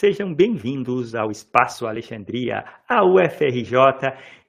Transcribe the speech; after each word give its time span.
Sejam 0.00 0.32
bem-vindos 0.34 1.14
ao 1.14 1.30
Espaço 1.30 1.86
Alexandria, 1.86 2.64
à 2.88 3.04
UFRJ 3.04 3.76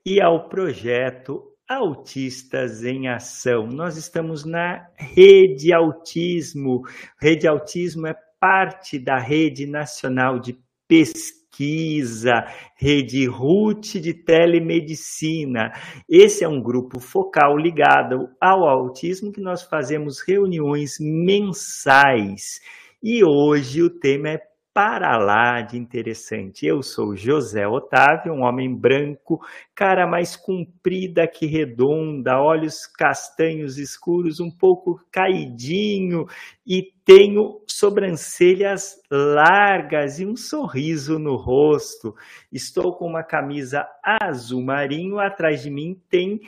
e 0.06 0.22
ao 0.22 0.48
projeto 0.48 1.44
Autistas 1.68 2.86
em 2.86 3.10
Ação. 3.10 3.68
Nós 3.68 3.98
estamos 3.98 4.46
na 4.46 4.88
Rede 4.96 5.74
Autismo. 5.74 6.84
Rede 7.20 7.50
Autismo 7.50 8.08
é 8.08 8.16
parte 8.40 8.98
da 8.98 9.20
Rede 9.20 9.68
Nacional 9.68 10.40
de 10.40 10.58
Pesquisa, 10.88 12.46
Rede 12.78 13.28
RUT 13.28 14.00
de 14.00 14.14
Telemedicina. 14.14 15.74
Esse 16.08 16.46
é 16.46 16.48
um 16.48 16.64
grupo 16.64 16.98
focal 16.98 17.58
ligado 17.58 18.30
ao 18.40 18.64
autismo 18.66 19.34
que 19.34 19.42
nós 19.42 19.64
fazemos 19.64 20.22
reuniões 20.26 20.96
mensais. 20.98 22.62
E 23.04 23.22
hoje 23.26 23.84
o 23.84 23.90
tema 23.90 24.30
é 24.30 24.51
para 24.74 25.18
lá 25.18 25.62
de 25.62 25.78
interessante. 25.78 26.66
Eu 26.66 26.82
sou 26.82 27.16
José 27.16 27.68
Otávio, 27.68 28.34
um 28.34 28.44
homem 28.44 28.74
branco, 28.74 29.42
cara 29.76 30.08
mais 30.08 30.36
comprida 30.36 31.28
que 31.28 31.46
redonda, 31.46 32.40
olhos 32.40 32.86
castanhos 32.88 33.78
escuros, 33.78 34.40
um 34.40 34.50
pouco 34.50 35.00
caidinho 35.12 36.26
e 36.66 36.94
tenho 37.04 37.62
sobrancelhas 37.68 39.02
largas 39.12 40.20
e 40.20 40.26
um 40.26 40.38
sorriso 40.38 41.20
no 41.20 41.36
rosto. 41.36 42.16
Estou 42.52 42.96
com 42.96 43.06
uma 43.08 43.24
camisa 43.24 43.86
azul 44.04 44.64
marinho, 44.64 45.20
atrás 45.20 45.62
de 45.62 45.70
mim 45.70 46.00
tem 46.10 46.40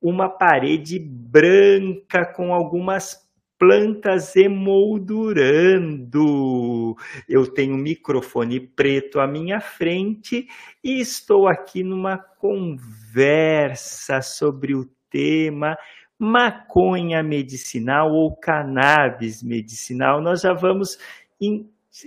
uma 0.00 0.28
parede 0.28 0.98
branca 0.98 2.24
com 2.26 2.52
algumas 2.52 3.22
plantas 3.62 4.34
emoldurando. 4.34 6.96
Eu 7.28 7.46
tenho 7.46 7.76
um 7.76 7.80
microfone 7.80 8.58
preto 8.58 9.20
à 9.20 9.28
minha 9.28 9.60
frente 9.60 10.48
e 10.82 11.00
estou 11.00 11.46
aqui 11.46 11.84
numa 11.84 12.18
conversa 12.18 14.20
sobre 14.20 14.74
o 14.74 14.84
tema 15.08 15.76
maconha 16.18 17.22
medicinal 17.22 18.10
ou 18.10 18.36
cannabis 18.36 19.44
medicinal. 19.44 20.20
Nós 20.20 20.40
já 20.40 20.52
vamos 20.52 20.98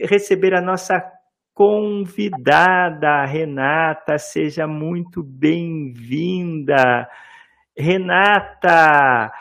receber 0.01 0.53
a 0.55 0.61
nossa 0.61 1.01
convidada, 1.53 3.23
Renata. 3.23 4.17
Seja 4.17 4.67
muito 4.67 5.23
bem-vinda. 5.23 7.07
Renata, 7.77 9.31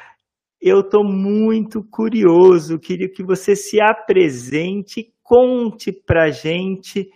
eu 0.67 0.81
estou 0.81 1.05
muito 1.05 1.85
curioso, 1.85 2.79
queria 2.79 3.07
que 3.07 3.23
você 3.23 3.55
se 3.55 3.79
apresente 3.83 5.13
conte 5.23 5.93
para 5.93 6.31
gente 6.31 7.11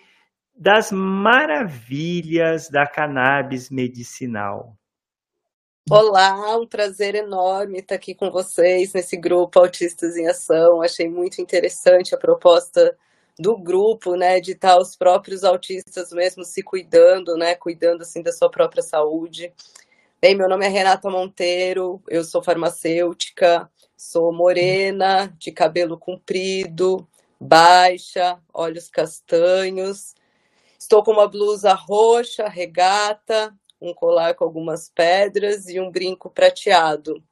das 0.54 0.92
maravilhas 0.92 2.68
da 2.68 2.86
cannabis 2.86 3.70
medicinal. 3.70 4.76
Olá, 5.90 6.58
um 6.58 6.66
prazer 6.66 7.14
enorme 7.14 7.78
estar 7.78 7.94
aqui 7.94 8.14
com 8.14 8.30
vocês 8.30 8.92
nesse 8.92 9.16
grupo 9.16 9.58
Autistas 9.58 10.18
em 10.18 10.28
Ação. 10.28 10.82
Achei 10.82 11.08
muito 11.08 11.40
interessante 11.40 12.14
a 12.14 12.18
proposta 12.18 12.94
do 13.38 13.56
grupo, 13.56 14.14
né, 14.14 14.40
de 14.40 14.52
estar 14.52 14.76
os 14.76 14.94
próprios 14.94 15.42
autistas 15.42 16.10
mesmo 16.12 16.44
se 16.44 16.62
cuidando, 16.62 17.34
né, 17.34 17.54
cuidando 17.54 18.02
assim 18.02 18.20
da 18.20 18.30
sua 18.30 18.50
própria 18.50 18.82
saúde. 18.82 19.54
Bem, 20.20 20.34
meu 20.34 20.48
nome 20.48 20.66
é 20.66 20.68
Renata 20.68 21.08
Monteiro, 21.08 22.02
eu 22.08 22.24
sou 22.24 22.42
farmacêutica, 22.42 23.70
sou 23.96 24.32
morena, 24.32 25.32
de 25.38 25.52
cabelo 25.52 25.96
comprido, 25.96 27.08
baixa, 27.40 28.36
olhos 28.52 28.88
castanhos. 28.90 30.16
Estou 30.76 31.04
com 31.04 31.12
uma 31.12 31.28
blusa 31.28 31.72
roxa, 31.72 32.48
regata, 32.48 33.54
um 33.80 33.94
colar 33.94 34.34
com 34.34 34.42
algumas 34.42 34.88
pedras 34.88 35.68
e 35.68 35.78
um 35.78 35.88
brinco 35.88 36.28
prateado. 36.28 37.22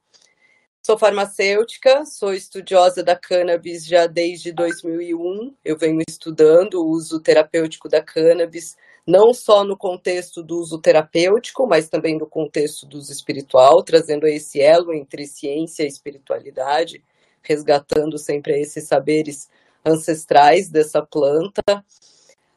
Sou 0.81 0.97
farmacêutica, 0.97 2.07
sou 2.07 2.33
estudiosa 2.33 3.03
da 3.03 3.17
cannabis 3.17 3.85
já 3.85 4.07
desde 4.07 4.53
2001. 4.53 5.57
Eu 5.65 5.77
venho 5.77 6.01
estudando 6.09 6.75
o 6.75 6.89
uso 6.89 7.19
terapêutico 7.19 7.89
da 7.89 8.01
cannabis 8.01 8.77
não 9.07 9.33
só 9.33 9.63
no 9.63 9.77
contexto 9.77 10.43
do 10.43 10.59
uso 10.59 10.81
terapêutico, 10.81 11.67
mas 11.67 11.89
também 11.89 12.19
no 12.19 12.27
contexto 12.27 12.85
do 12.87 12.99
uso 12.99 13.13
espiritual, 13.13 13.85
trazendo 13.85 14.27
esse 14.27 14.61
elo 14.61 14.93
entre 14.93 15.27
ciência 15.27 15.85
e 15.85 15.87
espiritualidade, 15.87 17.05
resgatando 17.41 18.19
sempre 18.19 18.61
esses 18.61 18.89
saberes 18.89 19.49
ancestrais 19.85 20.69
dessa 20.69 21.01
planta. 21.01 21.63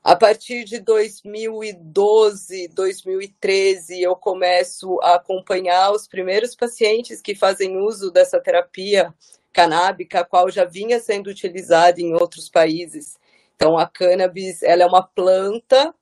A 0.04 0.16
partir 0.16 0.64
de 0.64 0.80
2012, 0.80 2.70
2013, 2.70 4.02
eu 4.02 4.16
começo 4.16 4.98
a 5.04 5.16
acompanhar 5.16 5.92
os 5.92 6.08
primeiros 6.08 6.56
pacientes 6.56 7.22
que 7.22 7.36
fazem 7.36 7.78
uso 7.78 8.10
dessa 8.10 8.40
terapia 8.42 9.14
canábica, 9.54 10.22
a 10.22 10.26
qual 10.26 10.50
já 10.50 10.66
vinha 10.66 11.00
sendo 11.00 11.30
utilizada 11.30 12.02
em 12.02 12.14
outros 12.14 12.50
países. 12.50 13.20
Então, 13.56 13.78
a 13.78 13.86
cannabis 13.88 14.64
ela 14.64 14.84
é 14.84 14.88
uma 14.88 15.04
planta 15.04 15.94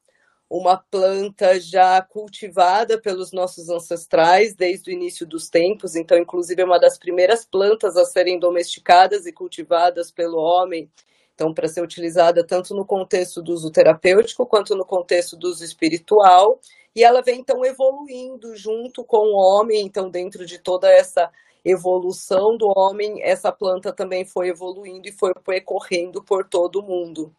uma 0.49 0.77
planta 0.77 1.59
já 1.59 2.01
cultivada 2.01 2.99
pelos 2.99 3.31
nossos 3.31 3.69
ancestrais 3.69 4.55
desde 4.55 4.89
o 4.89 4.93
início 4.93 5.25
dos 5.25 5.49
tempos, 5.49 5.95
então, 5.95 6.17
inclusive, 6.17 6.61
é 6.61 6.65
uma 6.65 6.79
das 6.79 6.97
primeiras 6.97 7.45
plantas 7.45 7.97
a 7.97 8.05
serem 8.05 8.39
domesticadas 8.39 9.25
e 9.25 9.33
cultivadas 9.33 10.09
pelo 10.09 10.37
homem. 10.37 10.89
Então, 11.35 11.53
para 11.53 11.67
ser 11.67 11.81
utilizada 11.83 12.45
tanto 12.45 12.73
no 12.73 12.85
contexto 12.85 13.43
do 13.43 13.53
uso 13.53 13.69
terapêutico 13.69 14.45
quanto 14.45 14.75
no 14.75 14.85
contexto 14.85 15.35
do 15.35 15.49
uso 15.49 15.63
espiritual, 15.63 16.59
e 16.95 17.03
ela 17.03 17.21
vem 17.21 17.39
então 17.39 17.63
evoluindo 17.63 18.55
junto 18.55 19.03
com 19.03 19.17
o 19.17 19.37
homem, 19.37 19.85
então, 19.85 20.09
dentro 20.09 20.45
de 20.45 20.57
toda 20.57 20.89
essa 20.89 21.29
evolução 21.69 22.57
do 22.57 22.71
homem, 22.75 23.21
essa 23.21 23.51
planta 23.51 23.91
também 23.91 24.25
foi 24.25 24.49
evoluindo 24.49 25.07
e 25.07 25.11
foi 25.11 25.33
percorrendo 25.45 26.23
por 26.23 26.47
todo 26.47 26.79
o 26.79 26.83
mundo. 26.83 27.33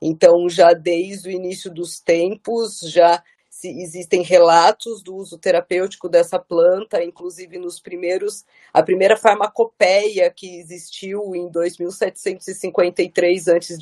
Então, 0.00 0.48
já 0.48 0.72
desde 0.72 1.28
o 1.28 1.32
início 1.32 1.72
dos 1.72 2.00
tempos, 2.00 2.80
já 2.80 3.22
existem 3.64 4.22
relatos 4.22 5.02
do 5.02 5.14
uso 5.14 5.38
terapêutico 5.38 6.08
dessa 6.08 6.38
planta, 6.38 7.02
inclusive 7.02 7.58
nos 7.58 7.78
primeiros, 7.78 8.44
a 8.72 8.82
primeira 8.82 9.16
farmacopeia 9.16 10.30
que 10.30 10.58
existiu 10.58 11.34
em 11.34 11.48
2753 11.50 13.48
a.C., 13.48 13.76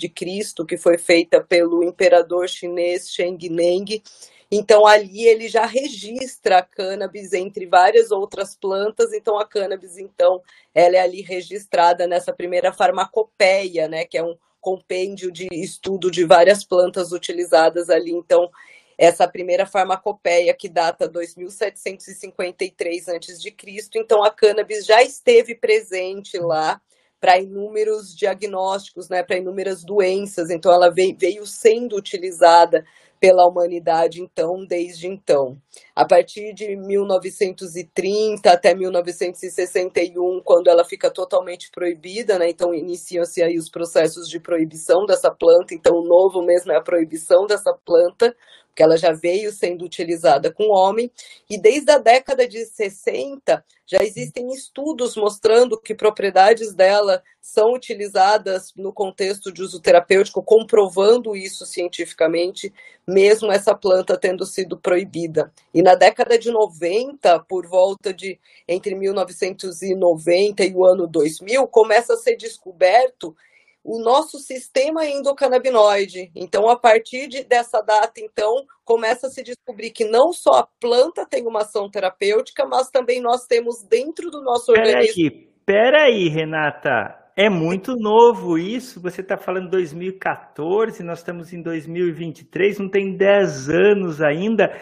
que 0.68 0.76
foi 0.76 0.98
feita 0.98 1.40
pelo 1.40 1.82
imperador 1.82 2.48
chinês 2.48 3.10
Sheng 3.10 3.48
Neng, 3.48 4.02
então 4.50 4.84
ali 4.84 5.26
ele 5.26 5.48
já 5.48 5.64
registra 5.64 6.58
a 6.58 6.62
cannabis 6.62 7.32
entre 7.32 7.66
várias 7.66 8.10
outras 8.10 8.56
plantas, 8.56 9.12
então 9.12 9.38
a 9.38 9.46
cannabis 9.46 9.96
então 9.96 10.42
ela 10.74 10.96
é 10.96 11.00
ali 11.00 11.22
registrada 11.22 12.06
nessa 12.06 12.32
primeira 12.32 12.72
farmacopeia, 12.72 13.88
né, 13.88 14.04
que 14.04 14.18
é 14.18 14.24
um 14.24 14.36
compêndio 14.60 15.32
de 15.32 15.48
estudo 15.52 16.10
de 16.10 16.24
várias 16.24 16.64
plantas 16.64 17.12
utilizadas 17.12 17.88
ali, 17.88 18.12
então 18.12 18.50
essa 18.98 19.26
primeira 19.26 19.64
farmacopeia 19.64 20.52
que 20.52 20.68
data 20.68 21.08
2753 21.08 23.08
a.C., 23.08 23.54
então 23.94 24.22
a 24.22 24.30
cannabis 24.30 24.84
já 24.84 25.02
esteve 25.02 25.54
presente 25.54 26.36
lá 26.38 26.78
para 27.20 27.38
inúmeros 27.38 28.16
diagnósticos, 28.16 29.08
né, 29.08 29.22
para 29.22 29.36
inúmeras 29.36 29.84
doenças, 29.84 30.50
então 30.50 30.72
ela 30.72 30.90
veio, 30.90 31.46
sendo 31.46 31.96
utilizada 31.96 32.84
pela 33.20 33.46
humanidade, 33.46 34.22
então, 34.22 34.64
desde 34.64 35.06
então. 35.06 35.58
A 35.94 36.06
partir 36.06 36.54
de 36.54 36.74
1930 36.74 38.50
até 38.50 38.74
1961, 38.74 40.40
quando 40.42 40.68
ela 40.68 40.84
fica 40.86 41.10
totalmente 41.10 41.70
proibida, 41.70 42.38
né? 42.38 42.48
Então 42.48 42.72
iniciam-se 42.72 43.42
aí 43.42 43.58
os 43.58 43.68
processos 43.68 44.26
de 44.26 44.40
proibição 44.40 45.04
dessa 45.04 45.30
planta. 45.30 45.74
Então, 45.74 45.96
o 45.96 46.08
novo 46.08 46.40
mesmo 46.42 46.72
é 46.72 46.76
a 46.76 46.82
proibição 46.82 47.46
dessa 47.46 47.74
planta, 47.84 48.34
porque 48.70 48.82
ela 48.82 48.96
já 48.96 49.12
veio 49.12 49.52
sendo 49.52 49.84
utilizada 49.84 50.52
com 50.52 50.70
homem, 50.70 51.10
e 51.48 51.58
desde 51.58 51.90
a 51.90 51.98
década 51.98 52.48
de 52.48 52.64
60 52.64 53.62
já 53.84 53.98
existem 54.02 54.52
estudos 54.52 55.16
mostrando 55.16 55.78
que 55.78 55.94
propriedades 55.94 56.72
dela 56.72 57.22
são 57.40 57.72
utilizadas 57.72 58.72
no 58.76 58.92
contexto 58.92 59.52
de 59.52 59.62
uso 59.62 59.80
terapêutico, 59.80 60.42
comprovando 60.42 61.34
isso 61.34 61.66
cientificamente, 61.66 62.72
mesmo 63.06 63.50
essa 63.50 63.74
planta 63.74 64.16
tendo 64.16 64.46
sido 64.46 64.78
proibida. 64.78 65.52
E 65.74 65.82
na 65.82 65.96
década 65.96 66.38
de 66.38 66.50
90, 66.50 67.40
por 67.40 67.66
volta 67.66 68.14
de 68.14 68.38
entre 68.68 68.94
1990 68.94 70.64
e 70.64 70.72
o 70.72 70.84
ano 70.84 71.08
2000, 71.08 71.66
começa 71.66 72.14
a 72.14 72.16
ser 72.16 72.36
descoberto 72.36 73.34
o 73.82 73.98
nosso 74.02 74.38
sistema 74.38 75.06
endocannabinoide. 75.06 76.30
Então, 76.34 76.68
a 76.68 76.76
partir 76.76 77.28
de, 77.28 77.44
dessa 77.44 77.80
data, 77.80 78.20
então, 78.20 78.64
começa 78.84 79.26
a 79.26 79.30
se 79.30 79.42
descobrir 79.42 79.90
que 79.90 80.04
não 80.04 80.32
só 80.32 80.58
a 80.58 80.68
planta 80.80 81.26
tem 81.26 81.46
uma 81.46 81.60
ação 81.60 81.90
terapêutica, 81.90 82.66
mas 82.66 82.90
também 82.90 83.20
nós 83.20 83.46
temos 83.46 83.82
dentro 83.82 84.30
do 84.30 84.42
nosso 84.42 84.72
pera 84.72 84.86
organismo. 84.86 85.24
Aí, 85.24 85.48
pera 85.64 86.02
aí, 86.04 86.28
Renata. 86.28 87.16
É 87.36 87.48
muito 87.48 87.94
novo 87.96 88.58
isso. 88.58 89.00
Você 89.00 89.22
está 89.22 89.38
falando 89.38 89.70
2014, 89.70 91.02
nós 91.02 91.20
estamos 91.20 91.52
em 91.52 91.62
2023, 91.62 92.78
não 92.80 92.90
tem 92.90 93.16
10 93.16 93.70
anos 93.70 94.20
ainda. 94.20 94.76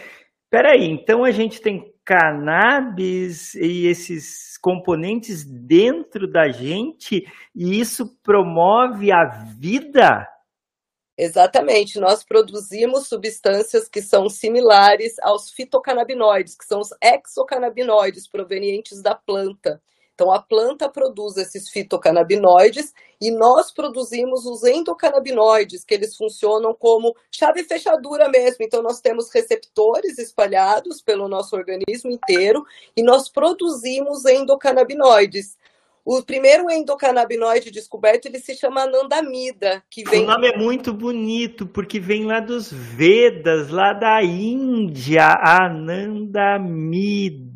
Peraí, 0.50 0.86
então 0.86 1.24
a 1.24 1.30
gente 1.30 1.60
tem 1.60 1.92
cannabis 2.08 3.54
e 3.54 3.86
esses 3.86 4.56
componentes 4.56 5.44
dentro 5.44 6.26
da 6.26 6.48
gente 6.48 7.22
e 7.54 7.78
isso 7.78 8.16
promove 8.22 9.12
a 9.12 9.26
vida? 9.26 10.26
Exatamente, 11.18 12.00
nós 12.00 12.24
produzimos 12.24 13.08
substâncias 13.08 13.88
que 13.90 14.00
são 14.00 14.30
similares 14.30 15.18
aos 15.20 15.50
fitocannabinoides, 15.50 16.56
que 16.56 16.64
são 16.64 16.80
os 16.80 16.88
exocannabinoides 17.02 18.26
provenientes 18.26 19.02
da 19.02 19.14
planta. 19.14 19.82
Então, 20.18 20.32
a 20.32 20.42
planta 20.42 20.88
produz 20.88 21.36
esses 21.36 21.68
fitocannabinoides 21.68 22.92
e 23.20 23.30
nós 23.30 23.70
produzimos 23.70 24.46
os 24.46 24.64
endocannabinoides, 24.64 25.84
que 25.84 25.94
eles 25.94 26.16
funcionam 26.16 26.74
como 26.74 27.14
chave 27.30 27.62
fechadura 27.62 28.28
mesmo. 28.28 28.64
Então, 28.64 28.82
nós 28.82 29.00
temos 29.00 29.32
receptores 29.32 30.18
espalhados 30.18 31.00
pelo 31.00 31.28
nosso 31.28 31.54
organismo 31.54 32.10
inteiro 32.10 32.64
e 32.96 33.02
nós 33.04 33.28
produzimos 33.28 34.24
endocannabinoides. 34.24 35.56
O 36.04 36.20
primeiro 36.20 36.68
endocannabinoide 36.68 37.70
descoberto 37.70 38.26
ele 38.26 38.40
se 38.40 38.56
chama 38.56 38.82
anandamida, 38.82 39.84
que 39.88 40.02
vem. 40.02 40.24
O 40.24 40.26
nome 40.26 40.48
é 40.48 40.58
muito 40.58 40.92
bonito 40.92 41.64
porque 41.64 42.00
vem 42.00 42.24
lá 42.24 42.40
dos 42.40 42.72
Vedas, 42.72 43.70
lá 43.70 43.92
da 43.92 44.20
Índia, 44.20 45.28
anandamida. 45.40 47.48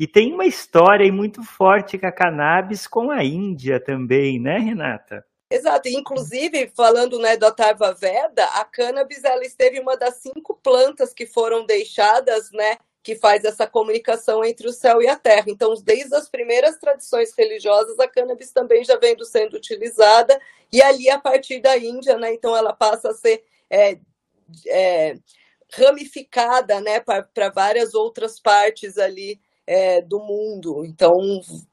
E 0.00 0.06
tem 0.06 0.32
uma 0.32 0.46
história 0.46 1.12
muito 1.12 1.42
forte 1.42 1.98
com 1.98 2.06
a 2.06 2.10
cannabis 2.10 2.86
com 2.86 3.10
a 3.10 3.22
Índia 3.22 3.78
também, 3.78 4.40
né, 4.40 4.56
Renata? 4.56 5.22
Exato, 5.50 5.90
inclusive 5.90 6.72
falando 6.74 7.18
né, 7.18 7.36
da 7.36 7.50
Tarva 7.50 7.92
Veda, 7.92 8.46
a 8.46 8.64
cannabis 8.64 9.22
ela 9.24 9.44
esteve 9.44 9.78
uma 9.78 9.98
das 9.98 10.14
cinco 10.14 10.58
plantas 10.62 11.12
que 11.12 11.26
foram 11.26 11.66
deixadas 11.66 12.50
né, 12.50 12.78
que 13.02 13.14
faz 13.14 13.44
essa 13.44 13.66
comunicação 13.66 14.42
entre 14.42 14.66
o 14.66 14.72
céu 14.72 15.02
e 15.02 15.06
a 15.06 15.16
terra. 15.16 15.44
Então, 15.48 15.74
desde 15.84 16.14
as 16.14 16.30
primeiras 16.30 16.78
tradições 16.78 17.34
religiosas, 17.36 17.98
a 17.98 18.08
cannabis 18.08 18.52
também 18.52 18.82
já 18.82 18.96
vem 18.96 19.14
sendo 19.22 19.58
utilizada, 19.58 20.40
e 20.72 20.80
ali 20.80 21.10
a 21.10 21.18
partir 21.18 21.60
da 21.60 21.76
Índia, 21.76 22.16
né, 22.16 22.32
então 22.32 22.56
ela 22.56 22.72
passa 22.72 23.10
a 23.10 23.14
ser 23.14 23.44
é, 23.68 23.98
é, 24.66 25.18
ramificada 25.74 26.80
né, 26.80 27.00
para 27.00 27.50
várias 27.50 27.92
outras 27.92 28.40
partes 28.40 28.96
ali 28.96 29.38
é, 29.70 30.02
do 30.02 30.18
mundo. 30.18 30.84
Então, 30.84 31.12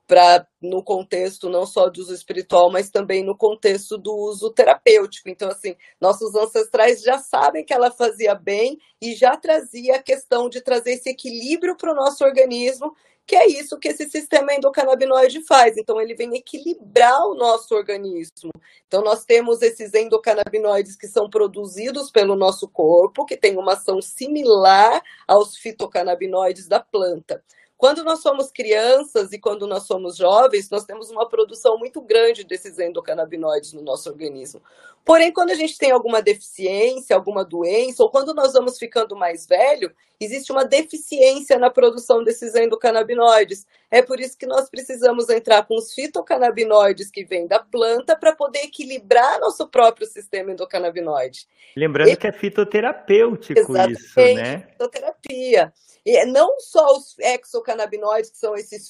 para 0.05 0.45
no 0.61 0.83
contexto 0.83 1.49
não 1.49 1.65
só 1.65 1.89
do 1.89 1.99
uso 1.99 2.13
espiritual, 2.13 2.71
mas 2.71 2.91
também 2.91 3.25
no 3.25 3.35
contexto 3.35 3.97
do 3.97 4.15
uso 4.15 4.53
terapêutico. 4.53 5.27
Então, 5.29 5.49
assim, 5.49 5.75
nossos 5.99 6.35
ancestrais 6.35 7.01
já 7.01 7.17
sabem 7.17 7.65
que 7.65 7.73
ela 7.73 7.89
fazia 7.89 8.35
bem 8.35 8.77
e 9.01 9.15
já 9.15 9.35
trazia 9.35 9.95
a 9.95 10.03
questão 10.03 10.47
de 10.47 10.61
trazer 10.61 10.91
esse 10.91 11.09
equilíbrio 11.09 11.75
para 11.75 11.91
o 11.91 11.95
nosso 11.95 12.23
organismo, 12.23 12.95
que 13.25 13.35
é 13.35 13.47
isso 13.47 13.79
que 13.79 13.87
esse 13.87 14.07
sistema 14.07 14.53
endocannabinoide 14.53 15.43
faz. 15.47 15.75
Então, 15.75 15.99
ele 15.99 16.13
vem 16.13 16.35
equilibrar 16.35 17.25
o 17.25 17.33
nosso 17.33 17.73
organismo. 17.73 18.51
Então, 18.85 19.01
nós 19.01 19.25
temos 19.25 19.63
esses 19.63 19.91
endocannabinoides 19.95 20.95
que 20.95 21.07
são 21.07 21.27
produzidos 21.27 22.11
pelo 22.11 22.35
nosso 22.35 22.69
corpo, 22.69 23.25
que 23.25 23.35
tem 23.35 23.57
uma 23.57 23.73
ação 23.73 23.99
similar 24.03 25.01
aos 25.27 25.57
fitocannabinoides 25.57 26.67
da 26.67 26.79
planta. 26.79 27.43
Quando 27.77 28.03
nós 28.03 28.21
somos 28.21 28.51
crianças 28.51 29.31
e 29.31 29.39
quando 29.39 29.67
nós 29.67 29.83
somos 29.83 30.17
jovens, 30.17 30.69
nós 30.71 30.83
temos 30.83 31.11
uma 31.11 31.29
produção 31.29 31.77
muito 31.77 32.01
grande 32.01 32.43
desses 32.43 32.79
endocannabinoides 32.79 33.71
no 33.71 33.83
nosso 33.83 34.09
organismo. 34.09 34.61
Porém, 35.05 35.31
quando 35.31 35.51
a 35.51 35.55
gente 35.55 35.77
tem 35.77 35.91
alguma 35.91 36.19
deficiência, 36.21 37.15
alguma 37.15 37.45
doença, 37.45 38.01
ou 38.01 38.09
quando 38.09 38.33
nós 38.33 38.53
vamos 38.53 38.79
ficando 38.79 39.15
mais 39.15 39.45
velho, 39.45 39.93
existe 40.19 40.51
uma 40.51 40.65
deficiência 40.65 41.57
na 41.57 41.69
produção 41.69 42.23
desses 42.23 42.55
endocannabinoides. 42.55 43.65
É 43.89 44.01
por 44.01 44.19
isso 44.19 44.37
que 44.37 44.45
nós 44.45 44.69
precisamos 44.69 45.29
entrar 45.29 45.65
com 45.65 45.75
os 45.75 45.93
fitocannabinoides 45.93 47.11
que 47.11 47.23
vêm 47.23 47.47
da 47.47 47.59
planta 47.59 48.15
para 48.15 48.35
poder 48.35 48.59
equilibrar 48.59 49.39
nosso 49.39 49.67
próprio 49.67 50.07
sistema 50.07 50.51
endocannabinoide. 50.51 51.47
Lembrando 51.75 52.09
e... 52.09 52.15
que 52.15 52.27
é 52.27 52.31
fitoterapêutico 52.31 53.59
Exatamente, 53.59 54.01
isso, 54.01 54.19
né? 54.19 54.67
Fitoterapia. 54.71 55.73
E 56.05 56.25
não 56.25 56.57
só 56.59 56.95
os 56.95 57.15
exocannabinoides, 57.19 58.31
que 58.31 58.37
são 58.37 58.55
esses 58.55 58.89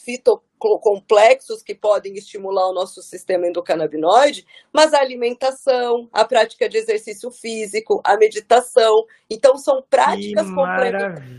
fitocomplexos 0.58 1.62
que 1.62 1.76
podem 1.76 2.16
estimular 2.16 2.70
o 2.70 2.74
nosso 2.74 3.02
sistema 3.02 3.48
endocannabinoide, 3.48 4.46
mas 4.74 4.94
a 4.94 5.00
alimentação, 5.00 6.10
a 6.12 6.26
prática 6.26 6.68
de 6.68 6.78
exercício 6.78 7.32
físico, 7.32 8.02
a 8.04 8.18
meditação. 8.18 9.06
Então, 9.30 9.58
são 9.58 9.84
práticas 9.88 10.48
complementares 10.50 11.30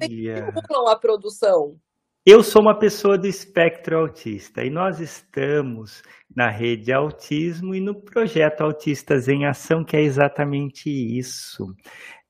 que 0.00 0.28
estimulam 0.28 0.88
a 0.88 0.96
produção. 0.96 1.76
Eu 2.24 2.42
sou 2.42 2.60
uma 2.60 2.76
pessoa 2.76 3.16
do 3.16 3.28
espectro 3.28 3.98
autista 3.98 4.64
e 4.64 4.68
nós 4.68 4.98
estamos 4.98 6.02
na 6.34 6.50
rede 6.50 6.92
Autismo 6.92 7.72
e 7.72 7.80
no 7.80 7.94
projeto 7.94 8.62
Autistas 8.62 9.28
em 9.28 9.46
Ação, 9.46 9.84
que 9.84 9.96
é 9.96 10.02
exatamente 10.02 10.90
isso 10.90 11.72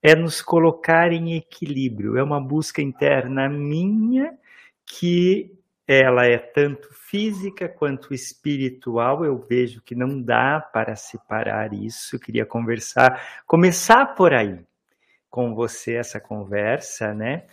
é 0.03 0.15
nos 0.15 0.41
colocar 0.41 1.11
em 1.11 1.35
equilíbrio, 1.35 2.17
é 2.17 2.23
uma 2.23 2.41
busca 2.41 2.81
interna 2.81 3.49
minha 3.49 4.39
que 4.87 5.56
ela 5.87 6.27
é 6.27 6.39
tanto 6.39 6.93
física 6.93 7.69
quanto 7.69 8.13
espiritual. 8.13 9.25
Eu 9.25 9.39
vejo 9.39 9.81
que 9.83 9.95
não 9.95 10.21
dá 10.21 10.61
para 10.61 10.97
separar 10.97 11.73
isso. 11.73 12.17
Eu 12.17 12.21
queria 12.21 12.47
conversar, 12.47 13.45
começar 13.47 14.15
por 14.15 14.35
aí 14.35 14.59
com 15.31 15.55
você 15.55 15.95
essa 15.95 16.21
conversa, 16.21 17.15
né? 17.15 17.45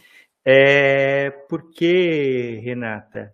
É 0.45 1.29
porque, 1.49 2.59
Renata, 2.63 3.33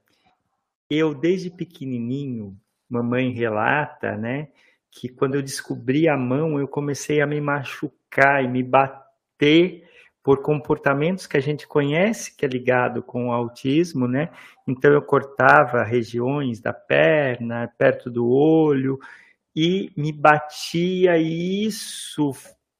eu 0.89 1.13
desde 1.13 1.49
pequenininho, 1.49 2.57
mamãe 2.89 3.31
relata, 3.31 4.15
né, 4.15 4.49
que 4.91 5.09
quando 5.09 5.35
eu 5.35 5.41
descobri 5.41 6.07
a 6.07 6.17
mão, 6.17 6.59
eu 6.59 6.67
comecei 6.67 7.21
a 7.21 7.27
me 7.27 7.39
machucar 7.41 8.43
e 8.43 8.47
me 8.47 8.63
bater 8.63 9.09
ter 9.39 9.88
por 10.23 10.41
comportamentos 10.41 11.25
que 11.25 11.37
a 11.37 11.41
gente 11.41 11.67
conhece 11.67 12.35
que 12.35 12.45
é 12.45 12.49
ligado 12.49 13.01
com 13.01 13.29
o 13.29 13.31
autismo, 13.31 14.07
né? 14.07 14.29
Então 14.67 14.91
eu 14.91 15.01
cortava 15.01 15.83
regiões 15.83 16.59
da 16.59 16.73
perna, 16.73 17.71
perto 17.77 18.09
do 18.09 18.29
olho 18.29 18.99
e 19.55 19.91
me 19.95 20.11
batia 20.11 21.17
e 21.17 21.65
isso 21.65 22.33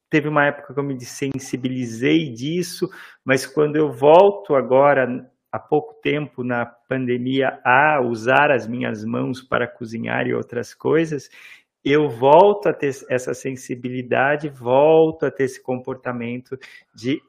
teve 0.09 0.27
uma 0.27 0.45
época 0.45 0.73
que 0.73 0.79
eu 0.79 0.83
me 0.83 0.95
desensibilizei 0.95 2.29
disso, 2.29 2.89
mas 3.23 3.45
quando 3.45 3.75
eu 3.75 3.91
volto 3.91 4.55
agora 4.55 5.29
há 5.51 5.59
pouco 5.59 5.95
tempo 6.01 6.43
na 6.43 6.65
pandemia 6.65 7.59
a 7.63 8.01
usar 8.01 8.51
as 8.51 8.67
minhas 8.67 9.03
mãos 9.03 9.41
para 9.41 9.67
cozinhar 9.67 10.27
e 10.27 10.33
outras 10.33 10.73
coisas, 10.73 11.29
eu 11.83 12.09
volto 12.09 12.67
a 12.67 12.73
ter 12.73 12.91
essa 13.09 13.33
sensibilidade, 13.33 14.49
volto 14.49 15.25
a 15.25 15.31
ter 15.31 15.45
esse 15.45 15.61
comportamento 15.61 16.57
de 16.93 17.21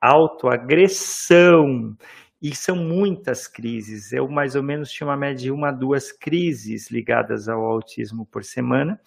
autoagressão. 0.00 1.96
E 2.40 2.54
são 2.54 2.76
muitas 2.76 3.48
crises. 3.48 4.12
Eu, 4.12 4.28
mais 4.28 4.54
ou 4.54 4.62
menos, 4.62 4.90
tinha 4.90 5.08
uma 5.08 5.16
média 5.16 5.42
de 5.42 5.50
uma, 5.50 5.72
duas 5.72 6.12
crises 6.12 6.88
ligadas 6.90 7.48
ao 7.48 7.60
autismo 7.64 8.24
por 8.26 8.44
semana. 8.44 9.00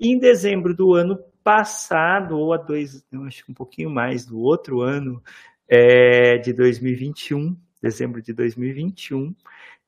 E 0.00 0.12
em 0.12 0.18
dezembro 0.18 0.74
do 0.74 0.94
ano 0.94 1.16
passado, 1.44 2.36
ou 2.36 2.52
a 2.52 2.56
dois, 2.56 3.04
acho 3.26 3.44
que 3.44 3.52
um 3.52 3.54
pouquinho 3.54 3.88
mais 3.88 4.26
do 4.26 4.40
outro 4.40 4.80
ano, 4.80 5.22
é, 5.68 6.38
de 6.38 6.52
2021, 6.52 7.56
dezembro 7.80 8.20
de 8.20 8.32
2021, 8.32 9.34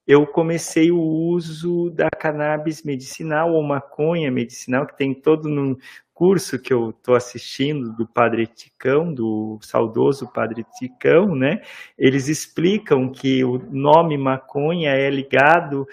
eu 0.07 0.27
comecei 0.27 0.91
o 0.91 1.01
uso 1.01 1.91
da 1.91 2.11
cannabis 2.11 2.83
medicinal 2.83 3.53
ou 3.53 3.63
maconha 3.63 4.31
medicinal, 4.31 4.87
que 4.87 4.97
tem 4.97 5.15
todo 5.15 5.49
no 5.49 5.79
curso 6.13 6.61
que 6.61 6.73
eu 6.73 6.91
estou 6.91 7.17
assistindo 7.17 7.93
do 7.93 8.07
Padre 8.07 8.47
Ticão, 8.47 9.13
do 9.13 9.59
saudoso 9.63 10.31
Padre 10.33 10.65
Ticão, 10.79 11.35
né? 11.35 11.63
Eles 11.99 12.29
explicam 12.29 13.11
que 13.11 13.43
o 13.45 13.59
nome 13.59 14.17
maconha 14.17 14.91
é 14.91 15.11
ligado 15.11 15.87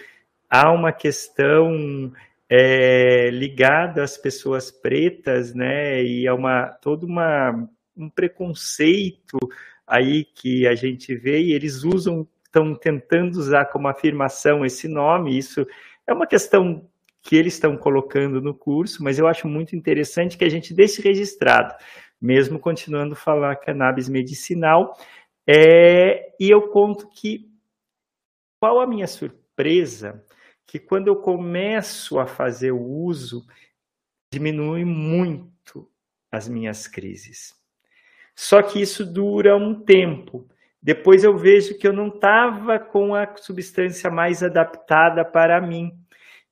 a 0.49 0.71
uma 0.71 0.91
questão 0.91 2.11
é, 2.49 3.29
ligada 3.31 4.03
às 4.03 4.17
pessoas 4.17 4.69
pretas, 4.69 5.55
né? 5.55 6.03
E 6.03 6.27
a 6.27 6.35
uma 6.35 6.67
todo 6.67 7.05
uma, 7.05 7.67
um 7.97 8.09
preconceito 8.09 9.39
aí 9.87 10.25
que 10.25 10.67
a 10.67 10.75
gente 10.75 11.15
vê 11.15 11.41
e 11.41 11.53
eles 11.53 11.83
usam 11.83 12.27
estão 12.51 12.75
tentando 12.75 13.37
usar 13.37 13.65
como 13.65 13.87
afirmação 13.87 14.65
esse 14.65 14.87
nome, 14.87 15.37
isso 15.37 15.65
é 16.05 16.13
uma 16.13 16.27
questão 16.27 16.85
que 17.21 17.35
eles 17.35 17.53
estão 17.53 17.77
colocando 17.77 18.41
no 18.41 18.53
curso, 18.53 19.03
mas 19.03 19.17
eu 19.17 19.27
acho 19.27 19.47
muito 19.47 19.75
interessante 19.75 20.37
que 20.37 20.43
a 20.43 20.49
gente 20.49 20.73
deixe 20.73 21.01
registrado, 21.01 21.73
mesmo 22.19 22.59
continuando 22.59 23.13
a 23.13 23.17
falar 23.17 23.55
cannabis 23.55 24.09
medicinal. 24.09 24.97
É, 25.47 26.33
e 26.39 26.49
eu 26.49 26.69
conto 26.69 27.07
que 27.09 27.49
qual 28.59 28.79
a 28.79 28.87
minha 28.87 29.07
surpresa 29.07 30.23
que 30.67 30.79
quando 30.79 31.07
eu 31.07 31.17
começo 31.17 32.17
a 32.17 32.25
fazer 32.25 32.71
o 32.71 32.81
uso, 32.81 33.45
diminui 34.31 34.85
muito 34.85 35.89
as 36.31 36.47
minhas 36.47 36.87
crises. 36.87 37.53
Só 38.33 38.63
que 38.63 38.81
isso 38.81 39.05
dura 39.05 39.55
um 39.57 39.83
tempo. 39.83 40.47
Depois 40.81 41.23
eu 41.23 41.37
vejo 41.37 41.77
que 41.77 41.87
eu 41.87 41.93
não 41.93 42.07
estava 42.07 42.79
com 42.79 43.13
a 43.13 43.35
substância 43.37 44.09
mais 44.09 44.41
adaptada 44.41 45.23
para 45.23 45.61
mim. 45.61 45.91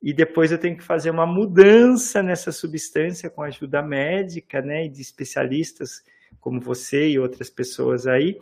E 0.01 0.13
depois 0.13 0.51
eu 0.51 0.57
tenho 0.57 0.77
que 0.77 0.83
fazer 0.83 1.09
uma 1.09 1.25
mudança 1.25 2.21
nessa 2.21 2.51
substância 2.51 3.29
com 3.29 3.41
ajuda 3.41 3.81
médica, 3.81 4.61
né, 4.61 4.85
e 4.85 4.89
de 4.89 5.01
especialistas 5.01 6.03
como 6.39 6.61
você 6.61 7.09
e 7.09 7.19
outras 7.19 7.49
pessoas 7.49 8.07
aí. 8.07 8.39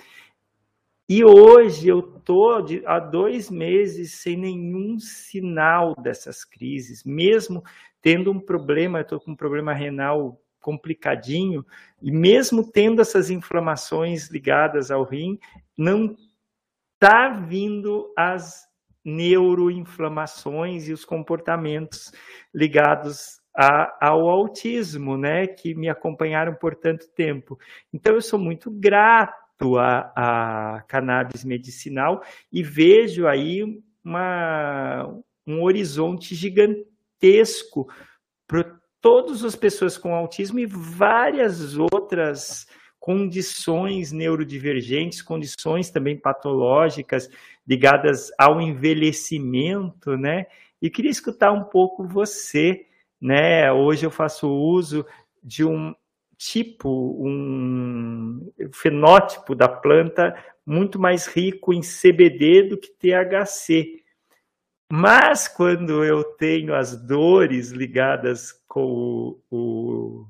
E 1.10 1.24
hoje 1.24 1.88
eu 1.88 2.00
estou 2.00 2.65
há 2.86 3.00
dois 3.00 3.50
meses 3.50 4.15
sem 4.15 4.36
nenhum 4.36 5.00
sinal 5.00 5.96
dessas 5.96 6.44
crises, 6.44 7.03
mesmo 7.06 7.63
tendo 8.01 8.29
um 8.29 8.39
problema, 8.39 9.00
estou 9.00 9.20
com 9.20 9.32
um 9.32 9.36
problema 9.36 9.74
renal 9.74 10.39
complicadinho, 10.60 11.65
e 12.01 12.12
mesmo 12.12 12.70
tendo 12.70 13.01
essas 13.01 13.29
inflamações 13.29 14.29
ligadas 14.29 14.91
ao 14.91 15.06
rim, 15.06 15.39
não 15.77 16.15
está 16.96 17.29
vindo 17.29 18.12
as 18.17 18.65
neuroinflamações 19.05 20.89
e 20.89 20.93
os 20.93 21.05
comportamentos 21.05 22.12
ligados 22.53 23.39
a, 23.55 24.07
ao 24.10 24.27
autismo, 24.29 25.17
né, 25.17 25.48
que 25.48 25.74
me 25.74 25.89
acompanharam 25.89 26.53
por 26.55 26.75
tanto 26.75 27.07
tempo. 27.13 27.57
Então 27.93 28.13
eu 28.15 28.22
sou 28.22 28.38
muito 28.38 28.69
grato 28.69 29.77
à, 29.77 30.12
à 30.15 30.81
cannabis 30.88 31.43
medicinal 31.46 32.22
e 32.51 32.62
vejo 32.62 33.25
aí 33.27 33.63
uma, 34.03 35.07
um 35.46 35.63
horizonte 35.63 36.36
gigantesco 36.36 37.88
para 38.46 38.77
todas 39.01 39.43
as 39.43 39.55
pessoas 39.55 39.98
com 39.98 40.13
autismo 40.13 40.60
e 40.60 40.65
várias 40.65 41.77
outras 41.77 42.67
condições 43.08 44.12
neurodivergentes, 44.12 45.22
condições 45.22 45.90
também 45.90 46.18
patológicas 46.18 47.30
ligadas 47.66 48.32
ao 48.38 48.60
envelhecimento, 48.60 50.18
né? 50.18 50.48
E 50.82 50.90
queria 50.90 51.10
escutar 51.10 51.54
um 51.54 51.64
pouco 51.64 52.04
você 52.04 52.88
né? 53.22 53.72
Hoje 53.72 54.06
eu 54.06 54.12
faço 54.12 54.48
uso 54.48 55.06
de 55.44 55.64
um 55.66 55.94
tipo, 56.38 56.90
um 57.20 58.52
fenótipo 58.72 59.56
da 59.56 59.68
planta 59.68 60.36
muito 60.66 61.00
mais 61.00 61.26
rico 61.26 61.74
em 61.74 61.82
CBD 61.82 62.64
do 62.70 62.78
que 62.78 62.90
THC. 62.90 64.04
Mas 64.92 65.48
quando 65.48 66.04
eu 66.04 66.24
tenho 66.24 66.76
as 66.76 66.96
dores 66.96 67.72
ligadas 67.72 68.54
com 68.68 68.86
o, 68.86 69.42
o, 69.52 70.28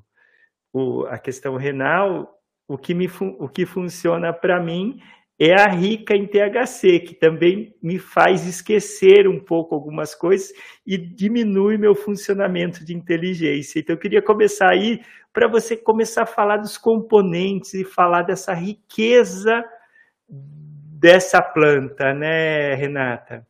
o, 0.72 1.06
a 1.06 1.18
questão 1.18 1.56
renal, 1.56 2.37
o 2.68 2.76
que, 2.76 2.94
me, 2.94 3.10
o 3.38 3.48
que 3.48 3.64
funciona 3.64 4.32
para 4.32 4.62
mim 4.62 5.00
é 5.40 5.54
a 5.54 5.68
rica 5.68 6.14
em 6.14 6.26
THC, 6.26 7.00
que 7.00 7.14
também 7.14 7.74
me 7.82 7.98
faz 7.98 8.46
esquecer 8.46 9.26
um 9.26 9.38
pouco 9.38 9.74
algumas 9.74 10.14
coisas 10.14 10.52
e 10.86 10.98
diminui 10.98 11.78
meu 11.78 11.94
funcionamento 11.94 12.84
de 12.84 12.94
inteligência. 12.94 13.78
Então, 13.78 13.94
eu 13.94 14.00
queria 14.00 14.20
começar 14.20 14.70
aí 14.70 15.00
para 15.32 15.48
você 15.48 15.76
começar 15.76 16.24
a 16.24 16.26
falar 16.26 16.58
dos 16.58 16.76
componentes 16.76 17.72
e 17.72 17.84
falar 17.84 18.22
dessa 18.22 18.52
riqueza 18.52 19.64
dessa 20.28 21.40
planta, 21.40 22.12
né, 22.12 22.74
Renata? 22.74 23.46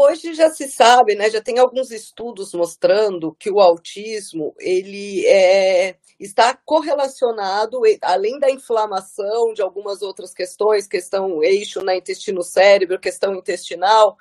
Hoje 0.00 0.32
já 0.32 0.48
se 0.48 0.68
sabe, 0.68 1.16
né, 1.16 1.28
já 1.28 1.40
tem 1.40 1.58
alguns 1.58 1.90
estudos 1.90 2.54
mostrando 2.54 3.34
que 3.34 3.50
o 3.50 3.58
autismo 3.58 4.54
ele 4.60 5.26
é, 5.26 5.96
está 6.20 6.54
correlacionado, 6.54 7.80
além 8.02 8.38
da 8.38 8.48
inflamação, 8.48 9.52
de 9.52 9.60
algumas 9.60 10.00
outras 10.00 10.32
questões, 10.32 10.86
questão 10.86 11.42
eixo 11.42 11.82
na 11.82 11.96
intestino-cérebro, 11.96 13.00
questão 13.00 13.34
intestinal, 13.34 14.16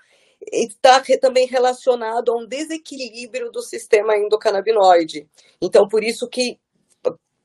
está 0.52 1.00
também 1.22 1.46
relacionado 1.46 2.32
a 2.32 2.36
um 2.36 2.48
desequilíbrio 2.48 3.52
do 3.52 3.62
sistema 3.62 4.18
endocannabinoide. 4.18 5.30
Então, 5.62 5.88
por 5.88 6.04
isso 6.04 6.28
que 6.28 6.60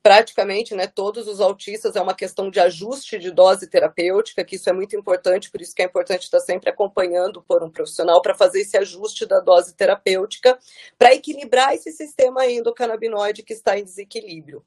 praticamente, 0.03 0.75
né, 0.75 0.85
todos 0.85 1.29
os 1.29 1.39
autistas 1.39 1.95
é 1.95 2.01
uma 2.01 2.13
questão 2.13 2.51
de 2.51 2.59
ajuste 2.59 3.17
de 3.17 3.31
dose 3.31 3.67
terapêutica, 3.67 4.43
que 4.43 4.57
isso 4.57 4.69
é 4.69 4.73
muito 4.73 4.97
importante, 4.97 5.49
por 5.49 5.61
isso 5.61 5.73
que 5.73 5.81
é 5.81 5.85
importante 5.85 6.23
estar 6.23 6.41
sempre 6.41 6.69
acompanhando 6.69 7.41
por 7.41 7.63
um 7.63 7.71
profissional 7.71 8.21
para 8.21 8.35
fazer 8.35 8.59
esse 8.59 8.75
ajuste 8.75 9.25
da 9.25 9.39
dose 9.39 9.73
terapêutica, 9.73 10.59
para 10.99 11.13
equilibrar 11.15 11.73
esse 11.73 11.89
sistema 11.93 12.45
endocannabinoide 12.45 13.43
que 13.43 13.53
está 13.53 13.79
em 13.79 13.85
desequilíbrio. 13.85 14.61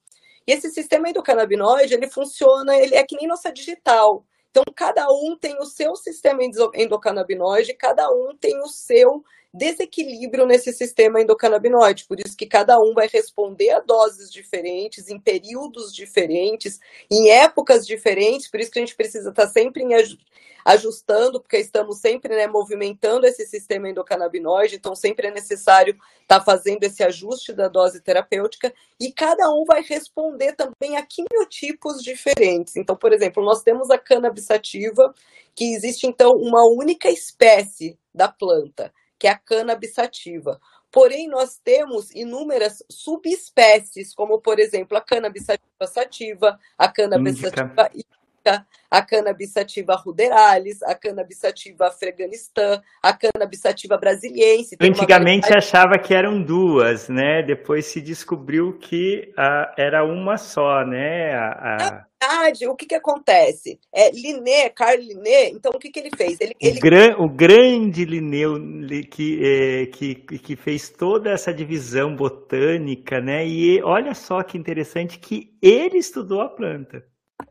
E 0.47 0.53
esse 0.53 0.71
sistema 0.71 1.11
endocannabinoide, 1.11 1.93
ele 1.93 2.09
funciona, 2.09 2.75
ele 2.75 2.95
é 2.95 3.05
que 3.05 3.17
nem 3.17 3.27
nossa 3.27 3.53
digital. 3.53 4.25
Então, 4.51 4.65
cada 4.75 5.07
um 5.11 5.37
tem 5.39 5.59
o 5.59 5.67
seu 5.67 5.95
sistema 5.97 6.41
endocannabinoide, 6.75 7.75
cada 7.75 8.09
um 8.11 8.35
tem 8.35 8.59
o 8.61 8.69
seu 8.69 9.23
desequilíbrio 9.57 10.47
nesse 10.47 10.73
sistema 10.73 11.21
endocannabinoide, 11.21 12.05
por 12.07 12.21
isso 12.21 12.37
que 12.37 12.47
cada 12.47 12.79
um 12.79 12.93
vai 12.95 13.09
responder 13.09 13.71
a 13.71 13.81
doses 13.81 14.31
diferentes, 14.31 15.09
em 15.09 15.19
períodos 15.19 15.95
diferentes, 15.95 16.79
em 17.11 17.31
épocas 17.31 17.87
diferentes, 17.87 18.51
por 18.51 18.61
isso 18.61 18.71
que 18.71 18.79
a 18.79 18.85
gente 18.85 18.95
precisa 18.95 19.31
estar 19.31 19.47
sempre 19.49 19.83
ajustando, 20.65 21.41
porque 21.41 21.57
estamos 21.59 21.99
sempre 21.99 22.35
né, 22.35 22.47
movimentando 22.47 23.25
esse 23.25 23.47
sistema 23.47 23.89
endocannabinoide, 23.89 24.77
então 24.77 24.95
sempre 24.95 25.29
é 25.29 25.31
necessário 25.31 25.97
estar 26.21 26.41
fazendo 26.41 26.83
esse 26.83 27.05
ajuste 27.05 27.53
da 27.53 27.69
dose 27.69 28.01
terapêutica, 28.01 28.75
e 29.01 29.13
cada 29.13 29.49
um 29.51 29.65
vai 29.65 29.81
responder 29.83 30.55
também 30.55 30.97
a 30.97 31.07
quimiotipos 31.07 32.03
diferentes. 32.03 32.77
Então, 32.77 32.97
por 32.97 33.13
exemplo, 33.13 33.45
nós 33.45 33.63
temos 33.63 33.91
a 33.91 33.99
cannabis 33.99 34.45
sativa, 34.45 35.15
que 35.55 35.73
existe 35.73 36.07
então 36.07 36.33
uma 36.33 36.67
única 36.69 37.09
espécie 37.09 37.97
da 38.13 38.29
planta 38.29 38.93
que 39.19 39.27
é 39.27 39.31
a 39.31 39.39
cannabis 39.39 39.95
sativa. 39.95 40.61
Porém, 40.91 41.29
nós 41.29 41.59
temos 41.63 42.11
inúmeras 42.15 42.83
subespécies, 42.91 44.15
como, 44.15 44.41
por 44.41 44.59
exemplo, 44.59 44.97
a 44.97 45.01
cannabis 45.01 45.47
sativa, 45.89 46.59
a 46.79 46.89
cannabis 46.89 47.39
sativa 47.39 47.91
a 48.91 49.03
cannabis 49.03 49.53
sativa 49.53 49.95
ruderalis, 49.97 50.83
a 50.83 50.95
cannabis 50.95 51.39
sativa 51.39 51.89
afeganistã, 51.89 52.81
a 53.03 53.13
cannabis 53.13 53.61
sativa 53.61 53.97
brasiliense. 53.97 54.77
Antigamente 54.81 55.49
uma... 55.49 55.59
achava 55.59 55.99
que 55.99 56.15
eram 56.15 56.43
duas, 56.43 57.09
né? 57.09 57.43
Depois 57.43 57.87
se 57.87 58.01
descobriu 58.01 58.79
que 58.79 59.33
uh, 59.39 59.73
era 59.77 60.05
uma 60.05 60.37
só, 60.37 60.85
né? 60.85 61.35
A, 61.35 61.77
a 61.77 62.07
verdade, 62.21 62.67
o 62.67 62.75
que, 62.75 62.87
que 62.87 62.95
acontece? 62.95 63.79
É, 63.93 64.11
Linné, 64.11 64.69
Carl 64.71 64.99
Linné, 64.99 65.51
então 65.51 65.73
o 65.75 65.79
que, 65.79 65.91
que 65.91 66.01
ele 66.01 66.11
fez? 66.17 66.41
Ele, 66.41 66.55
ele... 66.61 66.79
O, 66.79 66.81
gran, 66.81 67.17
o, 67.19 67.29
grande 67.29 68.05
Linné 68.05 69.03
que, 69.11 69.41
é, 69.45 69.87
que, 69.87 70.15
que 70.15 70.57
fez 70.57 70.91
toda 70.91 71.31
essa 71.31 71.53
divisão 71.53 72.15
botânica, 72.15 73.21
né? 73.21 73.47
E 73.47 73.83
olha 73.83 74.15
só 74.15 74.43
que 74.43 74.59
interessante 74.59 75.19
que 75.19 75.51
ele 75.63 75.99
estudou 75.99 76.41
a 76.41 76.49
planta. 76.49 77.05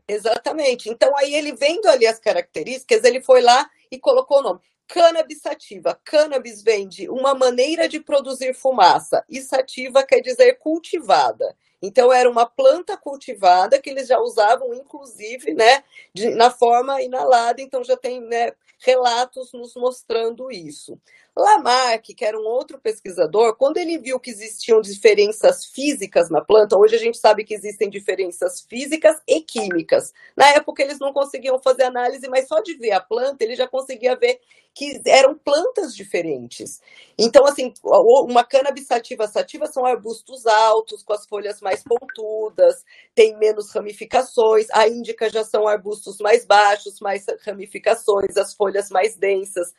Exatamente. 0.08 0.88
Então 0.88 1.16
aí 1.16 1.34
ele 1.34 1.52
vendo 1.52 1.86
ali 1.86 2.06
as 2.06 2.18
características, 2.18 3.04
ele 3.04 3.20
foi 3.20 3.40
lá 3.40 3.68
e 3.90 3.98
colocou 3.98 4.38
o 4.38 4.42
nome. 4.42 4.60
Cannabis 4.88 5.40
sativa. 5.40 5.98
Cannabis 6.04 6.62
vem 6.62 6.86
de 6.88 7.08
uma 7.08 7.34
maneira 7.34 7.88
de 7.88 7.98
produzir 8.00 8.54
fumaça. 8.54 9.24
E 9.28 9.40
sativa 9.42 10.04
quer 10.04 10.20
dizer 10.20 10.54
cultivada. 10.58 11.56
Então, 11.82 12.12
era 12.12 12.30
uma 12.30 12.46
planta 12.46 12.96
cultivada 12.96 13.80
que 13.80 13.90
eles 13.90 14.08
já 14.08 14.18
usavam, 14.18 14.72
inclusive, 14.74 15.52
né, 15.52 15.84
de, 16.14 16.30
na 16.30 16.50
forma 16.50 17.02
inalada. 17.02 17.60
Então, 17.60 17.84
já 17.84 17.96
tem 17.96 18.20
né, 18.20 18.52
relatos 18.78 19.52
nos 19.52 19.74
mostrando 19.74 20.50
isso. 20.50 20.98
Lamarck, 21.36 22.14
que 22.14 22.24
era 22.24 22.38
um 22.38 22.46
outro 22.46 22.78
pesquisador, 22.78 23.56
quando 23.56 23.76
ele 23.76 23.98
viu 23.98 24.18
que 24.18 24.30
existiam 24.30 24.80
diferenças 24.80 25.66
físicas 25.66 26.30
na 26.30 26.40
planta, 26.42 26.78
hoje 26.78 26.96
a 26.96 26.98
gente 26.98 27.18
sabe 27.18 27.44
que 27.44 27.52
existem 27.52 27.90
diferenças 27.90 28.62
físicas 28.62 29.16
e 29.28 29.42
químicas. 29.42 30.14
Na 30.34 30.48
época 30.48 30.82
eles 30.82 30.98
não 30.98 31.12
conseguiam 31.12 31.58
fazer 31.60 31.82
análise, 31.82 32.26
mas 32.28 32.48
só 32.48 32.60
de 32.60 32.74
ver 32.74 32.92
a 32.92 33.00
planta 33.00 33.44
ele 33.44 33.54
já 33.54 33.68
conseguia 33.68 34.16
ver 34.16 34.40
que 34.74 35.00
eram 35.06 35.34
plantas 35.34 35.94
diferentes. 35.94 36.80
Então, 37.18 37.46
assim, 37.46 37.72
uma 37.82 38.44
cannabis 38.44 38.86
sativa 38.86 39.26
sativa 39.26 39.66
são 39.66 39.86
arbustos 39.86 40.46
altos, 40.46 41.02
com 41.02 41.12
as 41.14 41.26
folhas 41.26 41.60
mais 41.60 41.82
pontudas, 41.82 42.84
tem 43.14 43.36
menos 43.38 43.70
ramificações. 43.72 44.66
A 44.72 44.86
índica 44.88 45.30
já 45.30 45.44
são 45.44 45.66
arbustos 45.66 46.18
mais 46.18 46.44
baixos, 46.44 47.00
mais 47.00 47.24
ramificações, 47.44 48.36
as 48.36 48.54
folhas 48.54 48.90
mais 48.90 49.16
densas. 49.16 49.72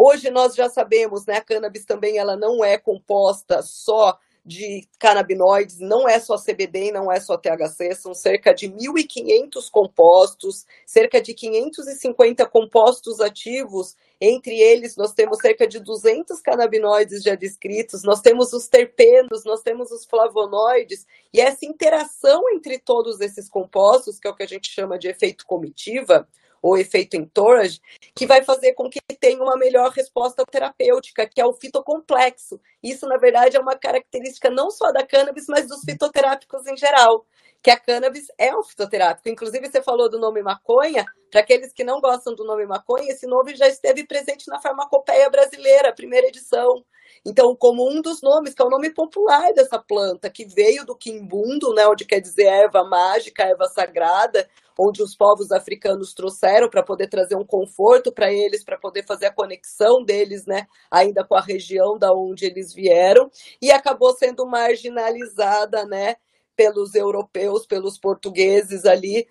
Hoje 0.00 0.30
nós 0.30 0.54
já 0.54 0.68
sabemos, 0.68 1.26
né, 1.26 1.38
a 1.38 1.40
cannabis 1.40 1.84
também 1.84 2.18
ela 2.18 2.36
não 2.36 2.64
é 2.64 2.78
composta 2.78 3.62
só 3.62 4.16
de 4.46 4.86
canabinoides, 4.96 5.80
não 5.80 6.08
é 6.08 6.20
só 6.20 6.36
CBD 6.36 6.90
e 6.90 6.92
não 6.92 7.10
é 7.10 7.18
só 7.18 7.36
THC, 7.36 7.96
são 7.96 8.14
cerca 8.14 8.54
de 8.54 8.68
1.500 8.68 9.68
compostos, 9.68 10.64
cerca 10.86 11.20
de 11.20 11.34
550 11.34 12.46
compostos 12.46 13.18
ativos. 13.18 13.96
Entre 14.20 14.60
eles, 14.60 14.96
nós 14.96 15.12
temos 15.12 15.38
cerca 15.38 15.66
de 15.66 15.80
200 15.80 16.40
canabinoides 16.42 17.20
já 17.24 17.34
descritos, 17.34 18.04
nós 18.04 18.20
temos 18.20 18.52
os 18.52 18.68
terpenos, 18.68 19.44
nós 19.44 19.62
temos 19.62 19.90
os 19.90 20.04
flavonoides, 20.04 21.08
e 21.34 21.40
essa 21.40 21.66
interação 21.66 22.48
entre 22.54 22.78
todos 22.78 23.20
esses 23.20 23.48
compostos, 23.48 24.20
que 24.20 24.28
é 24.28 24.30
o 24.30 24.36
que 24.36 24.44
a 24.44 24.48
gente 24.48 24.70
chama 24.70 24.96
de 24.96 25.08
efeito 25.08 25.44
comitiva, 25.44 26.28
ou 26.62 26.76
efeito 26.76 27.16
entourage, 27.16 27.80
que 28.14 28.26
vai 28.26 28.42
fazer 28.42 28.74
com 28.74 28.88
que 28.88 29.00
tenha 29.20 29.42
uma 29.42 29.56
melhor 29.56 29.90
resposta 29.90 30.44
terapêutica, 30.44 31.28
que 31.28 31.40
é 31.40 31.46
o 31.46 31.52
fitocomplexo. 31.52 32.60
Isso, 32.82 33.06
na 33.06 33.16
verdade, 33.16 33.56
é 33.56 33.60
uma 33.60 33.76
característica 33.76 34.50
não 34.50 34.70
só 34.70 34.92
da 34.92 35.06
cannabis, 35.06 35.46
mas 35.48 35.66
dos 35.66 35.80
fitoterápicos 35.82 36.66
em 36.66 36.76
geral, 36.76 37.26
que 37.62 37.70
a 37.70 37.78
cannabis 37.78 38.26
é 38.38 38.56
um 38.56 38.62
fitoterápico. 38.62 39.28
Inclusive, 39.28 39.68
você 39.68 39.82
falou 39.82 40.08
do 40.08 40.18
nome 40.18 40.42
maconha. 40.42 41.04
Para 41.30 41.40
aqueles 41.40 41.72
que 41.72 41.84
não 41.84 42.00
gostam 42.00 42.34
do 42.34 42.44
nome 42.44 42.64
maconha, 42.66 43.12
esse 43.12 43.26
nome 43.26 43.54
já 43.54 43.68
esteve 43.68 44.06
presente 44.06 44.48
na 44.48 44.60
farmacopeia 44.60 45.28
brasileira, 45.28 45.94
primeira 45.94 46.26
edição. 46.28 46.84
Então, 47.24 47.54
como 47.56 47.88
um 47.88 48.00
dos 48.00 48.20
nomes, 48.22 48.54
que 48.54 48.62
é 48.62 48.64
o 48.64 48.70
nome 48.70 48.90
popular 48.90 49.52
dessa 49.52 49.78
planta, 49.78 50.30
que 50.30 50.44
veio 50.44 50.84
do 50.84 50.96
quimbundo, 50.96 51.74
né, 51.74 51.86
onde 51.86 52.04
quer 52.04 52.20
dizer 52.20 52.44
erva 52.44 52.84
mágica, 52.84 53.44
erva 53.44 53.66
sagrada, 53.66 54.48
onde 54.78 55.02
os 55.02 55.16
povos 55.16 55.50
africanos 55.50 56.14
trouxeram 56.14 56.70
para 56.70 56.82
poder 56.84 57.08
trazer 57.08 57.34
um 57.36 57.44
conforto 57.44 58.12
para 58.12 58.32
eles, 58.32 58.64
para 58.64 58.78
poder 58.78 59.04
fazer 59.04 59.26
a 59.26 59.32
conexão 59.34 60.04
deles, 60.04 60.46
né, 60.46 60.66
ainda 60.90 61.24
com 61.24 61.34
a 61.34 61.40
região 61.40 61.98
da 61.98 62.12
onde 62.12 62.46
eles 62.46 62.72
vieram, 62.72 63.28
e 63.60 63.70
acabou 63.72 64.12
sendo 64.14 64.46
marginalizada, 64.46 65.84
né, 65.84 66.16
pelos 66.58 66.92
europeus, 66.96 67.64
pelos 67.64 67.96
portugueses 67.96 68.84
ali, 68.84 69.28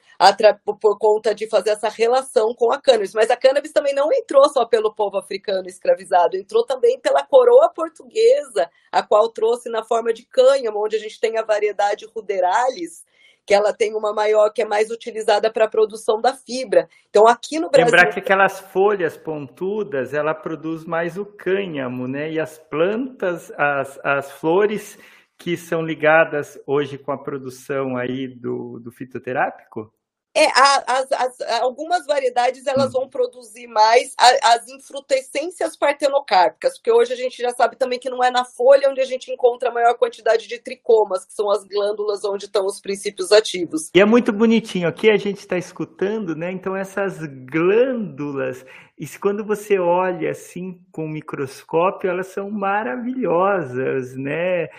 por 0.64 0.98
conta 0.98 1.36
de 1.36 1.46
fazer 1.50 1.72
essa 1.72 1.90
relação 1.90 2.56
com 2.56 2.72
a 2.72 2.80
cannabis. 2.80 3.14
Mas 3.14 3.30
a 3.30 3.36
cannabis 3.36 3.74
também 3.74 3.94
não 3.94 4.10
entrou 4.14 4.48
só 4.48 4.66
pelo 4.66 4.96
povo 4.96 5.18
africano 5.18 5.68
escravizado, 5.68 6.38
entrou 6.38 6.66
também 6.66 6.98
pela 7.02 7.22
coroa 7.26 7.70
portuguesa, 7.76 8.70
a 8.90 9.04
qual 9.04 9.28
trouxe 9.28 9.70
na 9.70 9.84
forma 9.84 10.14
de 10.14 10.24
cânhamo, 10.24 10.82
onde 10.82 10.96
a 10.96 11.00
gente 11.00 11.20
tem 11.20 11.38
a 11.38 11.44
variedade 11.44 12.06
ruderalis, 12.16 13.06
que 13.46 13.54
ela 13.54 13.74
tem 13.74 13.94
uma 13.94 14.14
maior, 14.14 14.50
que 14.50 14.62
é 14.62 14.66
mais 14.66 14.90
utilizada 14.90 15.52
para 15.52 15.66
a 15.66 15.70
produção 15.70 16.22
da 16.22 16.34
fibra. 16.34 16.88
Então, 17.10 17.28
aqui 17.28 17.60
no 17.60 17.70
Brasil. 17.70 17.92
Lembrar 17.92 18.14
que 18.14 18.20
aquelas 18.20 18.62
folhas 18.62 19.18
pontudas, 19.18 20.14
ela 20.14 20.34
produz 20.34 20.86
mais 20.86 21.18
o 21.18 21.26
cânhamo, 21.26 22.08
né? 22.08 22.32
E 22.32 22.40
as 22.40 22.58
plantas, 22.58 23.52
as, 23.58 24.00
as 24.02 24.32
flores 24.32 24.98
que 25.38 25.56
são 25.56 25.82
ligadas 25.82 26.60
hoje 26.66 26.98
com 26.98 27.12
a 27.12 27.18
produção 27.18 27.96
aí 27.96 28.28
do, 28.28 28.80
do 28.80 28.92
fitoterápico? 28.92 29.94
É, 30.38 30.46
as, 30.56 31.12
as, 31.12 31.42
algumas 31.62 32.06
variedades 32.06 32.68
elas 32.68 32.94
vão 32.94 33.10
produzir 33.10 33.66
mais 33.66 34.14
as 34.44 34.68
infrutescências 34.70 35.76
partenocárpicas, 35.76 36.78
porque 36.78 36.92
hoje 36.92 37.12
a 37.12 37.16
gente 37.16 37.42
já 37.42 37.50
sabe 37.50 37.76
também 37.76 37.98
que 37.98 38.08
não 38.08 38.24
é 38.24 38.30
na 38.30 38.46
folha 38.46 38.88
onde 38.88 39.02
a 39.02 39.06
gente 39.06 39.32
encontra 39.32 39.70
a 39.70 39.74
maior 39.74 39.96
quantidade 39.96 40.48
de 40.48 40.60
tricomas, 40.60 41.26
que 41.26 41.34
são 41.34 41.50
as 41.50 41.64
glândulas 41.64 42.24
onde 42.24 42.46
estão 42.46 42.68
os 42.68 42.80
princípios 42.80 43.32
ativos. 43.32 43.90
E 43.96 44.00
é 44.00 44.06
muito 44.06 44.32
bonitinho, 44.32 44.88
aqui 44.88 45.10
a 45.10 45.18
gente 45.18 45.40
está 45.40 45.58
escutando, 45.58 46.36
né? 46.36 46.52
Então 46.52 46.76
essas 46.76 47.18
glândulas, 47.50 48.64
e 48.98 49.08
quando 49.20 49.46
você 49.46 49.78
olha 49.78 50.32
assim 50.32 50.82
com 50.92 51.06
o 51.06 51.10
microscópio, 51.10 52.10
elas 52.10 52.28
são 52.28 52.50
maravilhosas, 52.50 54.16
né? 54.16 54.70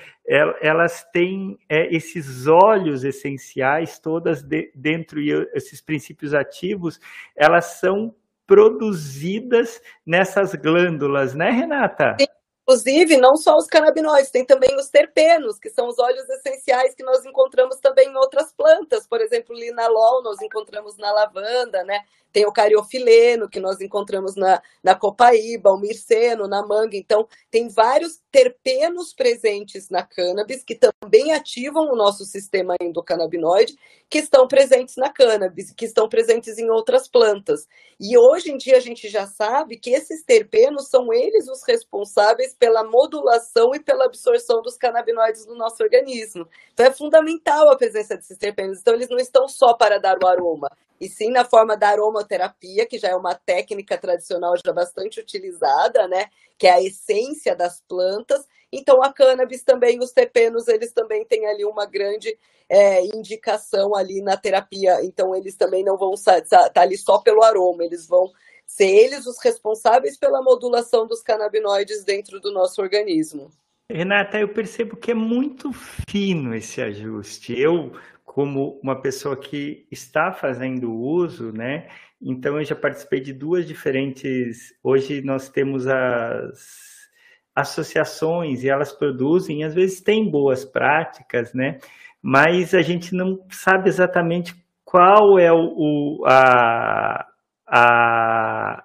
Elas 0.61 1.05
têm 1.13 1.57
é, 1.69 1.95
esses 1.95 2.49
olhos 2.49 3.05
essenciais, 3.05 4.01
todas 4.01 4.43
de, 4.43 4.73
dentro 4.75 5.21
e 5.21 5.31
esses 5.55 5.81
princípios 5.81 6.35
ativos, 6.35 6.99
elas 7.37 7.79
são 7.79 8.13
produzidas 8.45 9.81
nessas 10.05 10.53
glândulas, 10.55 11.35
né, 11.35 11.51
Renata? 11.51 12.17
Sim. 12.19 12.27
Inclusive, 12.69 13.17
não 13.17 13.35
só 13.35 13.57
os 13.57 13.67
canabinoides, 13.67 14.31
tem 14.31 14.45
também 14.45 14.77
os 14.77 14.91
terpenos, 14.91 15.59
que 15.59 15.71
são 15.71 15.89
os 15.89 15.99
óleos 15.99 16.29
essenciais 16.29 16.95
que 16.95 17.03
nós 17.03 17.25
encontramos 17.25 17.79
também 17.81 18.11
em 18.11 18.17
outras 18.17 18.53
plantas. 18.53 19.07
Por 19.07 19.23
exemplo, 19.23 19.57
linalol 19.57 20.23
nós 20.23 20.43
encontramos 20.43 20.99
na 20.99 21.11
lavanda, 21.11 21.83
né? 21.85 22.03
Tem 22.31 22.45
o 22.45 22.53
cariofileno, 22.53 23.49
que 23.49 23.59
nós 23.59 23.81
encontramos 23.81 24.37
na, 24.37 24.61
na 24.85 24.95
copaíba, 24.95 25.71
o 25.71 25.79
mirceno, 25.79 26.47
na 26.47 26.63
manga. 26.63 26.95
Então, 26.95 27.27
tem 27.51 27.71
vários 27.71 28.21
terpenos 28.31 29.15
presentes 29.15 29.89
na 29.89 30.03
cannabis 30.03 30.63
que 30.63 30.75
também 30.75 31.33
ativam 31.33 31.91
o 31.91 31.97
nosso 31.97 32.27
sistema 32.27 32.75
endocannabinoide, 32.83 33.79
que 34.11 34.19
estão 34.19 34.47
presentes 34.47 34.97
na 34.97 35.11
cannabis, 35.11 35.73
que 35.73 35.87
estão 35.87 36.07
presentes 36.07 36.59
em 36.59 36.69
outras 36.69 37.09
plantas. 37.09 37.67
E 37.99 38.17
hoje 38.19 38.51
em 38.51 38.59
dia 38.59 38.77
a 38.77 38.81
gente 38.81 39.09
já 39.09 39.27
sabe 39.27 39.79
que 39.79 39.91
esses 39.91 40.23
terpenos 40.23 40.89
são 40.89 41.13
eles 41.13 41.49
os 41.49 41.63
responsáveis 41.67 42.55
pela 42.59 42.83
modulação 42.85 43.75
e 43.75 43.81
pela 43.81 44.07
absorção 44.07 44.61
dos 44.63 44.77
canabinoides 44.77 45.47
no 45.47 45.55
nosso 45.55 45.83
organismo. 45.83 46.49
Então 46.73 46.87
é 46.87 46.93
fundamental 46.93 47.71
a 47.71 47.77
presença 47.77 48.17
desses 48.17 48.37
terpenos. 48.37 48.81
Então 48.81 48.95
eles 48.95 49.09
não 49.09 49.19
estão 49.19 49.47
só 49.49 49.75
para 49.75 49.99
dar 49.99 50.19
o 50.23 50.27
aroma, 50.27 50.71
e 51.01 51.09
sim 51.09 51.31
na 51.31 51.45
forma 51.45 51.77
da 51.77 51.91
aromaterapia, 51.91 52.87
que 52.87 52.99
já 52.99 53.09
é 53.09 53.15
uma 53.15 53.35
técnica 53.35 53.97
tradicional 53.97 54.55
já 54.65 54.73
bastante 54.73 55.21
utilizada, 55.21 56.09
né? 56.09 56.27
Que 56.59 56.67
é 56.67 56.73
a 56.73 56.83
essência 56.83 57.55
das 57.55 57.81
plantas. 57.89 58.45
Então, 58.73 59.03
a 59.03 59.13
cannabis 59.13 59.63
também, 59.63 59.99
os 60.01 60.13
terpenos, 60.13 60.69
eles 60.69 60.93
também 60.93 61.25
têm 61.25 61.47
ali 61.47 61.65
uma 61.65 61.87
grande 61.87 62.37
é, 62.69 63.03
indicação 63.07 63.95
ali 63.95 64.21
na 64.21 64.37
terapia. 64.37 65.03
Então, 65.05 65.35
eles 65.35 65.57
também 65.57 65.85
não 65.85 65.97
vão 65.97 66.15
estar 66.15 66.43
tá 66.43 66.83
ali 66.83 66.99
só 66.99 67.19
pelo 67.19 67.43
aroma, 67.43 67.85
eles 67.85 68.07
vão 68.07 68.31
ser 68.69 68.87
eles 68.87 69.27
os 69.27 69.43
responsáveis 69.43 70.19
pela 70.19 70.43
modulação 70.43 71.07
dos 71.07 71.23
canabinoides 71.23 72.05
dentro 72.05 72.39
do 72.39 72.53
nosso 72.53 72.83
organismo. 72.83 73.51
Renata, 73.91 74.39
eu 74.39 74.49
percebo 74.53 74.97
que 74.97 75.11
é 75.11 75.15
muito 75.15 75.73
fino 75.73 76.55
esse 76.55 76.83
ajuste. 76.83 77.59
Eu 77.59 77.93
como 78.23 78.79
uma 78.83 79.01
pessoa 79.01 79.35
que 79.35 79.87
está 79.91 80.31
fazendo 80.31 80.93
uso, 80.95 81.51
né? 81.51 81.89
Então 82.21 82.59
eu 82.59 82.65
já 82.65 82.77
participei 82.77 83.21
de 83.21 83.33
duas 83.33 83.67
diferentes. 83.67 84.75
Hoje 84.83 85.23
nós 85.23 85.49
temos 85.49 85.87
as 85.87 87.09
associações 87.55 88.63
e 88.63 88.69
elas 88.69 88.93
produzem, 88.93 89.65
às 89.65 89.75
vezes 89.75 90.03
tem 90.03 90.31
boas 90.31 90.65
práticas, 90.65 91.55
né? 91.55 91.79
Mas 92.21 92.75
a 92.75 92.83
gente 92.83 93.15
não 93.15 93.45
sabe 93.51 93.89
exatamente 93.89 94.55
qual 94.85 95.39
é 95.39 95.53
o 95.53 96.23
a, 96.27 97.28
a, 97.69 98.85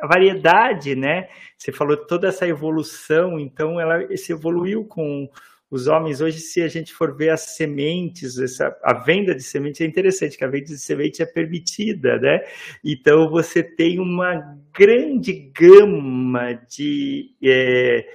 a 0.00 0.06
variedade, 0.06 0.94
né? 0.94 1.28
Você 1.58 1.72
falou 1.72 1.96
toda 1.96 2.28
essa 2.28 2.46
evolução, 2.46 3.38
então 3.38 3.80
ela 3.80 4.16
se 4.16 4.32
evoluiu 4.32 4.84
com 4.84 5.28
os 5.68 5.88
homens 5.88 6.20
hoje, 6.20 6.38
se 6.38 6.62
a 6.62 6.68
gente 6.68 6.92
for 6.92 7.16
ver 7.16 7.30
as 7.30 7.56
sementes, 7.56 8.38
essa, 8.38 8.76
a 8.84 8.94
venda 8.94 9.34
de 9.34 9.42
sementes 9.42 9.80
é 9.80 9.84
interessante, 9.84 10.38
que 10.38 10.44
a 10.44 10.48
venda 10.48 10.66
de 10.66 10.78
semente 10.78 11.22
é 11.22 11.26
permitida, 11.26 12.18
né? 12.18 12.40
Então 12.84 13.28
você 13.28 13.62
tem 13.62 13.98
uma 13.98 14.56
grande 14.72 15.50
gama 15.52 16.54
de 16.68 17.34
é, 17.42 18.06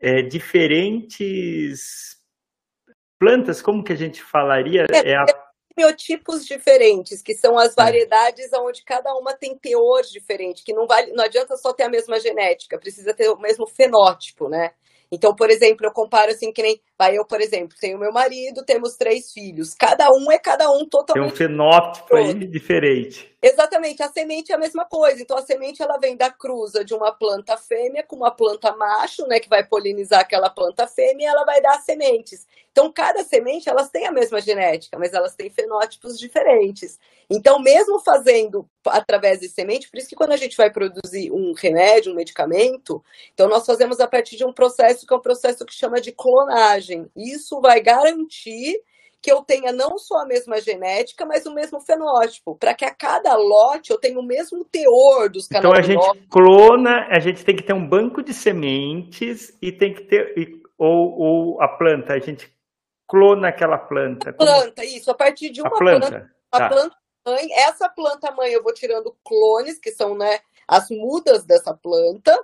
é, 0.00 0.22
diferentes 0.22 2.16
plantas, 3.18 3.60
como 3.60 3.82
que 3.82 3.92
a 3.92 3.96
gente 3.96 4.22
falaria? 4.22 4.86
É, 5.04 5.16
a... 5.16 5.24
biotipos 5.76 6.44
diferentes, 6.46 7.22
que 7.22 7.34
são 7.34 7.58
as 7.58 7.72
é. 7.72 7.74
variedades 7.76 8.50
onde 8.54 8.84
cada 8.84 9.12
uma 9.14 9.34
tem 9.34 9.56
teor 9.56 10.02
diferente, 10.02 10.62
que 10.64 10.72
não 10.72 10.86
vale, 10.86 11.12
não 11.12 11.24
adianta 11.24 11.56
só 11.56 11.72
ter 11.72 11.84
a 11.84 11.88
mesma 11.88 12.20
genética, 12.20 12.78
precisa 12.78 13.14
ter 13.14 13.28
o 13.30 13.38
mesmo 13.38 13.66
fenótipo, 13.66 14.48
né? 14.48 14.72
Então, 15.12 15.34
por 15.34 15.50
exemplo, 15.50 15.86
eu 15.86 15.92
comparo 15.92 16.30
assim 16.30 16.50
que 16.50 16.62
nem. 16.62 16.80
Vai, 17.02 17.18
eu, 17.18 17.24
por 17.24 17.40
exemplo, 17.40 17.76
tenho 17.80 17.98
meu 17.98 18.12
marido, 18.12 18.64
temos 18.64 18.94
três 18.96 19.32
filhos. 19.32 19.74
Cada 19.74 20.08
um 20.08 20.30
é 20.30 20.38
cada 20.38 20.70
um 20.70 20.86
totalmente. 20.88 21.34
Tem 21.36 21.46
um 21.46 21.50
fenótipo 21.50 22.14
aí 22.14 22.32
diferente. 22.32 23.32
Exatamente, 23.42 24.00
a 24.04 24.08
semente 24.08 24.52
é 24.52 24.54
a 24.54 24.58
mesma 24.58 24.84
coisa. 24.84 25.20
Então 25.20 25.36
a 25.36 25.42
semente 25.42 25.82
ela 25.82 25.98
vem 25.98 26.16
da 26.16 26.30
cruza 26.30 26.84
de 26.84 26.94
uma 26.94 27.10
planta 27.12 27.56
fêmea 27.56 28.04
com 28.06 28.14
uma 28.14 28.30
planta 28.30 28.72
macho, 28.76 29.26
né, 29.26 29.40
que 29.40 29.48
vai 29.48 29.66
polinizar 29.66 30.20
aquela 30.20 30.48
planta 30.48 30.86
fêmea 30.86 31.24
e 31.24 31.26
ela 31.26 31.44
vai 31.44 31.60
dar 31.60 31.80
sementes. 31.80 32.46
Então 32.70 32.90
cada 32.92 33.24
semente 33.24 33.68
elas 33.68 33.90
têm 33.90 34.06
a 34.06 34.12
mesma 34.12 34.40
genética, 34.40 34.96
mas 34.96 35.12
elas 35.12 35.34
têm 35.34 35.50
fenótipos 35.50 36.16
diferentes. 36.16 37.00
Então 37.28 37.58
mesmo 37.60 37.98
fazendo 37.98 38.64
através 38.86 39.40
de 39.40 39.48
semente, 39.48 39.90
por 39.90 39.98
isso 39.98 40.08
que 40.08 40.14
quando 40.14 40.32
a 40.32 40.36
gente 40.36 40.56
vai 40.56 40.70
produzir 40.70 41.32
um 41.32 41.52
remédio, 41.52 42.12
um 42.12 42.16
medicamento, 42.16 43.02
então 43.34 43.48
nós 43.48 43.66
fazemos 43.66 43.98
a 43.98 44.06
partir 44.06 44.36
de 44.36 44.44
um 44.44 44.52
processo 44.52 45.04
que 45.04 45.12
é 45.12 45.16
um 45.16 45.20
processo 45.20 45.66
que 45.66 45.74
chama 45.74 46.00
de 46.00 46.12
clonagem. 46.12 46.91
Isso 47.16 47.60
vai 47.60 47.80
garantir 47.80 48.80
que 49.20 49.30
eu 49.30 49.42
tenha 49.42 49.72
não 49.72 49.98
só 49.98 50.22
a 50.22 50.26
mesma 50.26 50.60
genética, 50.60 51.24
mas 51.24 51.46
o 51.46 51.54
mesmo 51.54 51.80
fenótipo, 51.80 52.56
para 52.56 52.74
que 52.74 52.84
a 52.84 52.92
cada 52.92 53.36
lote 53.36 53.92
eu 53.92 53.98
tenha 53.98 54.18
o 54.18 54.26
mesmo 54.26 54.64
teor 54.64 55.30
dos 55.30 55.46
canabinoides. 55.46 55.90
Então 55.90 56.10
a 56.10 56.14
gente 56.14 56.28
clona, 56.28 57.06
a 57.08 57.20
gente 57.20 57.44
tem 57.44 57.54
que 57.54 57.62
ter 57.62 57.72
um 57.72 57.88
banco 57.88 58.20
de 58.20 58.34
sementes 58.34 59.56
e 59.62 59.70
tem 59.70 59.94
que 59.94 60.02
ter 60.02 60.60
ou, 60.76 61.18
ou 61.18 61.62
a 61.62 61.68
planta, 61.68 62.14
a 62.14 62.18
gente 62.18 62.52
clona 63.06 63.48
aquela 63.48 63.78
planta. 63.78 64.32
Planta, 64.32 64.84
isso, 64.84 65.08
a 65.10 65.14
partir 65.14 65.50
de 65.50 65.60
uma 65.60 65.68
a 65.68 65.78
planta. 65.78 66.10
planta 66.10 66.32
a 66.52 66.58
tá. 66.58 66.68
planta 66.68 66.96
mãe, 67.26 67.52
essa 67.52 67.88
planta 67.88 68.30
mãe 68.32 68.52
eu 68.52 68.62
vou 68.62 68.74
tirando 68.74 69.16
clones, 69.24 69.78
que 69.78 69.90
são, 69.90 70.16
né, 70.16 70.40
as 70.68 70.90
mudas 70.90 71.44
dessa 71.44 71.72
planta 71.72 72.38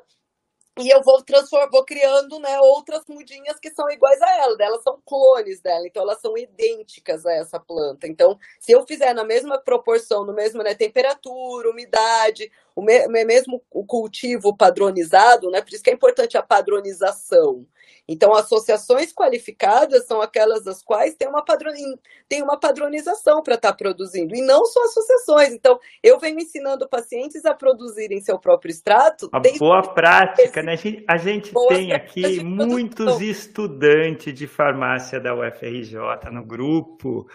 e 0.79 0.89
eu 0.89 1.03
vou 1.03 1.23
vou 1.71 1.85
criando 1.85 2.39
né, 2.39 2.59
outras 2.61 3.03
mudinhas 3.09 3.59
que 3.59 3.71
são 3.71 3.91
iguais 3.91 4.21
a 4.23 4.37
ela, 4.39 4.57
elas 4.61 4.83
são 4.83 5.01
clones 5.05 5.61
dela, 5.61 5.87
então 5.87 6.03
elas 6.03 6.21
são 6.21 6.37
idênticas 6.39 7.27
a 7.27 7.33
essa 7.33 7.59
planta. 7.59 8.07
Então, 8.07 8.39
se 8.61 8.73
eu 8.73 8.87
fizer 8.87 9.15
na 9.15 9.25
mesma 9.25 9.59
proporção, 9.59 10.25
no 10.25 10.33
mesmo 10.33 10.63
né, 10.63 10.75
temperatura, 10.75 11.71
umidade, 11.71 12.51
o 12.77 12.83
mesmo 12.83 13.63
o 13.71 13.85
cultivo 13.85 14.57
padronizado, 14.57 15.51
né, 15.51 15.61
por 15.61 15.73
isso 15.73 15.83
que 15.83 15.91
é 15.91 15.95
importante 15.95 16.37
a 16.39 16.43
padronização. 16.43 17.67
Então, 18.09 18.35
associações 18.35 19.13
qualificadas 19.13 20.07
são 20.07 20.23
aquelas 20.23 20.65
das 20.65 20.83
quais 20.83 21.15
tem 21.15 21.29
uma, 21.29 21.45
padron... 21.45 21.73
tem 22.27 22.43
uma 22.43 22.59
padronização 22.59 23.43
para 23.43 23.57
estar 23.57 23.73
tá 23.73 23.77
produzindo, 23.77 24.35
e 24.35 24.41
não 24.41 24.65
só 24.65 24.83
associações. 24.85 25.53
Então, 25.53 25.79
eu 26.03 26.19
venho 26.19 26.41
ensinando 26.41 26.89
pacientes 26.89 27.45
a 27.45 27.53
produzirem 27.53 28.21
seu 28.21 28.39
próprio 28.39 28.71
extrato. 28.71 29.29
A 29.31 29.41
boa 29.59 29.83
prática, 29.83 30.63
né? 30.63 30.73
A 30.73 30.77
gente, 30.77 31.05
a 31.07 31.17
gente 31.19 31.53
tem 31.69 31.93
aqui 31.93 32.43
muitos 32.43 33.21
estudantes 33.21 34.33
de 34.33 34.47
farmácia 34.47 35.21
da 35.21 35.35
UFRJ 35.35 35.99
no 36.33 36.45
grupo. 36.45 37.27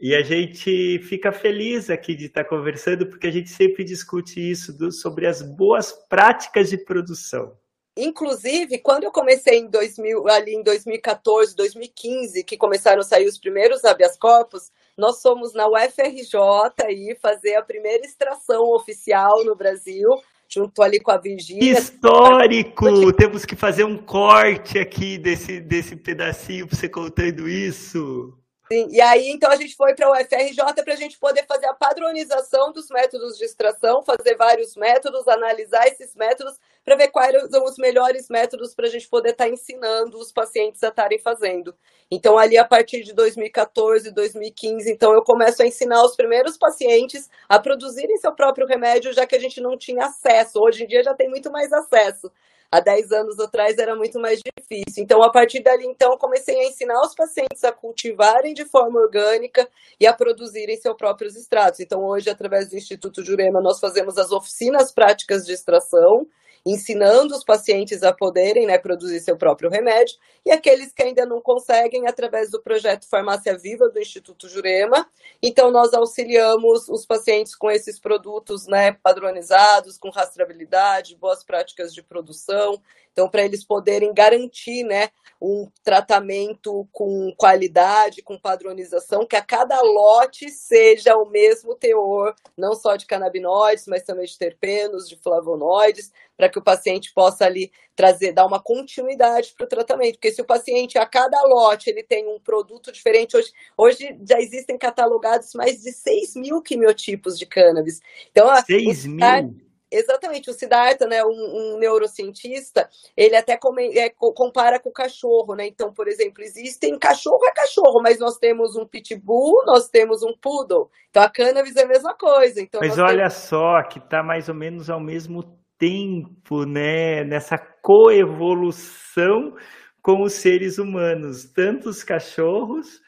E 0.00 0.14
a 0.14 0.22
gente 0.22 0.98
fica 1.00 1.30
feliz 1.30 1.88
aqui 1.88 2.14
de 2.14 2.26
estar 2.26 2.44
tá 2.44 2.48
conversando, 2.48 3.06
porque 3.06 3.26
a 3.26 3.30
gente 3.30 3.50
sempre 3.50 3.84
discute 3.84 4.40
isso 4.40 4.76
do, 4.76 4.90
sobre 4.90 5.26
as 5.26 5.40
boas 5.40 5.92
práticas 6.08 6.70
de 6.70 6.78
produção. 6.78 7.56
Inclusive, 7.96 8.78
quando 8.78 9.04
eu 9.04 9.12
comecei 9.12 9.58
em 9.58 9.70
2000, 9.70 10.28
ali 10.28 10.54
em 10.54 10.62
2014, 10.64 11.54
2015, 11.54 12.42
que 12.42 12.56
começaram 12.56 13.00
a 13.00 13.04
sair 13.04 13.26
os 13.26 13.38
primeiros 13.38 13.84
habeas 13.84 14.16
corpus, 14.16 14.72
nós 14.98 15.22
fomos 15.22 15.54
na 15.54 15.68
UFRJ 15.68 16.36
aí 16.82 17.16
fazer 17.20 17.54
a 17.54 17.62
primeira 17.62 18.04
extração 18.04 18.62
oficial 18.74 19.44
no 19.44 19.54
Brasil, 19.54 20.08
junto 20.48 20.82
ali 20.82 21.00
com 21.00 21.12
a 21.12 21.18
Virgínia. 21.18 21.72
Histórico! 21.72 23.12
Temos 23.12 23.44
que 23.44 23.54
fazer 23.54 23.84
um 23.84 23.96
corte 23.96 24.76
aqui 24.76 25.16
desse, 25.16 25.60
desse 25.60 25.94
pedacinho 25.94 26.66
para 26.66 26.76
você 26.76 26.88
contando 26.88 27.48
isso. 27.48 28.36
Sim, 28.74 28.88
e 28.90 29.00
aí 29.00 29.30
então 29.30 29.52
a 29.52 29.56
gente 29.56 29.76
foi 29.76 29.94
para 29.94 30.10
o 30.10 30.12
UFRJ 30.12 30.82
para 30.82 30.94
a 30.94 30.96
gente 30.96 31.16
poder 31.16 31.46
fazer 31.46 31.66
a 31.66 31.74
padronização 31.74 32.72
dos 32.72 32.88
métodos 32.90 33.38
de 33.38 33.44
extração, 33.44 34.02
fazer 34.02 34.34
vários 34.34 34.74
métodos, 34.74 35.28
analisar 35.28 35.86
esses 35.86 36.12
métodos 36.16 36.58
para 36.84 36.96
ver 36.96 37.06
quais 37.12 37.50
são 37.50 37.64
os 37.64 37.78
melhores 37.78 38.28
métodos 38.28 38.74
para 38.74 38.88
a 38.88 38.90
gente 38.90 39.08
poder 39.08 39.30
estar 39.30 39.44
tá 39.44 39.50
ensinando 39.50 40.18
os 40.18 40.32
pacientes 40.32 40.82
a 40.82 40.88
estarem 40.88 41.20
fazendo. 41.20 41.72
Então, 42.10 42.36
ali 42.36 42.58
a 42.58 42.64
partir 42.64 43.04
de 43.04 43.12
2014, 43.12 44.10
2015, 44.10 44.90
então 44.90 45.14
eu 45.14 45.22
começo 45.22 45.62
a 45.62 45.66
ensinar 45.66 46.04
os 46.04 46.16
primeiros 46.16 46.58
pacientes 46.58 47.30
a 47.48 47.60
produzirem 47.60 48.16
seu 48.16 48.32
próprio 48.32 48.66
remédio, 48.66 49.12
já 49.12 49.24
que 49.24 49.36
a 49.36 49.40
gente 49.40 49.60
não 49.60 49.78
tinha 49.78 50.06
acesso. 50.06 50.58
Hoje 50.60 50.82
em 50.82 50.86
dia 50.88 51.04
já 51.04 51.14
tem 51.14 51.30
muito 51.30 51.48
mais 51.48 51.72
acesso 51.72 52.28
há 52.74 52.80
10 52.80 53.12
anos 53.12 53.38
atrás 53.38 53.78
era 53.78 53.94
muito 53.94 54.18
mais 54.18 54.40
difícil. 54.40 55.04
Então, 55.04 55.22
a 55.22 55.30
partir 55.30 55.62
dali, 55.62 55.86
então, 55.86 56.18
comecei 56.18 56.58
a 56.58 56.64
ensinar 56.64 57.00
os 57.02 57.14
pacientes 57.14 57.62
a 57.62 57.70
cultivarem 57.70 58.52
de 58.52 58.64
forma 58.64 59.00
orgânica 59.00 59.68
e 60.00 60.06
a 60.06 60.12
produzirem 60.12 60.76
seus 60.76 60.96
próprios 60.96 61.36
extratos. 61.36 61.78
Então, 61.78 62.04
hoje, 62.04 62.28
através 62.28 62.68
do 62.68 62.76
Instituto 62.76 63.24
Jurema, 63.24 63.60
nós 63.60 63.78
fazemos 63.78 64.18
as 64.18 64.32
oficinas 64.32 64.90
práticas 64.90 65.46
de 65.46 65.52
extração, 65.52 66.26
ensinando 66.64 67.34
os 67.34 67.44
pacientes 67.44 68.02
a 68.02 68.12
poderem 68.12 68.66
né, 68.66 68.78
produzir 68.78 69.20
seu 69.20 69.36
próprio 69.36 69.68
remédio, 69.68 70.16
e 70.46 70.50
aqueles 70.50 70.92
que 70.92 71.02
ainda 71.02 71.26
não 71.26 71.40
conseguem, 71.40 72.06
através 72.06 72.50
do 72.50 72.60
projeto 72.60 73.08
Farmácia 73.08 73.56
Viva 73.56 73.88
do 73.88 73.98
Instituto 73.98 74.48
Jurema. 74.48 75.06
Então, 75.42 75.70
nós 75.70 75.92
auxiliamos 75.92 76.88
os 76.88 77.04
pacientes 77.04 77.54
com 77.54 77.70
esses 77.70 77.98
produtos 77.98 78.66
né, 78.66 78.92
padronizados, 78.92 79.98
com 79.98 80.08
rastreabilidade, 80.08 81.16
boas 81.16 81.44
práticas 81.44 81.92
de 81.92 82.02
produção, 82.02 82.80
então, 83.14 83.28
para 83.28 83.44
eles 83.44 83.64
poderem 83.64 84.12
garantir 84.12 84.82
né, 84.82 85.08
um 85.40 85.70
tratamento 85.84 86.88
com 86.90 87.32
qualidade, 87.36 88.22
com 88.22 88.36
padronização, 88.36 89.24
que 89.24 89.36
a 89.36 89.42
cada 89.42 89.80
lote 89.80 90.50
seja 90.50 91.16
o 91.16 91.30
mesmo 91.30 91.76
teor, 91.76 92.34
não 92.58 92.74
só 92.74 92.96
de 92.96 93.06
canabinoides, 93.06 93.86
mas 93.86 94.02
também 94.02 94.26
de 94.26 94.36
terpenos, 94.36 95.08
de 95.08 95.14
flavonoides, 95.14 96.12
para 96.36 96.48
que 96.48 96.58
o 96.58 96.62
paciente 96.62 97.12
possa 97.14 97.46
ali 97.46 97.70
trazer, 97.94 98.32
dar 98.32 98.46
uma 98.46 98.60
continuidade 98.60 99.54
para 99.56 99.64
o 99.64 99.68
tratamento. 99.68 100.14
Porque 100.14 100.32
se 100.32 100.42
o 100.42 100.44
paciente, 100.44 100.98
a 100.98 101.06
cada 101.06 101.40
lote, 101.42 101.88
ele 101.88 102.02
tem 102.02 102.26
um 102.26 102.40
produto 102.40 102.90
diferente, 102.90 103.36
hoje, 103.36 103.52
hoje 103.78 104.18
já 104.28 104.40
existem 104.40 104.76
catalogados 104.76 105.54
mais 105.54 105.82
de 105.82 105.92
6 105.92 106.34
mil 106.34 106.60
quimiotipos 106.60 107.38
de 107.38 107.46
cannabis. 107.46 108.00
Então, 108.32 108.52
6 108.64 109.06
mil? 109.06 109.63
Exatamente, 109.96 110.50
o 110.50 110.52
Siddhartha, 110.52 111.06
né, 111.06 111.22
um, 111.24 111.28
um 111.28 111.78
neurocientista, 111.78 112.88
ele 113.16 113.36
até 113.36 113.56
come, 113.56 113.96
é, 113.96 114.10
compara 114.10 114.80
com 114.80 114.90
o 114.90 114.92
cachorro, 114.92 115.54
né? 115.54 115.66
Então, 115.66 115.92
por 115.92 116.08
exemplo, 116.08 116.42
existem 116.42 116.98
cachorro 116.98 117.44
é 117.46 117.52
cachorro, 117.52 118.02
mas 118.02 118.18
nós 118.18 118.36
temos 118.38 118.76
um 118.76 118.86
pitbull, 118.86 119.64
nós 119.66 119.88
temos 119.88 120.22
um 120.22 120.34
poodle. 120.40 120.90
Então 121.10 121.22
a 121.22 121.30
cannabis 121.30 121.76
é 121.76 121.84
a 121.84 121.88
mesma 121.88 122.14
coisa. 122.14 122.60
Então, 122.60 122.80
mas 122.82 122.98
olha 122.98 123.28
temos... 123.28 123.34
só, 123.34 123.82
que 123.88 123.98
está 123.98 124.22
mais 124.22 124.48
ou 124.48 124.54
menos 124.54 124.90
ao 124.90 125.00
mesmo 125.00 125.42
tempo, 125.78 126.64
né? 126.66 127.22
Nessa 127.24 127.56
coevolução 127.80 129.54
com 130.02 130.22
os 130.22 130.34
seres 130.34 130.78
humanos, 130.78 131.44
tanto 131.54 131.88
os 131.88 132.02
cachorros 132.02 133.00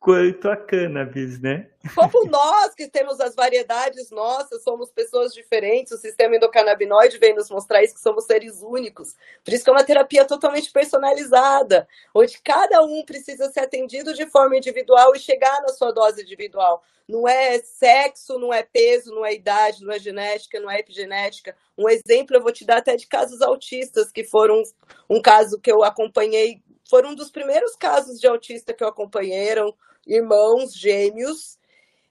quanto 0.00 0.48
a 0.48 0.56
cannabis, 0.56 1.38
né? 1.38 1.68
Como 1.94 2.24
nós 2.24 2.74
que 2.74 2.88
temos 2.88 3.20
as 3.20 3.34
variedades 3.34 4.10
nossas, 4.10 4.62
somos 4.62 4.90
pessoas 4.90 5.34
diferentes, 5.34 5.92
o 5.92 5.98
sistema 5.98 6.36
endocannabinoide 6.36 7.18
vem 7.18 7.34
nos 7.34 7.50
mostrar 7.50 7.82
isso, 7.84 7.94
que 7.94 8.00
somos 8.00 8.24
seres 8.24 8.62
únicos. 8.62 9.14
Por 9.44 9.52
isso 9.52 9.62
que 9.62 9.68
é 9.68 9.72
uma 9.72 9.84
terapia 9.84 10.24
totalmente 10.24 10.72
personalizada, 10.72 11.86
onde 12.14 12.40
cada 12.40 12.82
um 12.82 13.04
precisa 13.04 13.52
ser 13.52 13.60
atendido 13.60 14.14
de 14.14 14.24
forma 14.26 14.56
individual 14.56 15.14
e 15.14 15.18
chegar 15.18 15.60
na 15.60 15.68
sua 15.68 15.92
dose 15.92 16.22
individual. 16.22 16.82
Não 17.06 17.28
é 17.28 17.58
sexo, 17.58 18.38
não 18.38 18.54
é 18.54 18.62
peso, 18.62 19.14
não 19.14 19.26
é 19.26 19.34
idade, 19.34 19.84
não 19.84 19.92
é 19.92 19.98
genética, 19.98 20.58
não 20.60 20.70
é 20.70 20.78
epigenética. 20.78 21.54
Um 21.76 21.88
exemplo 21.90 22.36
eu 22.36 22.42
vou 22.42 22.52
te 22.52 22.64
dar 22.64 22.78
até 22.78 22.96
de 22.96 23.06
casos 23.06 23.42
autistas, 23.42 24.10
que 24.10 24.24
foram 24.24 24.62
um 25.10 25.20
caso 25.20 25.60
que 25.60 25.70
eu 25.70 25.82
acompanhei, 25.82 26.62
foram 26.88 27.10
um 27.10 27.14
dos 27.14 27.30
primeiros 27.30 27.76
casos 27.76 28.18
de 28.18 28.26
autista 28.26 28.72
que 28.72 28.82
eu 28.82 28.88
acompanhei, 28.88 29.54
irmãos 30.06 30.74
gêmeos. 30.74 31.58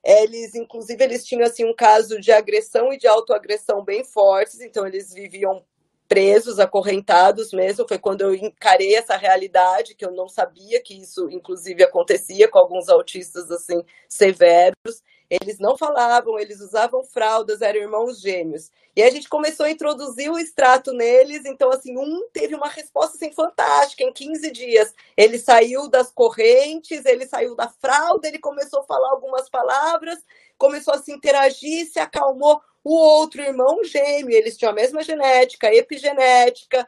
Eles, 0.04 0.56
inclusive, 0.56 1.04
eles 1.04 1.25
tinham 1.25 1.43
assim 1.43 1.65
um 1.65 1.75
caso 1.75 2.19
de 2.19 2.32
agressão 2.32 2.93
e 2.93 2.97
de 2.97 3.08
autoagressão 3.08 3.84
bem 3.84 4.04
fortes, 4.04 4.62
então 4.62 4.88
eles 4.88 5.13
viviam 5.13 5.63
presos, 6.08 6.60
acorrentados 6.60 7.54
mesmo. 7.54 7.88
Foi 7.88 7.99
quando 7.99 8.21
eu 8.21 8.34
encarei 8.34 8.95
essa 8.95 9.15
realidade 9.15 9.95
que 9.95 10.06
eu 10.06 10.12
não 10.12 10.28
sabia 10.28 10.82
que 10.82 10.99
isso, 10.99 11.30
inclusive, 11.30 11.84
acontecia 11.84 12.47
com 12.47 12.58
alguns 12.60 12.89
autistas 12.89 13.52
assim 13.52 13.84
severos. 14.10 15.04
Eles 15.30 15.60
não 15.60 15.78
falavam, 15.78 16.39
eles 16.39 16.60
usavam 16.60 17.04
fraldas, 17.04 17.62
eram 17.62 17.80
irmãos 17.80 18.20
gêmeos. 18.20 18.72
E 18.96 19.04
a 19.04 19.10
gente 19.12 19.30
começou 19.30 19.68
a 19.68 19.72
introduzir 19.72 20.32
o 20.32 20.39
extrato 20.39 20.92
neles, 20.92 21.46
então, 21.46 21.70
assim, 21.70 21.98
um 21.98 22.28
teve 22.34 22.56
uma 22.56 22.68
resposta 22.68 23.15
assim, 23.15 23.32
fantástica. 23.32 24.04
Em 24.04 24.12
15 24.12 24.52
dias, 24.52 24.94
ele 25.15 25.38
saiu 25.38 25.88
das 25.88 26.12
correntes, 26.12 27.06
ele 27.06 27.28
saiu 27.28 27.56
da 27.56 27.70
fralda, 27.70 28.28
ele 28.28 28.39
começou 28.39 28.80
a 28.80 28.86
falar 28.86 29.12
algumas 29.12 29.48
palavras, 29.50 30.18
começou 30.58 30.94
a 30.94 30.98
se 30.98 31.12
interagir, 31.12 31.86
se 31.92 32.00
acalmou. 32.00 32.62
O 32.84 32.96
outro 32.96 33.42
irmão 33.42 33.84
gêmeo, 33.84 34.36
eles 34.36 34.58
tinham 34.58 34.72
a 34.72 34.76
mesma 34.76 35.04
genética, 35.04 35.74
epigenética, 35.74 36.88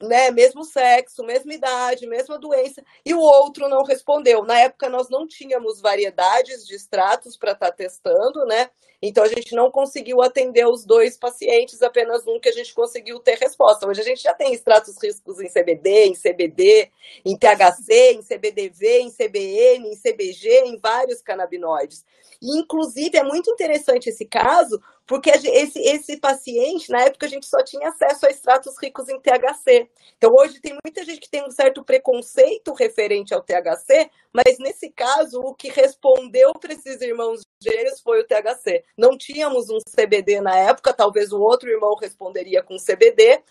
né, 0.00 0.30
mesmo 0.30 0.64
sexo, 0.64 1.22
mesma 1.24 1.52
idade, 1.52 2.06
mesma 2.06 2.38
doença, 2.38 2.82
e 3.04 3.12
o 3.12 3.20
outro 3.20 3.68
não 3.68 3.82
respondeu. 3.82 4.42
Na 4.44 4.58
época 4.58 4.88
nós 4.88 5.10
não 5.10 5.26
tínhamos 5.26 5.80
variedades 5.80 6.66
de 6.66 6.74
extratos 6.74 7.36
para 7.36 7.52
estar 7.52 7.66
tá 7.66 7.72
testando, 7.72 8.44
né? 8.46 8.70
Então 9.02 9.24
a 9.24 9.28
gente 9.28 9.54
não 9.54 9.70
conseguiu 9.70 10.20
atender 10.20 10.66
os 10.66 10.84
dois 10.84 11.16
pacientes, 11.16 11.80
apenas 11.82 12.26
um 12.26 12.38
que 12.38 12.50
a 12.50 12.52
gente 12.52 12.74
conseguiu 12.74 13.18
ter 13.18 13.38
resposta. 13.38 13.88
Hoje 13.88 14.00
a 14.00 14.04
gente 14.04 14.22
já 14.22 14.34
tem 14.34 14.52
extratos 14.52 14.96
riscos 15.02 15.40
em 15.40 15.48
CBD, 15.48 16.06
em 16.06 16.14
CBD, 16.14 16.90
em 17.24 17.36
THC, 17.36 18.12
em 18.12 18.22
CBDV, 18.22 19.00
em 19.00 19.10
CBN, 19.10 19.88
em 19.88 19.96
CBG, 19.96 20.64
em 20.66 20.78
vários 20.78 21.22
canabinoides. 21.22 22.04
E, 22.42 22.58
inclusive, 22.58 23.16
é 23.16 23.22
muito 23.22 23.50
interessante 23.50 24.08
esse 24.08 24.24
caso, 24.24 24.80
porque 25.10 25.28
esse, 25.28 25.80
esse 25.80 26.20
paciente, 26.20 26.88
na 26.88 27.00
época, 27.00 27.26
a 27.26 27.28
gente 27.28 27.44
só 27.44 27.64
tinha 27.64 27.88
acesso 27.88 28.26
a 28.26 28.30
extratos 28.30 28.76
ricos 28.80 29.08
em 29.08 29.18
THC. 29.18 29.88
Então, 30.16 30.30
hoje 30.38 30.60
tem 30.60 30.78
muita 30.84 31.02
gente 31.02 31.18
que 31.18 31.28
tem 31.28 31.44
um 31.44 31.50
certo 31.50 31.84
preconceito 31.84 32.72
referente 32.72 33.34
ao 33.34 33.42
THC, 33.42 34.08
mas 34.32 34.56
nesse 34.60 34.88
caso, 34.88 35.40
o 35.40 35.52
que 35.52 35.68
respondeu 35.68 36.52
para 36.52 36.74
esses 36.74 37.00
irmãos 37.00 37.40
gêmeos 37.60 38.00
foi 38.00 38.20
o 38.20 38.24
THC. 38.24 38.84
Não 38.96 39.18
tínhamos 39.18 39.68
um 39.68 39.78
CBD 39.78 40.40
na 40.40 40.56
época, 40.56 40.94
talvez 40.94 41.32
o 41.32 41.40
outro 41.40 41.68
irmão 41.68 41.96
responderia 42.00 42.62
com 42.62 42.76
CBD, 42.76 43.42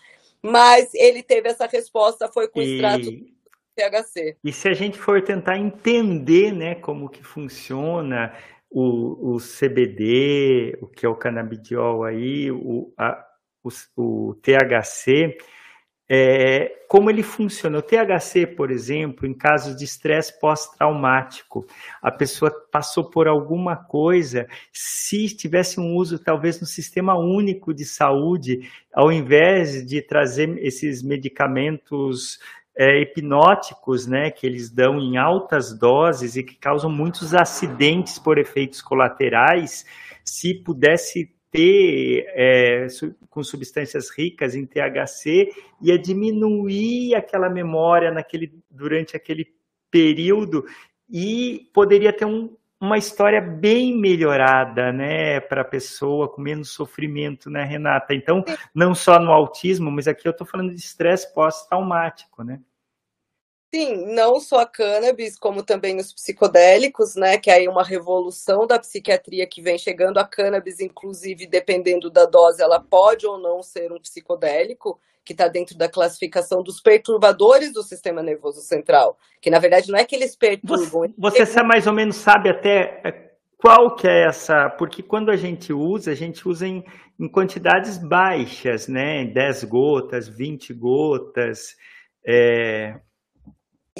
mas 0.42 0.88
ele 0.94 1.22
teve 1.22 1.50
essa 1.50 1.66
resposta, 1.66 2.32
foi 2.32 2.48
com 2.48 2.62
e... 2.62 2.76
extrato 2.76 3.04
THC. 3.76 4.38
E 4.42 4.50
se 4.50 4.66
a 4.66 4.72
gente 4.72 4.98
for 4.98 5.22
tentar 5.22 5.58
entender 5.58 6.52
né, 6.52 6.76
como 6.76 7.10
que 7.10 7.22
funciona 7.22 8.34
o, 8.70 9.34
o 9.34 9.38
CBD, 9.38 10.78
o 10.80 10.86
que 10.86 11.04
é 11.04 11.08
o 11.08 11.16
canabidiol 11.16 12.04
aí, 12.04 12.50
o, 12.50 12.92
a, 12.96 13.26
o, 13.64 13.68
o 13.96 14.34
THC, 14.36 15.36
é, 16.12 16.72
como 16.88 17.08
ele 17.08 17.22
funciona. 17.22 17.78
O 17.78 17.82
THC, 17.82 18.44
por 18.44 18.72
exemplo, 18.72 19.28
em 19.28 19.32
casos 19.32 19.76
de 19.76 19.84
estresse 19.84 20.40
pós-traumático, 20.40 21.64
a 22.02 22.10
pessoa 22.10 22.50
passou 22.72 23.08
por 23.08 23.28
alguma 23.28 23.76
coisa, 23.76 24.48
se 24.72 25.28
tivesse 25.36 25.78
um 25.78 25.94
uso 25.94 26.18
talvez 26.18 26.60
no 26.60 26.66
sistema 26.66 27.16
único 27.16 27.72
de 27.72 27.84
saúde, 27.84 28.68
ao 28.92 29.12
invés 29.12 29.86
de 29.86 30.02
trazer 30.02 30.58
esses 30.58 31.00
medicamentos 31.00 32.40
é, 32.76 33.02
hipnóticos, 33.02 34.06
né, 34.06 34.30
que 34.30 34.46
eles 34.46 34.70
dão 34.70 34.98
em 34.98 35.16
altas 35.16 35.76
doses 35.78 36.36
e 36.36 36.42
que 36.42 36.56
causam 36.56 36.90
muitos 36.90 37.34
acidentes 37.34 38.18
por 38.18 38.38
efeitos 38.38 38.80
colaterais, 38.80 39.84
se 40.24 40.54
pudesse 40.54 41.34
ter 41.50 42.24
é, 42.28 42.86
com 43.28 43.42
substâncias 43.42 44.08
ricas 44.10 44.54
em 44.54 44.64
THC 44.64 45.50
ia 45.82 45.98
diminuir 45.98 47.14
aquela 47.14 47.48
memória 47.48 48.10
naquele, 48.10 48.52
durante 48.70 49.16
aquele 49.16 49.46
período 49.90 50.64
e 51.08 51.68
poderia 51.74 52.12
ter 52.12 52.24
um, 52.24 52.56
uma 52.80 52.96
história 52.96 53.40
bem 53.40 53.96
melhorada, 53.98 54.90
né, 54.90 55.38
para 55.38 55.60
a 55.60 55.64
pessoa 55.64 56.28
com 56.28 56.40
menos 56.40 56.70
sofrimento, 56.70 57.50
né, 57.50 57.62
Renata? 57.62 58.14
Então, 58.14 58.42
não 58.74 58.94
só 58.94 59.18
no 59.18 59.30
autismo, 59.30 59.90
mas 59.90 60.08
aqui 60.08 60.26
eu 60.26 60.30
estou 60.30 60.46
falando 60.46 60.70
de 60.70 60.80
estresse 60.80 61.32
pós-traumático, 61.34 62.42
né? 62.42 62.60
Sim, 63.72 64.14
não 64.14 64.40
só 64.40 64.60
a 64.60 64.66
cannabis, 64.66 65.38
como 65.38 65.62
também 65.62 65.96
os 65.96 66.12
psicodélicos, 66.12 67.14
né? 67.14 67.38
Que 67.38 67.50
é 67.50 67.54
aí 67.54 67.68
uma 67.68 67.84
revolução 67.84 68.66
da 68.66 68.80
psiquiatria 68.80 69.46
que 69.46 69.62
vem 69.62 69.78
chegando. 69.78 70.18
A 70.18 70.24
cannabis, 70.24 70.80
inclusive, 70.80 71.46
dependendo 71.46 72.10
da 72.10 72.26
dose, 72.26 72.60
ela 72.60 72.80
pode 72.80 73.26
ou 73.26 73.38
não 73.38 73.62
ser 73.62 73.92
um 73.92 74.00
psicodélico, 74.00 75.00
que 75.24 75.32
está 75.32 75.46
dentro 75.46 75.78
da 75.78 75.88
classificação 75.88 76.64
dos 76.64 76.80
perturbadores 76.80 77.72
do 77.72 77.84
sistema 77.84 78.20
nervoso 78.22 78.60
central. 78.60 79.16
Que 79.40 79.50
na 79.50 79.60
verdade 79.60 79.88
não 79.88 79.98
é 79.98 80.04
que 80.04 80.16
eles 80.16 80.34
perturbam. 80.34 81.14
Você, 81.16 81.46
você 81.46 81.62
mais 81.62 81.86
ou 81.86 81.92
menos 81.92 82.16
sabe 82.16 82.48
até 82.48 83.00
é, 83.04 83.30
qual 83.56 83.94
que 83.94 84.08
é 84.08 84.24
essa, 84.26 84.68
porque 84.70 85.00
quando 85.00 85.30
a 85.30 85.36
gente 85.36 85.72
usa, 85.72 86.10
a 86.10 86.14
gente 86.14 86.48
usa 86.48 86.66
em, 86.66 86.84
em 87.20 87.28
quantidades 87.28 87.98
baixas, 87.98 88.88
né? 88.88 89.24
10 89.26 89.64
gotas, 89.64 90.26
20 90.26 90.74
gotas. 90.74 91.76
É, 92.26 92.98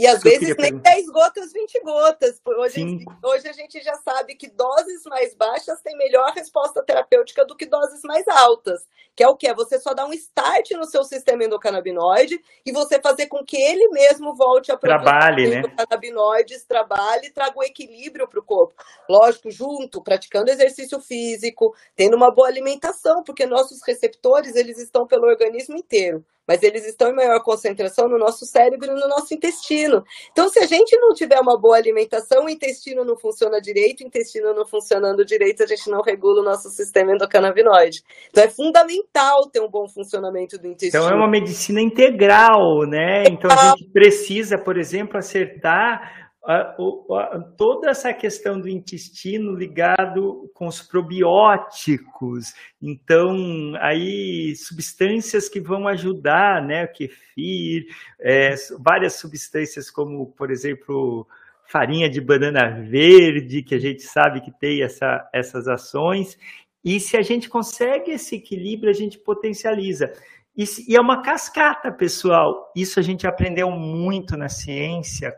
e 0.01 0.07
às 0.07 0.23
vezes 0.23 0.57
nem 0.57 0.79
10 0.79 1.07
gotas, 1.11 1.53
20 1.53 1.81
gotas. 1.83 2.41
Hoje, 2.47 3.05
hoje 3.23 3.49
a 3.49 3.53
gente 3.53 3.83
já 3.83 3.95
sabe 3.97 4.35
que 4.35 4.49
doses 4.49 5.03
mais 5.05 5.35
baixas 5.35 5.83
têm 5.83 5.95
melhor 5.95 6.33
resposta 6.33 6.83
terapêutica 6.83 7.45
do 7.45 7.55
que 7.55 7.67
doses 7.67 8.01
mais 8.05 8.27
altas. 8.27 8.89
Que 9.15 9.23
é 9.23 9.29
o 9.29 9.37
que? 9.37 9.47
É 9.47 9.55
você 9.55 9.79
só 9.79 9.93
dar 9.93 10.07
um 10.07 10.13
start 10.15 10.71
no 10.71 10.87
seu 10.87 11.05
sistema 11.05 11.45
endocannabinoide 11.45 12.41
e 12.65 12.73
você 12.73 12.99
fazer 12.99 13.27
com 13.27 13.45
que 13.45 13.61
ele 13.61 13.89
mesmo 13.89 14.35
volte 14.35 14.73
a 14.73 14.77
produzir 14.79 15.05
trabalhe, 15.05 15.51
né? 15.51 15.59
endocannabinoides, 15.59 16.65
trabalhe 16.65 17.27
e 17.27 17.31
traga 17.31 17.59
o 17.59 17.63
equilíbrio 17.63 18.27
para 18.27 18.41
o 18.41 18.43
corpo. 18.43 18.75
Lógico, 19.07 19.51
junto, 19.51 20.03
praticando 20.03 20.51
exercício 20.51 20.99
físico, 20.99 21.77
tendo 21.95 22.17
uma 22.17 22.35
boa 22.35 22.49
alimentação, 22.49 23.23
porque 23.23 23.45
nossos 23.45 23.81
receptores 23.87 24.57
eles 24.57 24.79
estão 24.79 25.07
pelo 25.07 25.27
organismo 25.27 25.77
inteiro 25.77 26.25
mas 26.51 26.65
eles 26.65 26.85
estão 26.85 27.09
em 27.11 27.15
maior 27.15 27.39
concentração 27.45 28.09
no 28.09 28.19
nosso 28.19 28.45
cérebro 28.45 28.91
e 28.91 29.01
no 29.01 29.07
nosso 29.07 29.33
intestino. 29.33 30.05
Então, 30.33 30.49
se 30.49 30.59
a 30.59 30.67
gente 30.67 30.99
não 30.99 31.15
tiver 31.15 31.39
uma 31.39 31.57
boa 31.57 31.77
alimentação, 31.77 32.47
o 32.47 32.49
intestino 32.49 33.05
não 33.05 33.17
funciona 33.17 33.61
direito, 33.61 34.01
o 34.01 34.07
intestino 34.09 34.53
não 34.53 34.67
funcionando 34.67 35.25
direito, 35.25 35.63
a 35.63 35.67
gente 35.67 35.89
não 35.89 36.03
regula 36.03 36.41
o 36.41 36.45
nosso 36.45 36.69
sistema 36.69 37.13
endocannabinoide. 37.13 38.03
Então, 38.31 38.43
é 38.43 38.49
fundamental 38.49 39.49
ter 39.49 39.61
um 39.61 39.71
bom 39.71 39.89
funcionamento 39.89 40.59
do 40.59 40.67
intestino. 40.67 41.05
Então, 41.05 41.09
é 41.09 41.17
uma 41.17 41.31
medicina 41.31 41.81
integral, 41.81 42.85
né? 42.85 43.23
Então, 43.29 43.49
a 43.49 43.77
gente 43.77 43.89
precisa, 43.93 44.59
por 44.59 44.77
exemplo, 44.77 45.19
acertar 45.19 46.30
a, 46.45 46.75
a, 46.75 47.41
toda 47.57 47.91
essa 47.91 48.13
questão 48.15 48.61
do 48.61 48.69
intestino 48.69 49.55
ligado 49.55 50.51
com 50.55 50.67
os 50.67 50.81
probióticos, 50.81 52.55
então 52.81 53.75
aí 53.81 54.55
substâncias 54.57 55.49
que 55.49 55.61
vão 55.61 55.87
ajudar, 55.87 56.65
né, 56.65 56.85
o 56.85 56.93
kefir, 56.93 57.87
é, 58.19 58.55
várias 58.79 59.15
substâncias 59.15 59.91
como, 59.91 60.27
por 60.33 60.51
exemplo, 60.51 61.27
farinha 61.67 62.09
de 62.09 62.21
banana 62.21 62.71
verde, 62.83 63.63
que 63.63 63.75
a 63.75 63.81
gente 63.81 64.03
sabe 64.03 64.41
que 64.41 64.51
tem 64.51 64.83
essa, 64.83 65.29
essas 65.33 65.69
ações, 65.69 66.39
e 66.83 66.99
se 66.99 67.17
a 67.17 67.23
gente 67.23 67.49
consegue 67.49 68.13
esse 68.13 68.37
equilíbrio, 68.37 68.91
a 68.91 68.95
gente 68.95 69.19
potencializa. 69.19 70.11
E, 70.57 70.65
e 70.89 70.97
é 70.97 71.01
uma 71.01 71.23
cascata, 71.23 71.93
pessoal. 71.93 72.73
Isso 72.75 72.99
a 72.99 73.03
gente 73.03 73.27
aprendeu 73.27 73.71
muito 73.71 74.37
na 74.37 74.49
ciência 74.49 75.35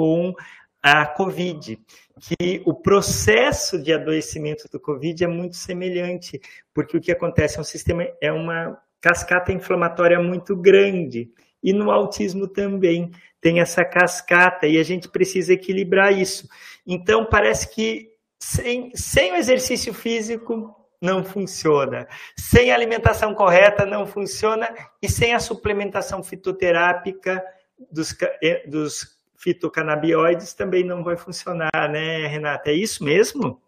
com 0.00 0.34
a 0.82 1.04
Covid, 1.04 1.78
que 2.18 2.62
o 2.64 2.72
processo 2.72 3.78
de 3.82 3.92
adoecimento 3.92 4.66
do 4.72 4.80
Covid 4.80 5.22
é 5.22 5.26
muito 5.26 5.56
semelhante, 5.56 6.40
porque 6.72 6.96
o 6.96 7.00
que 7.02 7.12
acontece 7.12 7.58
é 7.58 7.60
um 7.60 7.64
sistema, 7.64 8.06
é 8.18 8.32
uma 8.32 8.80
cascata 8.98 9.52
inflamatória 9.52 10.18
muito 10.18 10.56
grande. 10.56 11.30
E 11.62 11.74
no 11.74 11.90
autismo 11.90 12.48
também 12.48 13.10
tem 13.42 13.60
essa 13.60 13.84
cascata 13.84 14.66
e 14.66 14.78
a 14.78 14.82
gente 14.82 15.06
precisa 15.06 15.52
equilibrar 15.52 16.18
isso. 16.18 16.48
Então, 16.86 17.26
parece 17.26 17.74
que 17.74 18.08
sem, 18.42 18.90
sem 18.94 19.32
o 19.32 19.36
exercício 19.36 19.92
físico 19.92 20.74
não 20.98 21.22
funciona, 21.22 22.08
sem 22.38 22.70
a 22.70 22.74
alimentação 22.74 23.34
correta 23.34 23.84
não 23.84 24.06
funciona 24.06 24.66
e 25.02 25.10
sem 25.10 25.34
a 25.34 25.38
suplementação 25.38 26.22
fitoterápica 26.22 27.44
dos, 27.92 28.16
eh, 28.42 28.66
dos 28.66 29.19
fitocannabinoides 29.40 30.52
também 30.52 30.84
não 30.84 31.02
vai 31.02 31.16
funcionar, 31.16 31.70
né, 31.90 32.26
Renata? 32.26 32.70
É 32.70 32.74
isso 32.74 33.02
mesmo? 33.02 33.60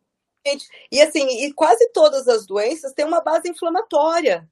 E 0.91 1.01
assim, 1.01 1.45
e 1.45 1.53
quase 1.53 1.91
todas 1.93 2.29
as 2.29 2.47
doenças 2.47 2.93
têm 2.93 3.07
uma 3.07 3.23
base 3.23 3.49
inflamatória. 3.49 4.49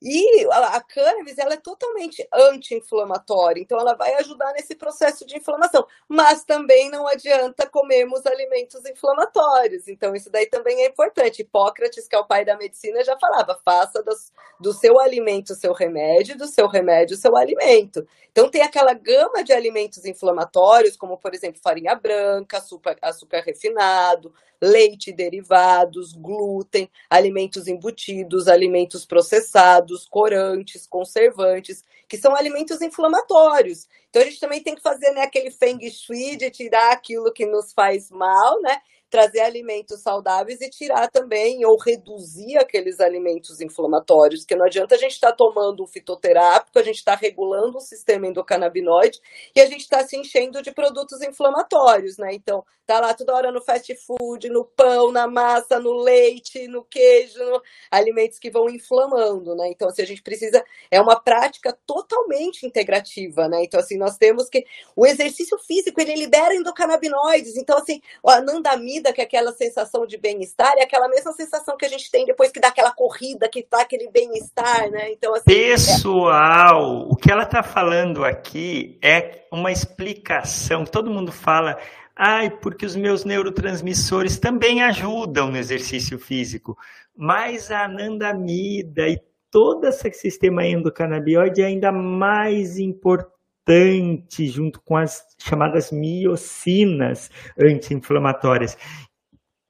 E 0.00 0.46
a, 0.50 0.76
a 0.76 0.80
cannabis 0.82 1.38
ela 1.38 1.54
é 1.54 1.56
totalmente 1.56 2.26
anti-inflamatória, 2.32 3.60
então 3.60 3.78
ela 3.78 3.94
vai 3.94 4.14
ajudar 4.14 4.52
nesse 4.52 4.74
processo 4.74 5.26
de 5.26 5.36
inflamação. 5.36 5.86
Mas 6.08 6.44
também 6.44 6.90
não 6.90 7.06
adianta 7.08 7.66
comermos 7.66 8.24
alimentos 8.26 8.84
inflamatórios. 8.84 9.88
Então 9.88 10.14
isso 10.14 10.30
daí 10.30 10.46
também 10.46 10.82
é 10.82 10.88
importante. 10.88 11.42
Hipócrates, 11.42 12.06
que 12.06 12.14
é 12.14 12.18
o 12.18 12.26
pai 12.26 12.44
da 12.44 12.56
medicina, 12.56 13.02
já 13.04 13.18
falava: 13.18 13.58
faça 13.64 14.02
dos, 14.02 14.32
do 14.60 14.72
seu 14.72 15.00
alimento 15.00 15.54
seu 15.54 15.72
remédio, 15.72 16.36
do 16.36 16.46
seu 16.46 16.66
remédio 16.66 17.16
seu 17.16 17.36
alimento. 17.36 18.06
Então 18.30 18.50
tem 18.50 18.62
aquela 18.62 18.92
gama 18.92 19.42
de 19.42 19.52
alimentos 19.52 20.04
inflamatórios, 20.04 20.96
como 20.96 21.16
por 21.16 21.34
exemplo 21.34 21.60
farinha 21.62 21.94
branca, 21.94 22.58
açúcar, 22.58 22.96
açúcar 23.00 23.40
refinado, 23.40 24.32
leite 24.60 25.12
derivados, 25.12 26.12
glúten, 26.12 26.90
alimentos 27.08 27.66
embutidos, 27.66 28.48
alimentos 28.48 29.04
processados, 29.04 29.83
corantes, 30.10 30.86
conservantes, 30.86 31.84
que 32.08 32.16
são 32.16 32.34
alimentos 32.34 32.80
inflamatórios. 32.80 33.88
Então 34.10 34.22
a 34.22 34.24
gente 34.24 34.40
também 34.40 34.62
tem 34.62 34.74
que 34.74 34.82
fazer 34.82 35.10
né, 35.12 35.22
aquele 35.22 35.50
feng 35.50 35.78
shui 35.90 36.36
de 36.36 36.50
tirar 36.50 36.92
aquilo 36.92 37.32
que 37.32 37.46
nos 37.46 37.72
faz 37.72 38.10
mal, 38.10 38.60
né? 38.62 38.80
Trazer 39.14 39.42
alimentos 39.42 40.02
saudáveis 40.02 40.60
e 40.60 40.68
tirar 40.68 41.08
também 41.08 41.64
ou 41.64 41.78
reduzir 41.78 42.58
aqueles 42.58 42.98
alimentos 42.98 43.60
inflamatórios, 43.60 44.40
porque 44.40 44.56
não 44.56 44.66
adianta 44.66 44.96
a 44.96 44.98
gente 44.98 45.12
estar 45.12 45.30
tá 45.30 45.36
tomando 45.36 45.84
um 45.84 45.86
fitoterápico, 45.86 46.80
a 46.80 46.82
gente 46.82 46.96
está 46.96 47.14
regulando 47.14 47.78
o 47.78 47.80
sistema 47.80 48.26
endocannabinoide 48.26 49.20
e 49.54 49.60
a 49.60 49.66
gente 49.66 49.82
está 49.82 50.04
se 50.04 50.16
enchendo 50.16 50.60
de 50.60 50.72
produtos 50.72 51.22
inflamatórios, 51.22 52.18
né? 52.18 52.30
Então, 52.32 52.64
tá 52.86 53.00
lá 53.00 53.14
toda 53.14 53.34
hora 53.34 53.52
no 53.52 53.62
fast 53.62 53.94
food, 54.04 54.48
no 54.48 54.64
pão, 54.64 55.10
na 55.10 55.26
massa, 55.26 55.78
no 55.78 55.92
leite, 55.92 56.66
no 56.68 56.84
queijo, 56.84 57.38
no... 57.38 57.62
alimentos 57.90 58.38
que 58.38 58.50
vão 58.50 58.68
inflamando, 58.68 59.54
né? 59.54 59.68
Então, 59.68 59.88
assim, 59.88 60.02
a 60.02 60.06
gente 60.06 60.22
precisa, 60.22 60.64
é 60.90 61.00
uma 61.00 61.20
prática 61.20 61.76
totalmente 61.86 62.66
integrativa, 62.66 63.48
né? 63.48 63.62
Então, 63.62 63.80
assim, 63.80 63.96
nós 63.96 64.16
temos 64.16 64.48
que, 64.48 64.64
o 64.96 65.06
exercício 65.06 65.58
físico, 65.58 66.00
ele 66.00 66.14
libera 66.16 66.54
endocannabinoides, 66.54 67.56
então, 67.56 67.78
assim, 67.78 68.00
o 68.22 68.28
anandamida 68.28 69.03
que 69.12 69.20
é 69.20 69.24
aquela 69.24 69.52
sensação 69.52 70.06
de 70.06 70.16
bem-estar, 70.16 70.74
é 70.76 70.82
aquela 70.82 71.08
mesma 71.08 71.32
sensação 71.32 71.76
que 71.76 71.84
a 71.84 71.88
gente 71.88 72.10
tem 72.10 72.24
depois 72.24 72.50
que 72.50 72.60
dá 72.60 72.68
aquela 72.68 72.92
corrida, 72.92 73.48
que 73.48 73.62
tá 73.62 73.82
aquele 73.82 74.10
bem-estar, 74.10 74.90
né? 74.90 75.12
Então, 75.12 75.34
assim, 75.34 75.44
Pessoal, 75.44 77.02
é... 77.02 77.12
o 77.12 77.16
que 77.16 77.30
ela 77.30 77.42
está 77.44 77.62
falando 77.62 78.24
aqui 78.24 78.98
é 79.02 79.44
uma 79.52 79.70
explicação. 79.70 80.84
Todo 80.84 81.10
mundo 81.10 81.32
fala, 81.32 81.78
ai, 82.16 82.50
porque 82.50 82.86
os 82.86 82.96
meus 82.96 83.24
neurotransmissores 83.24 84.38
também 84.38 84.82
ajudam 84.82 85.50
no 85.50 85.56
exercício 85.56 86.18
físico, 86.18 86.76
mas 87.16 87.70
a 87.70 87.84
anandamida 87.84 89.08
e 89.08 89.20
todo 89.50 89.86
esse 89.86 90.12
sistema 90.12 90.66
endocannabinoide 90.66 91.62
é 91.62 91.66
ainda 91.66 91.92
mais 91.92 92.78
importante 92.78 93.33
importante 93.66 94.46
junto 94.46 94.80
com 94.82 94.96
as 94.96 95.24
chamadas 95.38 95.90
miocinas 95.90 97.30
anti-inflamatórias. 97.58 98.76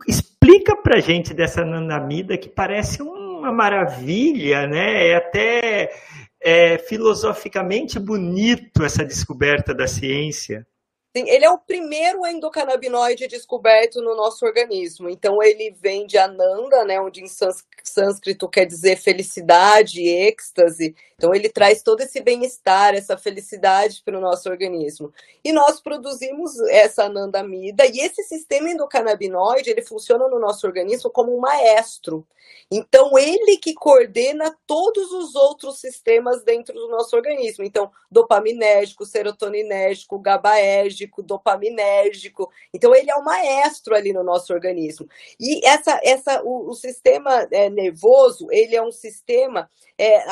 Explica 0.06 0.76
para 0.76 1.00
gente 1.00 1.32
dessa 1.32 1.64
nanamida 1.64 2.36
que 2.36 2.48
parece 2.48 3.02
um 3.02 3.24
uma 3.44 3.52
maravilha, 3.52 4.66
né? 4.66 5.08
É 5.08 5.16
até 5.16 5.90
é, 6.40 6.78
filosoficamente 6.78 7.98
bonito 7.98 8.82
essa 8.82 9.04
descoberta 9.04 9.74
da 9.74 9.86
ciência. 9.86 10.66
Ele 11.14 11.44
é 11.44 11.50
o 11.50 11.58
primeiro 11.58 12.26
endocannabinoide 12.26 13.28
descoberto 13.28 14.02
no 14.02 14.16
nosso 14.16 14.44
organismo. 14.44 15.08
Então, 15.08 15.40
ele 15.40 15.70
vem 15.80 16.06
de 16.08 16.18
Ananda, 16.18 16.84
né, 16.84 17.00
onde 17.00 17.22
em 17.22 17.28
sânscrito 17.84 18.48
quer 18.48 18.64
dizer 18.64 18.96
felicidade, 18.96 20.02
êxtase. 20.02 20.92
Então, 21.14 21.32
ele 21.32 21.48
traz 21.48 21.82
todo 21.82 22.00
esse 22.00 22.20
bem-estar, 22.20 22.94
essa 22.96 23.16
felicidade 23.16 24.02
para 24.04 24.18
o 24.18 24.20
nosso 24.20 24.50
organismo. 24.50 25.12
E 25.44 25.52
nós 25.52 25.80
produzimos 25.80 26.58
essa 26.68 27.04
anandamida, 27.04 27.86
e 27.86 28.00
esse 28.00 28.24
sistema 28.24 28.70
endocannabinoide, 28.70 29.70
ele 29.70 29.82
funciona 29.82 30.26
no 30.26 30.40
nosso 30.40 30.66
organismo 30.66 31.10
como 31.10 31.32
um 31.36 31.40
maestro. 31.40 32.26
Então, 32.70 33.16
ele 33.16 33.56
que 33.58 33.72
coordena 33.74 34.54
todos 34.66 35.12
os 35.12 35.34
outros 35.34 35.78
sistemas 35.78 36.42
dentro 36.42 36.74
do 36.74 36.88
nosso 36.88 37.14
organismo. 37.14 37.64
Então, 37.64 37.90
dopaminérgico, 38.10 39.06
serotoninérgico, 39.06 40.18
GABAérgico, 40.18 41.03
dopaminérgico. 41.22 42.50
Então, 42.72 42.94
ele 42.94 43.10
é 43.10 43.14
o 43.16 43.24
maestro 43.24 43.94
ali 43.94 44.12
no 44.12 44.22
nosso 44.22 44.52
organismo. 44.52 45.08
E 45.38 45.66
essa, 45.66 46.00
essa, 46.02 46.42
o, 46.42 46.70
o 46.70 46.74
sistema 46.74 47.46
é, 47.50 47.68
nervoso, 47.70 48.46
ele 48.50 48.74
é 48.76 48.82
um 48.82 48.92
sistema, 48.92 49.68
é, 49.98 50.24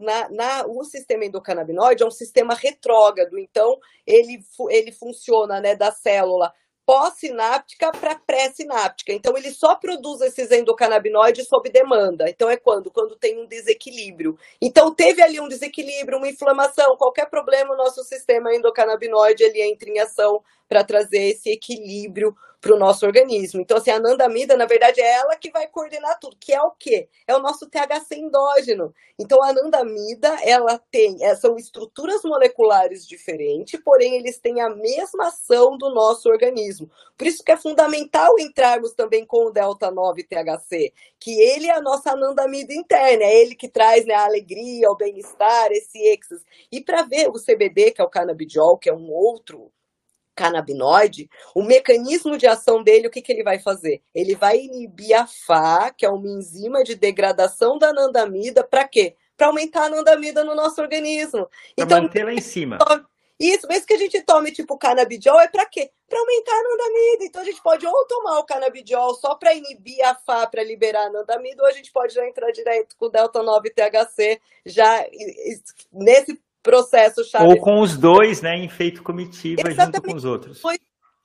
na, 0.00 0.28
na, 0.30 0.66
o 0.66 0.84
sistema 0.84 1.24
endocannabinoide 1.24 2.02
é 2.02 2.06
um 2.06 2.10
sistema 2.10 2.54
retrógrado. 2.54 3.38
Então, 3.38 3.78
ele, 4.06 4.40
ele 4.70 4.92
funciona 4.92 5.60
né, 5.60 5.74
da 5.74 5.90
célula 5.90 6.52
pós-sináptica 6.86 7.90
para 7.90 8.14
pré-sináptica. 8.14 9.12
Então, 9.12 9.36
ele 9.36 9.50
só 9.50 9.74
produz 9.74 10.20
esses 10.20 10.52
endocannabinoides 10.52 11.48
sob 11.48 11.68
demanda. 11.68 12.30
Então, 12.30 12.48
é 12.48 12.56
quando? 12.56 12.90
Quando 12.92 13.16
tem 13.16 13.38
um 13.38 13.46
desequilíbrio. 13.46 14.38
Então, 14.62 14.94
teve 14.94 15.20
ali 15.20 15.40
um 15.40 15.48
desequilíbrio, 15.48 16.18
uma 16.18 16.28
inflamação, 16.28 16.96
qualquer 16.96 17.28
problema, 17.28 17.74
o 17.74 17.76
nosso 17.76 18.04
sistema 18.04 18.54
endocannabinoide 18.54 19.42
ele 19.42 19.60
entra 19.62 19.90
em 19.90 19.98
ação 19.98 20.40
para 20.68 20.84
trazer 20.84 21.30
esse 21.30 21.50
equilíbrio 21.50 22.34
para 22.66 22.74
o 22.74 22.78
nosso 22.78 23.06
organismo. 23.06 23.60
Então, 23.60 23.76
assim, 23.76 23.90
a 23.90 23.96
anandamida, 23.96 24.56
na 24.56 24.66
verdade, 24.66 25.00
é 25.00 25.12
ela 25.12 25.36
que 25.36 25.52
vai 25.52 25.68
coordenar 25.68 26.18
tudo, 26.18 26.36
que 26.38 26.52
é 26.52 26.60
o 26.60 26.72
quê? 26.72 27.08
É 27.24 27.34
o 27.34 27.38
nosso 27.38 27.70
THC 27.70 28.16
endógeno. 28.16 28.92
Então, 29.16 29.40
a 29.40 29.50
anandamida, 29.50 30.36
ela 30.42 30.76
tem, 30.90 31.24
é, 31.24 31.36
são 31.36 31.56
estruturas 31.56 32.22
moleculares 32.24 33.06
diferentes, 33.06 33.80
porém, 33.84 34.16
eles 34.16 34.38
têm 34.38 34.60
a 34.60 34.68
mesma 34.68 35.28
ação 35.28 35.78
do 35.78 35.94
nosso 35.94 36.28
organismo. 36.28 36.90
Por 37.16 37.28
isso 37.28 37.44
que 37.44 37.52
é 37.52 37.56
fundamental 37.56 38.34
entrarmos 38.38 38.92
também 38.94 39.24
com 39.24 39.46
o 39.46 39.50
delta-9 39.50 40.26
THC, 40.26 40.92
que 41.20 41.40
ele 41.40 41.68
é 41.68 41.76
a 41.76 41.80
nossa 41.80 42.10
anandamida 42.10 42.74
interna, 42.74 43.22
é 43.22 43.42
ele 43.42 43.54
que 43.54 43.68
traz 43.68 44.04
né, 44.04 44.14
a 44.14 44.24
alegria, 44.24 44.90
o 44.90 44.96
bem-estar, 44.96 45.70
esse 45.70 45.98
êxtase. 45.98 46.44
E 46.72 46.80
para 46.80 47.02
ver 47.02 47.28
o 47.28 47.34
CBD, 47.34 47.92
que 47.92 48.00
é 48.00 48.04
o 48.04 48.10
cannabidiol, 48.10 48.76
que 48.76 48.90
é 48.90 48.92
um 48.92 49.08
outro 49.12 49.70
canabinoide, 50.36 51.28
o 51.54 51.62
mecanismo 51.62 52.36
de 52.36 52.46
ação 52.46 52.82
dele, 52.82 53.08
o 53.08 53.10
que, 53.10 53.22
que 53.22 53.32
ele 53.32 53.42
vai 53.42 53.58
fazer? 53.58 54.02
Ele 54.14 54.36
vai 54.36 54.58
inibir 54.58 55.18
a 55.18 55.26
FA, 55.26 55.92
que 55.96 56.04
é 56.04 56.10
uma 56.10 56.28
enzima 56.28 56.84
de 56.84 56.94
degradação 56.94 57.78
da 57.78 57.88
anandamida, 57.88 58.62
para 58.62 58.86
quê? 58.86 59.16
Para 59.36 59.48
aumentar 59.48 59.82
a 59.82 59.86
anandamida 59.86 60.44
no 60.44 60.54
nosso 60.54 60.80
organismo. 60.80 61.48
Para 61.74 61.84
então, 61.84 62.02
manter 62.02 62.24
lá 62.24 62.32
em 62.32 62.40
cima. 62.40 62.78
Isso, 63.38 63.68
mesmo 63.68 63.86
que 63.86 63.92
a 63.92 63.98
gente 63.98 64.22
tome 64.22 64.50
tipo 64.50 64.78
canabidiol, 64.78 65.38
é 65.40 65.48
para 65.48 65.66
quê? 65.66 65.90
Para 66.08 66.18
aumentar 66.18 66.52
a 66.52 66.58
anandamida. 66.58 67.24
Então 67.24 67.42
a 67.42 67.44
gente 67.44 67.62
pode 67.62 67.86
ou 67.86 68.06
tomar 68.06 68.38
o 68.38 68.44
canabidiol 68.44 69.14
só 69.14 69.34
para 69.34 69.52
inibir 69.52 70.02
a 70.06 70.14
FA, 70.14 70.46
para 70.46 70.64
liberar 70.64 71.02
a 71.02 71.06
anandamida, 71.06 71.62
ou 71.62 71.68
a 71.68 71.72
gente 71.72 71.92
pode 71.92 72.14
já 72.14 72.26
entrar 72.26 72.50
direto 72.50 72.96
com 72.96 73.06
o 73.06 73.10
delta 73.10 73.42
9 73.42 73.70
THC 73.70 74.40
já 74.64 75.04
nesse 75.92 76.40
processo 76.66 77.22
chave. 77.22 77.46
Ou 77.46 77.60
com 77.60 77.80
os 77.80 77.96
dois, 77.96 78.42
né, 78.42 78.56
em 78.56 78.68
feito 78.68 79.02
comitiva 79.04 79.62
Exatamente. 79.70 79.96
junto 79.96 80.02
com 80.02 80.16
os 80.16 80.24
outros. 80.24 80.60
Foi 80.60 80.76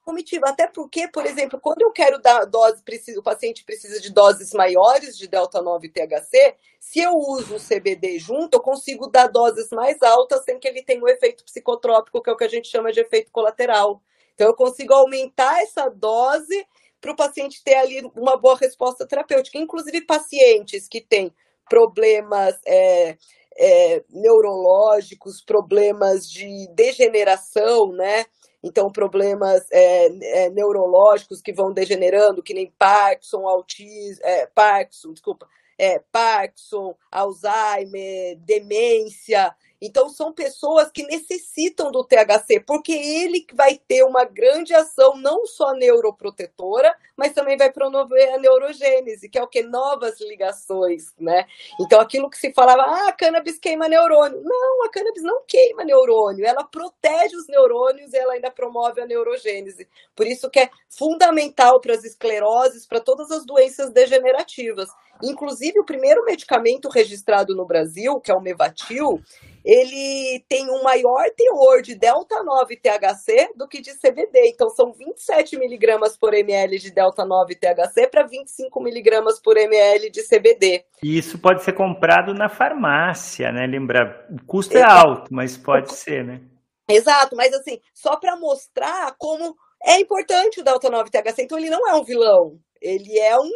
comitiva, 0.03 0.49
até 0.49 0.67
porque, 0.67 1.07
por 1.07 1.25
exemplo, 1.25 1.59
quando 1.59 1.81
eu 1.81 1.91
quero 1.91 2.21
dar 2.21 2.45
dose, 2.45 2.81
o 3.17 3.23
paciente 3.23 3.63
precisa 3.63 3.99
de 3.99 4.11
doses 4.11 4.53
maiores 4.53 5.17
de 5.17 5.27
delta 5.27 5.61
9 5.61 5.89
THC, 5.89 6.55
se 6.79 6.99
eu 6.99 7.13
uso 7.13 7.55
o 7.55 7.59
CBD 7.59 8.19
junto, 8.19 8.57
eu 8.57 8.61
consigo 8.61 9.07
dar 9.07 9.27
doses 9.27 9.69
mais 9.71 10.01
altas 10.01 10.43
sem 10.43 10.59
que 10.59 10.67
ele 10.67 10.83
tenha 10.83 11.01
o 11.01 11.05
um 11.05 11.07
efeito 11.07 11.43
psicotrópico, 11.43 12.21
que 12.21 12.29
é 12.29 12.33
o 12.33 12.37
que 12.37 12.43
a 12.43 12.49
gente 12.49 12.67
chama 12.67 12.91
de 12.91 12.99
efeito 12.99 13.31
colateral. 13.31 14.01
Então 14.33 14.47
eu 14.47 14.55
consigo 14.55 14.93
aumentar 14.93 15.61
essa 15.61 15.89
dose 15.89 16.65
para 16.99 17.11
o 17.11 17.15
paciente 17.15 17.63
ter 17.63 17.75
ali 17.75 18.01
uma 18.15 18.37
boa 18.37 18.57
resposta 18.57 19.07
terapêutica. 19.07 19.57
Inclusive 19.57 20.01
pacientes 20.01 20.87
que 20.87 21.01
têm 21.01 21.31
problemas 21.69 22.55
é, 22.65 23.17
é, 23.57 24.03
neurológicos, 24.09 25.41
problemas 25.41 26.29
de 26.29 26.67
degeneração, 26.73 27.91
né? 27.91 28.25
Então, 28.63 28.91
problemas 28.91 29.65
é, 29.71 30.45
é, 30.45 30.49
neurológicos 30.49 31.41
que 31.41 31.51
vão 31.51 31.73
degenerando, 31.73 32.43
que 32.43 32.53
nem 32.53 32.71
Parkinson, 32.77 33.47
autismo, 33.47 34.23
é, 34.23 34.45
Parkinson, 34.45 35.13
desculpa, 35.13 35.47
é, 35.77 35.99
Parkinson, 36.11 36.95
Alzheimer, 37.11 38.37
demência. 38.39 39.55
Então, 39.81 40.09
são 40.09 40.31
pessoas 40.31 40.91
que 40.91 41.03
necessitam 41.07 41.89
do 41.91 42.05
THC, 42.05 42.59
porque 42.59 42.91
ele 42.91 43.45
vai 43.51 43.75
ter 43.75 44.03
uma 44.03 44.23
grande 44.23 44.75
ação, 44.75 45.17
não 45.17 45.45
só 45.47 45.73
neuroprotetora, 45.73 46.93
mas 47.17 47.33
também 47.33 47.57
vai 47.57 47.71
promover 47.71 48.31
a 48.33 48.37
neurogênese, 48.37 49.27
que 49.27 49.39
é 49.39 49.43
o 49.43 49.47
que? 49.47 49.63
Novas 49.63 50.21
ligações, 50.21 51.13
né? 51.19 51.45
Então, 51.79 51.99
aquilo 51.99 52.29
que 52.29 52.37
se 52.37 52.53
falava, 52.53 52.83
ah, 52.83 53.07
a 53.07 53.11
cannabis 53.11 53.57
queima 53.57 53.87
neurônio. 53.87 54.41
Não, 54.43 54.83
a 54.85 54.89
cannabis 54.89 55.23
não 55.23 55.43
queima 55.47 55.83
neurônio, 55.83 56.45
ela 56.45 56.63
protege 56.63 57.35
os 57.35 57.47
neurônios 57.47 58.13
e 58.13 58.17
ela 58.17 58.33
ainda 58.33 58.51
promove 58.51 59.01
a 59.01 59.07
neurogênese. 59.07 59.87
Por 60.15 60.27
isso 60.27 60.49
que 60.49 60.59
é 60.59 60.69
fundamental 60.87 61.81
para 61.81 61.95
as 61.95 62.03
escleroses, 62.03 62.85
para 62.85 62.99
todas 62.99 63.31
as 63.31 63.45
doenças 63.45 63.89
degenerativas. 63.91 64.89
Inclusive, 65.23 65.79
o 65.79 65.85
primeiro 65.85 66.23
medicamento 66.23 66.89
registrado 66.89 67.55
no 67.55 67.65
Brasil, 67.65 68.19
que 68.19 68.31
é 68.31 68.35
o 68.35 68.41
Mevatil, 68.41 69.21
ele 69.63 70.43
tem 70.49 70.69
um 70.69 70.83
maior 70.83 71.29
teor 71.35 71.81
de 71.81 71.95
delta 71.95 72.43
9 72.43 72.75
THC 72.77 73.53
do 73.55 73.67
que 73.67 73.81
de 73.81 73.93
CBD. 73.97 74.49
Então, 74.49 74.69
são 74.69 74.91
27 74.91 75.57
miligramas 75.57 76.17
por 76.17 76.33
ml 76.33 76.77
de 76.79 76.91
delta 76.91 77.25
9 77.25 77.55
THC 77.55 78.07
para 78.09 78.25
25 78.25 78.81
miligramas 78.81 79.39
por 79.39 79.57
ml 79.57 80.09
de 80.09 80.23
CBD. 80.27 80.85
E 81.03 81.17
isso 81.17 81.39
pode 81.39 81.63
ser 81.63 81.73
comprado 81.73 82.33
na 82.33 82.49
farmácia, 82.49 83.51
né? 83.51 83.65
Lembra, 83.67 84.27
o 84.29 84.45
custo 84.45 84.77
é 84.77 84.83
alto, 84.83 85.33
mas 85.33 85.57
pode 85.57 85.93
ser, 85.93 86.23
né? 86.23 86.41
Exato, 86.89 87.35
mas 87.35 87.53
assim, 87.53 87.79
só 87.93 88.17
para 88.17 88.35
mostrar 88.35 89.15
como 89.17 89.55
é 89.83 89.99
importante 89.99 90.59
o 90.59 90.63
delta 90.63 90.89
9 90.89 91.09
THC. 91.09 91.43
Então, 91.43 91.57
ele 91.57 91.69
não 91.69 91.87
é 91.87 91.95
um 91.95 92.03
vilão. 92.03 92.59
Ele 92.81 93.17
é 93.19 93.37
um 93.37 93.51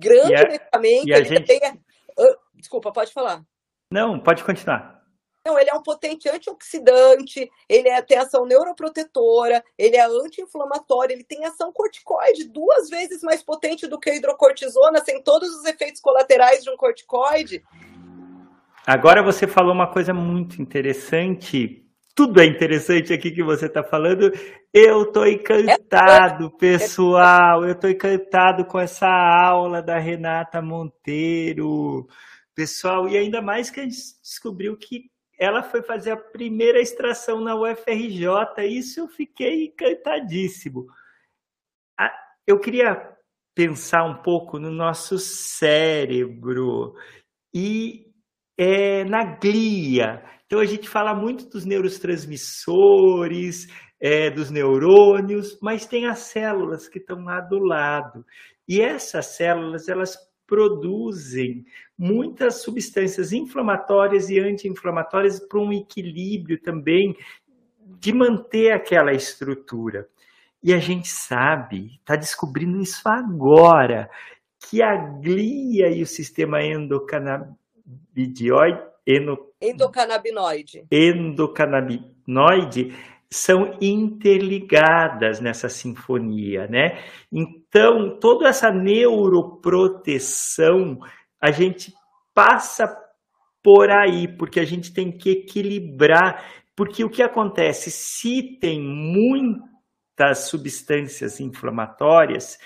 grande 0.00 0.34
a, 0.34 0.48
medicamento. 0.48 1.08
ele 1.08 1.24
gente... 1.24 1.46
também 1.46 1.60
é... 1.62 1.86
Desculpa, 2.54 2.92
pode 2.92 3.12
falar. 3.12 3.42
Não, 3.92 4.18
pode 4.18 4.42
continuar. 4.42 4.95
Não, 5.46 5.56
ele 5.56 5.70
é 5.70 5.74
um 5.74 5.82
potente 5.82 6.28
antioxidante, 6.28 7.48
ele 7.68 7.88
é, 7.88 8.02
tem 8.02 8.18
ação 8.18 8.44
neuroprotetora, 8.44 9.62
ele 9.78 9.96
é 9.96 10.04
anti-inflamatório, 10.04 11.14
ele 11.14 11.22
tem 11.22 11.44
ação 11.44 11.72
corticoide 11.72 12.48
duas 12.48 12.90
vezes 12.90 13.22
mais 13.22 13.44
potente 13.44 13.86
do 13.86 13.96
que 13.96 14.10
a 14.10 14.16
hidrocortisona, 14.16 15.04
sem 15.04 15.22
todos 15.22 15.48
os 15.50 15.64
efeitos 15.64 16.00
colaterais 16.00 16.64
de 16.64 16.70
um 16.70 16.76
corticoide. 16.76 17.62
Agora 18.84 19.22
você 19.22 19.46
falou 19.46 19.72
uma 19.72 19.88
coisa 19.88 20.12
muito 20.12 20.60
interessante. 20.60 21.86
Tudo 22.12 22.40
é 22.40 22.44
interessante 22.44 23.12
aqui 23.12 23.30
que 23.30 23.44
você 23.44 23.66
está 23.66 23.84
falando. 23.84 24.32
Eu 24.74 25.02
estou 25.02 25.28
encantado, 25.28 26.46
é 26.46 26.58
pessoal. 26.58 27.64
Eu 27.64 27.72
estou 27.72 27.88
encantado 27.88 28.64
com 28.64 28.80
essa 28.80 29.06
aula 29.06 29.80
da 29.80 29.96
Renata 29.96 30.60
Monteiro. 30.60 32.08
Pessoal, 32.52 33.08
e 33.08 33.16
ainda 33.16 33.40
mais 33.40 33.70
que 33.70 33.78
a 33.78 33.82
gente 33.84 33.96
descobriu 34.20 34.76
que 34.76 35.14
ela 35.38 35.62
foi 35.62 35.82
fazer 35.82 36.12
a 36.12 36.16
primeira 36.16 36.80
extração 36.80 37.40
na 37.40 37.54
UFRJ, 37.54 38.26
isso 38.68 39.00
eu 39.00 39.08
fiquei 39.08 39.66
encantadíssimo. 39.66 40.86
Eu 42.46 42.58
queria 42.60 43.14
pensar 43.54 44.04
um 44.04 44.22
pouco 44.22 44.58
no 44.58 44.70
nosso 44.70 45.18
cérebro 45.18 46.94
e 47.54 48.06
é, 48.58 49.04
na 49.04 49.36
glia. 49.36 50.22
Então 50.46 50.60
a 50.60 50.64
gente 50.64 50.88
fala 50.88 51.14
muito 51.14 51.48
dos 51.48 51.64
neurotransmissores, 51.64 53.66
é, 54.00 54.30
dos 54.30 54.50
neurônios, 54.50 55.58
mas 55.60 55.86
tem 55.86 56.06
as 56.06 56.20
células 56.20 56.88
que 56.88 56.98
estão 56.98 57.22
lá 57.24 57.40
do 57.40 57.58
lado. 57.58 58.24
E 58.68 58.80
essas 58.80 59.36
células, 59.36 59.88
elas 59.88 60.16
produzem 60.46 61.66
muitas 61.98 62.62
substâncias 62.62 63.32
inflamatórias 63.32 64.30
e 64.30 64.38
anti-inflamatórias 64.38 65.40
para 65.40 65.58
um 65.58 65.72
equilíbrio 65.72 66.60
também 66.60 67.16
de 67.98 68.12
manter 68.12 68.70
aquela 68.72 69.12
estrutura. 69.12 70.06
E 70.62 70.74
a 70.74 70.78
gente 70.78 71.08
sabe, 71.08 71.98
está 71.98 72.14
descobrindo 72.16 72.80
isso 72.80 73.06
agora, 73.08 74.08
que 74.58 74.82
a 74.82 74.96
glia 74.96 75.90
e 75.90 76.02
o 76.02 76.06
sistema 76.06 76.62
endocannabinoide, 76.62 77.58
eno, 79.06 79.38
endocannabinoide. 79.60 80.86
endocannabinoide 80.90 82.96
são 83.30 83.76
interligadas 83.80 85.40
nessa 85.40 85.68
sinfonia, 85.68 86.66
né? 86.68 87.02
Então, 87.30 88.18
toda 88.20 88.48
essa 88.48 88.70
neuroproteção 88.70 90.98
a 91.40 91.50
gente 91.50 91.92
passa 92.34 92.96
por 93.62 93.90
aí, 93.90 94.28
porque 94.28 94.60
a 94.60 94.64
gente 94.64 94.92
tem 94.92 95.10
que 95.10 95.30
equilibrar, 95.30 96.44
porque 96.76 97.02
o 97.04 97.10
que 97.10 97.22
acontece 97.22 97.90
se 97.90 98.58
tem 98.60 98.80
muitas 98.80 100.48
substâncias 100.48 101.40
inflamatórias, 101.40 102.58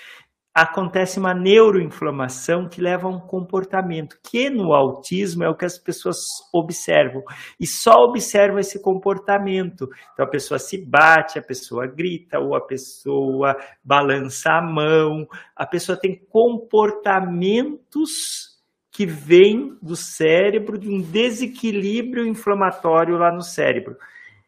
acontece 0.55 1.19
uma 1.19 1.33
neuroinflamação 1.33 2.69
que 2.69 2.79
leva 2.81 3.07
a 3.07 3.11
um 3.11 3.21
comportamento, 3.21 4.19
que 4.23 4.51
no 4.51 4.75
autismo 4.75 5.45
é 5.45 5.49
o 5.49 5.57
que 5.57 5.65
as 5.65 5.79
pessoas 5.79 6.19
observam, 6.53 7.23
e 7.59 7.67
só 7.67 7.95
observam 8.05 8.59
esse 8.59 8.83
comportamento. 8.83 9.89
Então 10.13 10.27
a 10.27 10.29
pessoa 10.29 10.59
se 10.59 10.85
bate, 10.85 11.39
a 11.39 11.43
pessoa 11.43 11.87
grita, 11.87 12.41
ou 12.41 12.57
a 12.57 12.61
pessoa 12.61 13.57
balança 13.83 14.51
a 14.51 14.61
mão, 14.61 15.27
a 15.55 15.67
pessoa 15.67 15.97
tem 15.97 16.21
comportamentos 16.29 18.59
que 18.93 19.07
vêm 19.07 19.79
do 19.81 19.95
cérebro, 19.95 20.77
de 20.77 20.89
um 20.89 21.01
desequilíbrio 21.01 22.27
inflamatório 22.27 23.17
lá 23.17 23.33
no 23.33 23.43
cérebro. 23.43 23.97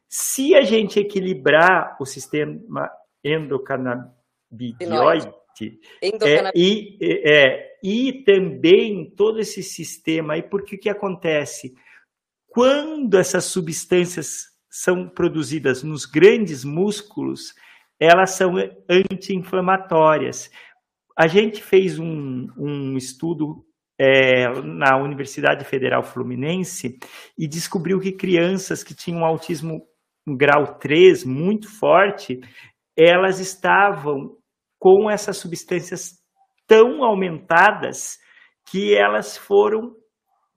Se 0.08 0.56
a 0.56 0.62
gente 0.62 0.98
equilibrar 0.98 1.96
o 2.00 2.04
sistema 2.04 2.90
endocannabinoide, 3.24 5.32
é, 6.02 6.52
e, 6.54 6.98
é, 7.00 7.78
e 7.82 8.24
também 8.24 9.10
todo 9.16 9.40
esse 9.40 9.62
sistema 9.62 10.34
aí, 10.34 10.42
porque 10.42 10.76
o 10.76 10.78
que 10.78 10.88
acontece? 10.88 11.74
Quando 12.48 13.18
essas 13.18 13.44
substâncias 13.44 14.44
são 14.70 15.08
produzidas 15.08 15.82
nos 15.82 16.06
grandes 16.06 16.64
músculos, 16.64 17.54
elas 18.00 18.30
são 18.30 18.54
anti-inflamatórias. 18.88 20.50
A 21.16 21.26
gente 21.26 21.62
fez 21.62 21.98
um, 21.98 22.48
um 22.56 22.96
estudo 22.96 23.64
é, 23.98 24.48
na 24.62 24.96
Universidade 24.96 25.64
Federal 25.64 26.02
Fluminense 26.02 26.98
e 27.38 27.46
descobriu 27.46 28.00
que 28.00 28.12
crianças 28.12 28.82
que 28.82 28.94
tinham 28.94 29.24
autismo 29.24 29.86
grau 30.26 30.78
3 30.78 31.24
muito 31.24 31.68
forte, 31.68 32.40
elas 32.96 33.40
estavam 33.40 34.36
com 34.82 35.08
essas 35.08 35.36
substâncias 35.36 36.20
tão 36.66 37.04
aumentadas 37.04 38.18
que 38.68 38.96
elas 38.96 39.38
foram 39.38 39.94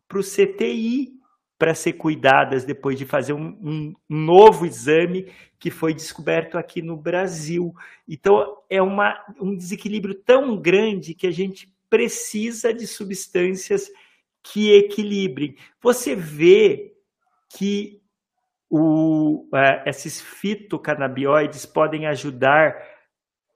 para 0.07 0.17
o 0.17 0.23
CTI 0.23 1.13
para 1.59 1.75
ser 1.75 1.93
cuidadas 1.93 2.65
depois 2.65 2.97
de 2.97 3.05
fazer 3.05 3.33
um, 3.33 3.55
um, 3.61 3.93
novo 4.09 4.65
exame 4.65 5.31
que 5.59 5.69
foi 5.69 5.93
descoberto 5.93 6.57
aqui 6.57 6.81
no 6.81 6.97
Brasil. 6.97 7.71
Então, 8.09 8.33
é 8.67 8.81
uma, 8.81 9.13
um 9.39 9.55
desequilíbrio 9.55 10.15
tão 10.15 10.59
grande 10.59 11.13
que 11.13 11.27
a 11.27 11.31
gente 11.31 11.71
precisa 11.87 12.73
de 12.73 12.87
substâncias 12.87 13.91
que 14.41 14.73
equilibrem. 14.73 15.55
Você 15.79 16.15
vê 16.15 16.95
que 17.55 18.01
o, 18.71 19.43
uh, 19.53 19.83
esses 19.85 20.19
fitocannabinoides 20.19 21.67
podem 21.67 22.07
ajudar 22.07 22.94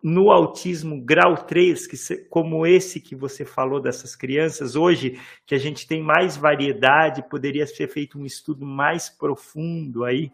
no 0.02 0.32
autismo 0.32 1.02
grau 1.02 1.36
3, 1.36 1.88
que, 1.88 2.18
como 2.30 2.66
esse 2.66 3.02
que 3.02 3.16
você 3.16 3.44
falou 3.44 3.82
dessas 3.82 4.16
crianças, 4.16 4.76
hoje 4.76 5.20
que 5.46 5.54
a 5.54 5.58
gente 5.58 5.88
tem 5.88 6.02
mais 6.02 6.38
variedade, 6.38 7.28
poderia 7.30 7.68
ser 7.68 7.88
feito 7.90 8.18
um 8.18 8.26
estudo 8.26 8.66
mais 8.66 9.10
profundo 9.10 10.06
aí? 10.06 10.32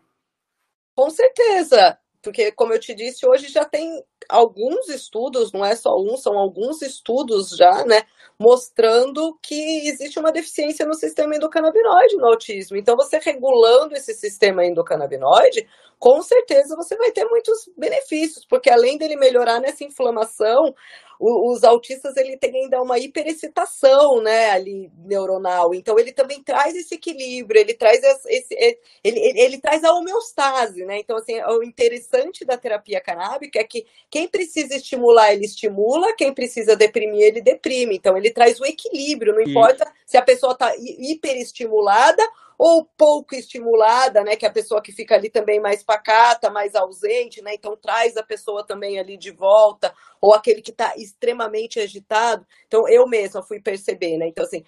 Com 0.96 1.10
certeza, 1.10 1.98
porque 2.22 2.52
como 2.52 2.74
eu 2.74 2.80
te 2.80 2.94
disse, 2.94 3.28
hoje 3.28 3.50
já 3.50 3.66
tem 3.66 4.04
alguns 4.30 4.90
estudos, 4.90 5.52
não 5.52 5.64
é 5.66 5.76
só 5.76 5.98
um, 5.98 6.18
são 6.18 6.38
alguns 6.38 6.82
estudos 6.82 7.50
já, 7.50 7.86
né, 7.86 8.04
mostrando 8.38 9.38
que 9.42 9.88
existe 9.88 10.20
uma 10.20 10.32
deficiência 10.32 10.86
no 10.86 10.94
sistema 10.94 11.36
endocannabinoide 11.36 12.18
no 12.18 12.28
autismo. 12.28 12.78
Então, 12.78 12.96
você 12.96 13.20
regulando 13.20 13.96
esse 13.96 14.14
sistema 14.14 14.66
endocannabinoide, 14.66 15.68
com 15.98 16.22
certeza 16.22 16.76
você 16.76 16.96
vai 16.98 17.12
ter 17.12 17.26
muitos 17.26 17.70
benefícios, 17.78 18.46
porque 18.46 18.70
além 18.70 18.98
dele 18.98 19.16
melhorar 19.16 19.60
nessa 19.60 19.84
inflamação, 19.84 20.76
os 21.20 21.64
autistas 21.64 22.18
ele 22.18 22.38
tem 22.38 22.64
ainda 22.64 22.82
uma 22.82 23.00
hiperexcitação, 23.00 24.22
né, 24.22 24.52
ali 24.52 24.92
neuronal. 24.98 25.74
Então 25.74 25.98
ele 25.98 26.12
também 26.12 26.44
traz 26.44 26.76
esse 26.76 26.96
equilíbrio, 26.96 27.60
ele 27.60 27.74
traz 27.74 28.04
esse, 28.28 28.54
ele, 28.54 28.80
ele, 29.04 29.40
ele, 29.40 29.58
traz 29.60 29.84
a 29.84 29.94
homeostase, 29.94 30.84
né? 30.86 31.00
Então 31.00 31.18
assim, 31.18 31.42
o 31.42 31.64
interessante 31.64 32.44
da 32.44 32.58
terapia 32.58 33.00
canábica 33.00 33.60
é 33.60 33.64
que 33.64 33.86
quem 34.16 34.30
precisa 34.30 34.74
estimular 34.74 35.34
ele 35.34 35.44
estimula, 35.44 36.16
quem 36.16 36.34
precisa 36.34 36.74
deprimir 36.74 37.22
ele 37.22 37.42
deprime. 37.42 37.98
Então 37.98 38.16
ele 38.16 38.32
traz 38.32 38.62
o 38.62 38.66
equilíbrio, 38.66 39.34
não 39.34 39.42
importa 39.42 39.86
se 40.06 40.16
a 40.16 40.22
pessoa 40.22 40.54
está 40.54 40.72
hiperestimulada 40.78 42.24
ou 42.58 42.86
pouco 42.98 43.36
estimulada, 43.36 44.24
né, 44.24 44.38
que 44.38 44.46
é 44.46 44.48
a 44.48 44.54
pessoa 44.54 44.82
que 44.82 44.94
fica 44.94 45.16
ali 45.16 45.30
também 45.30 45.60
mais 45.60 45.84
pacata, 45.84 46.50
mais 46.50 46.76
ausente, 46.76 47.42
né, 47.42 47.56
então 47.56 47.76
traz 47.76 48.16
a 48.16 48.24
pessoa 48.24 48.66
também 48.66 48.98
ali 48.98 49.18
de 49.18 49.32
volta, 49.32 49.94
ou 50.22 50.34
aquele 50.34 50.62
que 50.62 50.72
está 50.72 50.94
extremamente 50.96 51.82
agitado. 51.82 52.48
Então 52.68 52.88
eu 52.88 53.06
mesma 53.06 53.44
fui 53.44 53.60
perceber, 53.60 54.16
né, 54.16 54.30
então 54.30 54.46
assim, 54.46 54.64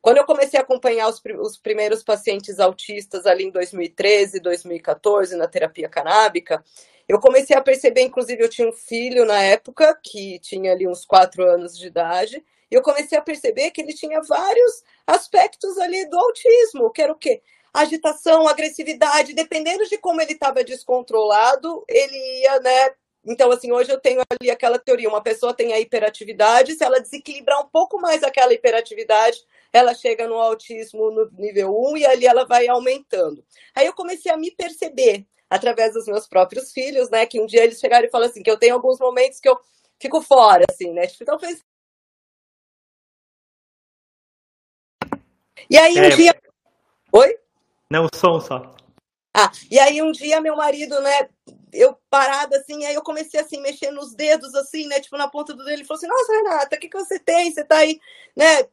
quando 0.00 0.18
eu 0.18 0.24
comecei 0.24 0.60
a 0.60 0.62
acompanhar 0.62 1.08
os, 1.08 1.20
os 1.40 1.58
primeiros 1.58 2.04
pacientes 2.04 2.60
autistas 2.60 3.26
ali 3.26 3.46
em 3.46 3.50
2013, 3.50 4.38
2014 4.38 5.34
na 5.34 5.48
terapia 5.48 5.88
canábica, 5.88 6.62
eu 7.08 7.20
comecei 7.20 7.56
a 7.56 7.60
perceber, 7.60 8.02
inclusive 8.02 8.42
eu 8.42 8.48
tinha 8.48 8.68
um 8.68 8.72
filho 8.72 9.24
na 9.24 9.42
época 9.42 9.98
que 10.02 10.38
tinha 10.40 10.72
ali 10.72 10.86
uns 10.88 11.04
quatro 11.04 11.44
anos 11.44 11.76
de 11.76 11.86
idade, 11.86 12.44
e 12.70 12.74
eu 12.74 12.82
comecei 12.82 13.18
a 13.18 13.22
perceber 13.22 13.70
que 13.70 13.82
ele 13.82 13.92
tinha 13.92 14.22
vários 14.22 14.82
aspectos 15.06 15.76
ali 15.78 16.08
do 16.08 16.18
autismo, 16.18 16.90
que 16.90 17.02
era 17.02 17.12
o 17.12 17.18
quê? 17.18 17.42
Agitação, 17.74 18.48
agressividade, 18.48 19.34
dependendo 19.34 19.86
de 19.86 19.98
como 19.98 20.20
ele 20.20 20.32
estava 20.32 20.64
descontrolado, 20.64 21.84
ele 21.88 22.16
ia, 22.42 22.60
né? 22.60 22.94
Então, 23.24 23.52
assim, 23.52 23.70
hoje 23.70 23.90
eu 23.90 24.00
tenho 24.00 24.20
ali 24.30 24.50
aquela 24.50 24.78
teoria: 24.78 25.08
uma 25.08 25.22
pessoa 25.22 25.54
tem 25.54 25.72
a 25.72 25.80
hiperatividade, 25.80 26.74
se 26.74 26.84
ela 26.84 27.00
desequilibrar 27.00 27.60
um 27.60 27.68
pouco 27.68 28.00
mais 28.00 28.22
aquela 28.22 28.52
hiperatividade, 28.52 29.44
ela 29.72 29.94
chega 29.94 30.26
no 30.26 30.34
autismo 30.34 31.10
no 31.10 31.30
nível 31.32 31.74
1 31.78 31.96
e 31.98 32.06
ali 32.06 32.26
ela 32.26 32.44
vai 32.44 32.68
aumentando. 32.68 33.44
Aí 33.74 33.86
eu 33.86 33.94
comecei 33.94 34.30
a 34.30 34.36
me 34.36 34.50
perceber 34.50 35.26
através 35.52 35.92
dos 35.92 36.06
meus 36.06 36.26
próprios 36.26 36.72
filhos, 36.72 37.10
né? 37.10 37.26
Que 37.26 37.38
um 37.38 37.46
dia 37.46 37.62
eles 37.62 37.78
chegaram 37.78 38.06
e 38.06 38.10
falaram 38.10 38.30
assim: 38.30 38.42
que 38.42 38.50
eu 38.50 38.58
tenho 38.58 38.74
alguns 38.74 38.98
momentos 38.98 39.38
que 39.38 39.48
eu 39.48 39.58
fico 40.00 40.22
fora, 40.22 40.64
assim, 40.70 40.92
né? 40.92 41.06
Tipo, 41.06 41.24
então, 41.24 41.38
E 45.68 45.76
aí 45.78 46.00
um 46.00 46.04
é... 46.04 46.10
dia. 46.10 46.42
Oi? 47.12 47.38
Não, 47.90 48.08
som 48.14 48.40
só. 48.40 48.74
Ah, 49.34 49.50
e 49.70 49.78
aí 49.78 50.02
um 50.02 50.12
dia 50.12 50.40
meu 50.40 50.56
marido, 50.56 51.00
né, 51.00 51.28
eu 51.72 51.98
parada 52.10 52.58
assim, 52.58 52.84
aí 52.84 52.94
eu 52.94 53.02
comecei 53.02 53.40
assim, 53.40 53.62
mexer 53.62 53.90
nos 53.90 54.14
dedos, 54.14 54.54
assim, 54.54 54.86
né, 54.86 55.00
tipo 55.00 55.16
na 55.16 55.26
ponta 55.26 55.54
do 55.54 55.64
dedo, 55.64 55.70
ele 55.70 55.84
falou 55.84 55.96
assim, 55.96 56.06
nossa, 56.06 56.32
Renata, 56.32 56.76
o 56.76 56.78
que, 56.78 56.88
que 56.88 56.98
você 56.98 57.18
tem? 57.18 57.50
Você 57.50 57.64
tá 57.64 57.78
aí, 57.78 57.98
né, 58.36 58.68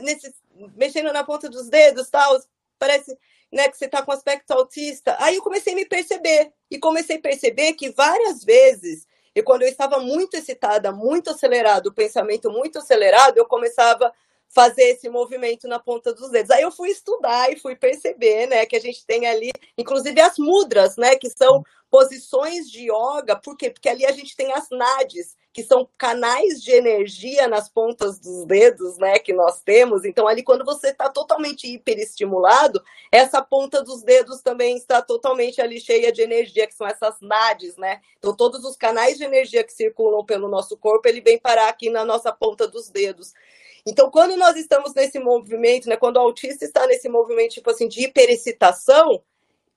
nesse, 0.00 0.34
mexendo 0.74 1.12
na 1.12 1.22
ponta 1.22 1.50
dos 1.50 1.68
dedos, 1.68 2.08
tal, 2.08 2.34
parece, 2.78 3.14
né, 3.52 3.68
que 3.68 3.76
você 3.76 3.88
tá 3.88 4.02
com 4.02 4.12
aspecto 4.12 4.50
autista. 4.52 5.16
Aí 5.20 5.36
eu 5.36 5.42
comecei 5.42 5.72
a 5.72 5.76
me 5.76 5.86
perceber, 5.86 6.52
e 6.70 6.78
comecei 6.78 7.16
a 7.16 7.20
perceber 7.20 7.72
que 7.74 7.90
várias 7.90 8.44
vezes, 8.44 9.06
e 9.34 9.42
quando 9.42 9.62
eu 9.62 9.68
estava 9.68 9.98
muito 9.98 10.36
excitada, 10.36 10.92
muito 10.92 11.30
acelerado, 11.30 11.88
o 11.88 11.94
pensamento 11.94 12.50
muito 12.50 12.78
acelerado, 12.78 13.38
eu 13.38 13.46
começava 13.46 14.12
fazer 14.48 14.82
esse 14.82 15.08
movimento 15.08 15.66
na 15.66 15.80
ponta 15.80 16.14
dos 16.14 16.30
dedos. 16.30 16.50
Aí 16.52 16.62
eu 16.62 16.70
fui 16.70 16.88
estudar 16.88 17.52
e 17.52 17.58
fui 17.58 17.74
perceber, 17.74 18.46
né, 18.46 18.64
que 18.64 18.76
a 18.76 18.80
gente 18.80 19.04
tem 19.04 19.26
ali, 19.26 19.50
inclusive 19.76 20.20
as 20.20 20.38
mudras, 20.38 20.96
né, 20.96 21.16
que 21.16 21.28
são 21.28 21.64
posições 21.90 22.70
de 22.70 22.88
yoga, 22.90 23.34
por 23.36 23.56
quê? 23.56 23.70
Porque 23.70 23.88
ali 23.88 24.06
a 24.06 24.12
gente 24.12 24.36
tem 24.36 24.52
as 24.52 24.68
nadis, 24.70 25.36
que 25.54 25.62
são 25.62 25.88
canais 25.96 26.60
de 26.60 26.72
energia 26.72 27.46
nas 27.46 27.68
pontas 27.68 28.18
dos 28.18 28.44
dedos, 28.44 28.98
né, 28.98 29.20
que 29.20 29.32
nós 29.32 29.62
temos. 29.62 30.04
Então 30.04 30.26
ali 30.26 30.42
quando 30.42 30.64
você 30.64 30.88
está 30.88 31.08
totalmente 31.08 31.72
hiperestimulado, 31.72 32.82
essa 33.12 33.40
ponta 33.40 33.80
dos 33.80 34.02
dedos 34.02 34.42
também 34.42 34.76
está 34.76 35.00
totalmente 35.00 35.62
ali 35.62 35.80
cheia 35.80 36.10
de 36.10 36.22
energia, 36.22 36.66
que 36.66 36.74
são 36.74 36.84
essas 36.84 37.14
nadis, 37.20 37.76
né? 37.76 38.00
Então 38.18 38.34
todos 38.36 38.64
os 38.64 38.76
canais 38.76 39.16
de 39.16 39.22
energia 39.22 39.62
que 39.62 39.72
circulam 39.72 40.24
pelo 40.24 40.48
nosso 40.48 40.76
corpo, 40.76 41.06
ele 41.06 41.20
vem 41.20 41.38
parar 41.38 41.68
aqui 41.68 41.88
na 41.88 42.04
nossa 42.04 42.32
ponta 42.32 42.66
dos 42.66 42.90
dedos. 42.90 43.32
Então, 43.86 44.10
quando 44.10 44.34
nós 44.36 44.56
estamos 44.56 44.94
nesse 44.94 45.18
movimento, 45.18 45.90
né, 45.90 45.96
quando 45.96 46.16
o 46.16 46.20
autista 46.20 46.64
está 46.64 46.86
nesse 46.86 47.06
movimento 47.06 47.52
tipo 47.52 47.70
assim 47.70 47.86
de 47.86 48.04
hiperexcitação, 48.04 49.22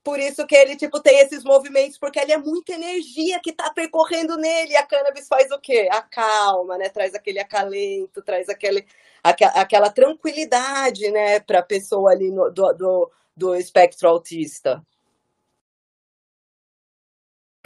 por 0.03 0.19
isso 0.19 0.47
que 0.47 0.55
ele, 0.55 0.75
tipo, 0.75 1.01
tem 1.01 1.19
esses 1.19 1.43
movimentos, 1.43 1.97
porque 1.97 2.19
ele 2.19 2.31
é 2.31 2.37
muita 2.37 2.73
energia 2.73 3.39
que 3.41 3.51
tá 3.51 3.69
percorrendo 3.73 4.37
nele. 4.37 4.71
E 4.71 4.77
a 4.77 4.85
cannabis 4.85 5.27
faz 5.27 5.51
o 5.51 5.59
quê? 5.59 5.89
Acalma, 5.91 6.77
né? 6.77 6.87
Traz 6.89 7.13
aquele 7.13 7.39
acalento, 7.39 8.21
traz 8.21 8.47
aquele, 8.47 8.85
aquela 9.23 9.89
tranquilidade, 9.89 11.11
né, 11.11 11.39
para 11.39 11.59
a 11.59 11.63
pessoa 11.63 12.11
ali 12.11 12.31
no, 12.31 12.49
do, 12.49 12.73
do, 12.73 13.11
do 13.35 13.55
espectro 13.55 14.07
autista. 14.07 14.81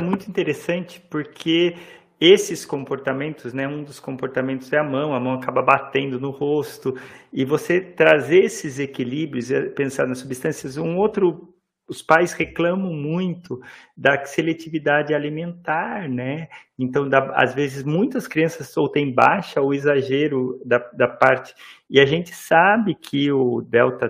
Muito 0.02 0.28
interessante, 0.28 1.00
porque 1.00 1.76
esses 2.20 2.66
comportamentos, 2.66 3.54
né, 3.54 3.68
um 3.68 3.84
dos 3.84 4.00
comportamentos 4.00 4.72
é 4.74 4.78
a 4.78 4.84
mão, 4.84 5.14
a 5.14 5.20
mão 5.20 5.34
acaba 5.34 5.62
batendo 5.62 6.20
no 6.20 6.32
rosto, 6.32 6.96
e 7.32 7.46
você 7.46 7.80
trazer 7.80 8.44
esses 8.46 8.80
equilíbrios, 8.80 9.50
pensar 9.76 10.08
nas 10.08 10.20
substâncias, 10.20 10.78
um 10.78 10.98
outro 10.98 11.54
os 11.92 12.02
pais 12.02 12.32
reclamam 12.32 12.94
muito 12.94 13.62
da 13.98 14.24
seletividade 14.24 15.14
alimentar, 15.14 16.08
né? 16.08 16.48
Então, 16.80 17.10
da, 17.10 17.34
às 17.36 17.54
vezes, 17.54 17.84
muitas 17.84 18.30
crianças 18.30 18.76
ou 18.78 18.88
têm 18.88 19.14
baixa 19.14 19.60
ou 19.60 19.74
exagero 19.74 20.62
da, 20.66 20.78
da 20.94 21.10
parte. 21.10 21.54
E 21.90 22.00
a 22.00 22.06
gente 22.06 22.34
sabe 22.34 22.96
que 22.96 23.30
o 23.30 23.62
delta 23.62 24.10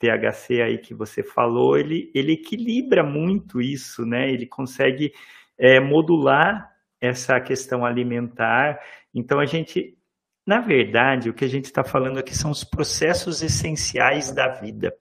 THC 0.00 0.62
aí 0.62 0.78
que 0.78 0.92
você 0.92 1.22
falou, 1.22 1.78
ele, 1.78 2.10
ele 2.12 2.32
equilibra 2.32 3.04
muito 3.04 3.60
isso, 3.60 4.04
né? 4.04 4.28
Ele 4.28 4.46
consegue 4.46 5.12
é, 5.56 5.78
modular 5.78 6.72
essa 7.00 7.38
questão 7.40 7.84
alimentar. 7.84 8.80
Então, 9.14 9.38
a 9.38 9.46
gente, 9.46 9.96
na 10.44 10.58
verdade, 10.58 11.30
o 11.30 11.34
que 11.34 11.44
a 11.44 11.48
gente 11.48 11.66
está 11.66 11.84
falando 11.84 12.18
aqui 12.18 12.36
são 12.36 12.50
os 12.50 12.64
processos 12.64 13.44
essenciais 13.44 14.32
da 14.32 14.48
vida. 14.48 14.92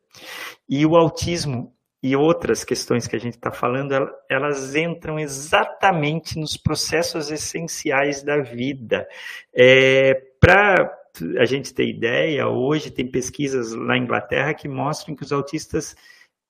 E 0.69 0.85
o 0.85 0.95
autismo, 0.95 1.75
e 2.03 2.15
outras 2.15 2.63
questões 2.63 3.07
que 3.07 3.15
a 3.15 3.19
gente 3.19 3.35
está 3.35 3.51
falando, 3.51 3.93
elas 4.27 4.75
entram 4.75 5.19
exatamente 5.19 6.39
nos 6.39 6.57
processos 6.57 7.29
essenciais 7.29 8.23
da 8.23 8.41
vida. 8.41 9.07
É, 9.53 10.15
Para 10.39 10.91
a 11.39 11.45
gente 11.45 11.73
ter 11.73 11.87
ideia, 11.87 12.47
hoje 12.47 12.89
tem 12.89 13.05
pesquisas 13.05 13.75
na 13.75 13.97
Inglaterra 13.97 14.53
que 14.53 14.67
mostram 14.67 15.15
que 15.15 15.23
os 15.23 15.31
autistas 15.31 15.95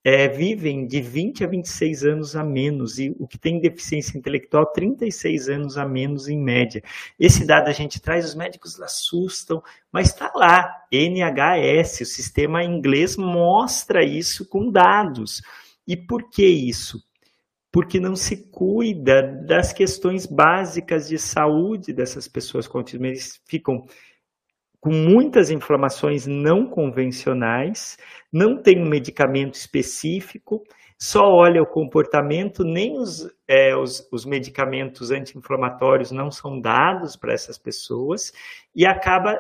é, 0.04 0.28
vivem 0.28 0.88
de 0.88 1.00
20 1.00 1.44
a 1.44 1.48
26 1.48 2.04
anos 2.04 2.36
a 2.36 2.44
menos, 2.44 2.98
e 2.98 3.16
o 3.20 3.28
que 3.28 3.38
tem 3.38 3.60
deficiência 3.60 4.18
intelectual, 4.18 4.66
36 4.66 5.50
anos 5.50 5.78
a 5.78 5.86
menos 5.86 6.28
em 6.28 6.40
média. 6.40 6.82
Esse 7.20 7.46
dado 7.46 7.68
a 7.68 7.72
gente 7.72 8.02
traz, 8.02 8.26
os 8.26 8.36
médicos 8.36 8.82
assustam, 8.82 9.62
mas 9.92 10.08
está 10.08 10.32
lá, 10.34 10.86
NHS, 10.92 12.02
o 12.02 12.06
sistema 12.06 12.64
inglês 12.64 13.16
mostra 13.16 14.04
isso 14.04 14.48
com 14.48 14.72
dados. 14.72 15.42
E 15.88 15.96
por 15.96 16.30
que 16.30 16.46
isso? 16.46 17.04
Porque 17.72 18.00
não 18.00 18.16
se 18.16 18.50
cuida 18.50 19.22
das 19.48 19.72
questões 19.72 20.26
básicas 20.26 21.08
de 21.08 21.18
saúde 21.18 21.94
dessas 21.94 22.28
pessoas 22.28 22.68
com. 22.68 22.80
Eles 22.80 23.40
ficam 23.48 23.86
com 24.82 24.92
muitas 24.92 25.52
inflamações 25.52 26.26
não 26.26 26.66
convencionais, 26.66 27.98
não 28.34 28.60
tem 28.60 28.82
um 28.82 28.90
medicamento 28.90 29.54
específico, 29.54 30.64
só 30.98 31.22
olha 31.22 31.62
o 31.62 31.68
comportamento, 31.68 32.64
nem 32.64 32.98
os, 32.98 33.32
é, 33.48 33.76
os, 33.76 34.08
os 34.12 34.26
medicamentos 34.26 35.12
anti-inflamatórios 35.12 36.12
não 36.12 36.32
são 36.32 36.60
dados 36.60 37.16
para 37.16 37.32
essas 37.32 37.60
pessoas, 37.60 38.34
e 38.76 38.86
acaba 38.86 39.38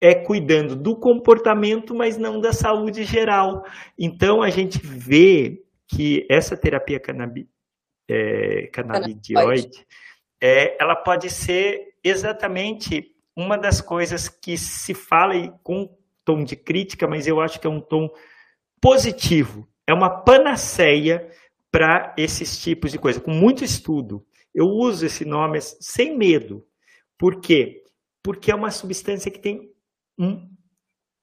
é 0.00 0.14
cuidando 0.14 0.76
do 0.76 0.98
comportamento, 0.98 1.94
mas 1.94 2.18
não 2.18 2.38
da 2.38 2.52
saúde 2.52 3.04
geral. 3.04 3.64
Então 3.98 4.42
a 4.42 4.50
gente 4.50 4.78
vê 4.78 5.62
que 5.88 6.26
essa 6.30 6.56
terapia 6.56 7.00
canabi, 7.00 7.48
é, 8.08 8.66
canabidioide, 8.66 9.86
é, 10.42 10.76
ela 10.82 10.94
pode 10.94 11.30
ser 11.30 11.94
exatamente 12.02 13.13
uma 13.36 13.56
das 13.56 13.80
coisas 13.80 14.28
que 14.28 14.56
se 14.56 14.94
fala 14.94 15.34
com 15.62 15.96
tom 16.24 16.42
de 16.42 16.56
crítica, 16.56 17.06
mas 17.06 17.26
eu 17.26 17.40
acho 17.40 17.60
que 17.60 17.66
é 17.66 17.70
um 17.70 17.80
tom 17.80 18.08
positivo. 18.80 19.68
É 19.86 19.92
uma 19.92 20.10
panaceia 20.22 21.28
para 21.70 22.14
esses 22.16 22.58
tipos 22.58 22.92
de 22.92 22.98
coisa, 22.98 23.20
com 23.20 23.32
muito 23.32 23.64
estudo. 23.64 24.24
Eu 24.54 24.66
uso 24.66 25.04
esse 25.04 25.24
nome 25.24 25.60
sem 25.60 26.16
medo. 26.16 26.64
Por 27.18 27.40
quê? 27.40 27.82
Porque 28.22 28.50
é 28.50 28.54
uma 28.54 28.70
substância 28.70 29.30
que 29.30 29.40
tem 29.40 29.70
um, 30.18 30.48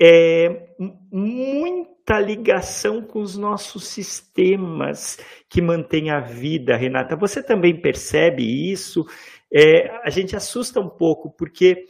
é, 0.02 0.76
muita 1.12 2.20
ligação 2.20 3.02
com 3.02 3.22
os 3.22 3.38
nossos 3.38 3.88
sistemas 3.88 5.18
que 5.50 5.62
mantêm 5.62 6.10
a 6.12 6.20
vida, 6.20 6.76
Renata. 6.76 7.16
Você 7.16 7.42
também 7.42 7.80
percebe 7.80 8.44
isso? 8.44 9.06
É, 9.54 9.90
a 10.04 10.10
gente 10.10 10.36
assusta 10.36 10.80
um 10.80 10.90
pouco, 10.90 11.32
porque 11.32 11.86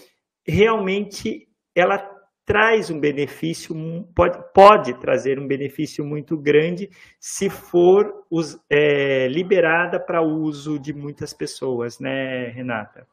realmente 0.46 1.48
ela 1.76 1.98
traz 2.46 2.90
um 2.90 3.00
benefício, 3.00 3.76
pode, 4.16 4.38
pode 4.54 4.94
trazer 4.96 5.40
um 5.40 5.48
benefício 5.48 6.04
muito 6.04 6.38
grande 6.38 6.90
se 7.20 7.50
for 7.50 8.26
é, 8.70 9.28
liberada 9.28 10.00
para 10.00 10.22
uso 10.22 10.80
de 10.80 10.94
muitas 10.94 11.34
pessoas, 11.34 12.00
né, 12.00 12.48
Renata? 12.48 13.08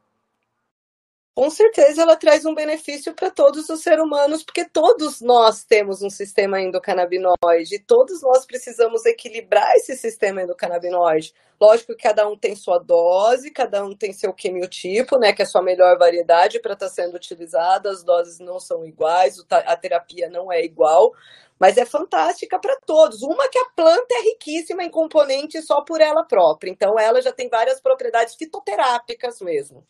Com 1.33 1.49
certeza 1.49 2.01
ela 2.01 2.17
traz 2.17 2.45
um 2.45 2.53
benefício 2.53 3.13
para 3.13 3.29
todos 3.29 3.69
os 3.69 3.81
seres 3.81 4.03
humanos, 4.03 4.43
porque 4.43 4.65
todos 4.65 5.21
nós 5.21 5.63
temos 5.63 6.01
um 6.01 6.09
sistema 6.09 6.59
endocannabinoide, 6.59 7.79
todos 7.87 8.21
nós 8.21 8.45
precisamos 8.45 9.05
equilibrar 9.05 9.73
esse 9.75 9.95
sistema 9.95 10.41
endocannabinoide. 10.41 11.33
Lógico 11.59 11.95
que 11.95 12.03
cada 12.03 12.27
um 12.27 12.37
tem 12.37 12.55
sua 12.55 12.77
dose, 12.77 13.51
cada 13.51 13.83
um 13.85 13.93
tem 13.95 14.13
seu 14.13 14.33
quimiotipo, 14.33 15.17
né, 15.17 15.33
que 15.33 15.41
é 15.41 15.45
a 15.45 15.47
sua 15.47 15.61
melhor 15.61 15.97
variedade 15.97 16.59
para 16.59 16.73
estar 16.73 16.87
tá 16.87 16.91
sendo 16.91 17.15
utilizada, 17.15 17.89
as 17.89 18.03
doses 18.03 18.39
não 18.39 18.59
são 18.59 18.85
iguais, 18.85 19.37
a 19.49 19.75
terapia 19.75 20.29
não 20.29 20.51
é 20.51 20.63
igual, 20.63 21.13
mas 21.59 21.77
é 21.77 21.85
fantástica 21.85 22.57
para 22.57 22.77
todos. 22.85 23.21
Uma 23.21 23.49
que 23.49 23.59
a 23.59 23.65
planta 23.75 24.13
é 24.13 24.21
riquíssima 24.23 24.83
em 24.83 24.89
componentes 24.89 25.65
só 25.65 25.81
por 25.81 25.99
ela 25.99 26.23
própria, 26.23 26.69
então 26.69 26.97
ela 26.97 27.21
já 27.21 27.31
tem 27.31 27.49
várias 27.49 27.79
propriedades 27.81 28.35
fitoterápicas 28.35 29.41
mesmo. 29.41 29.85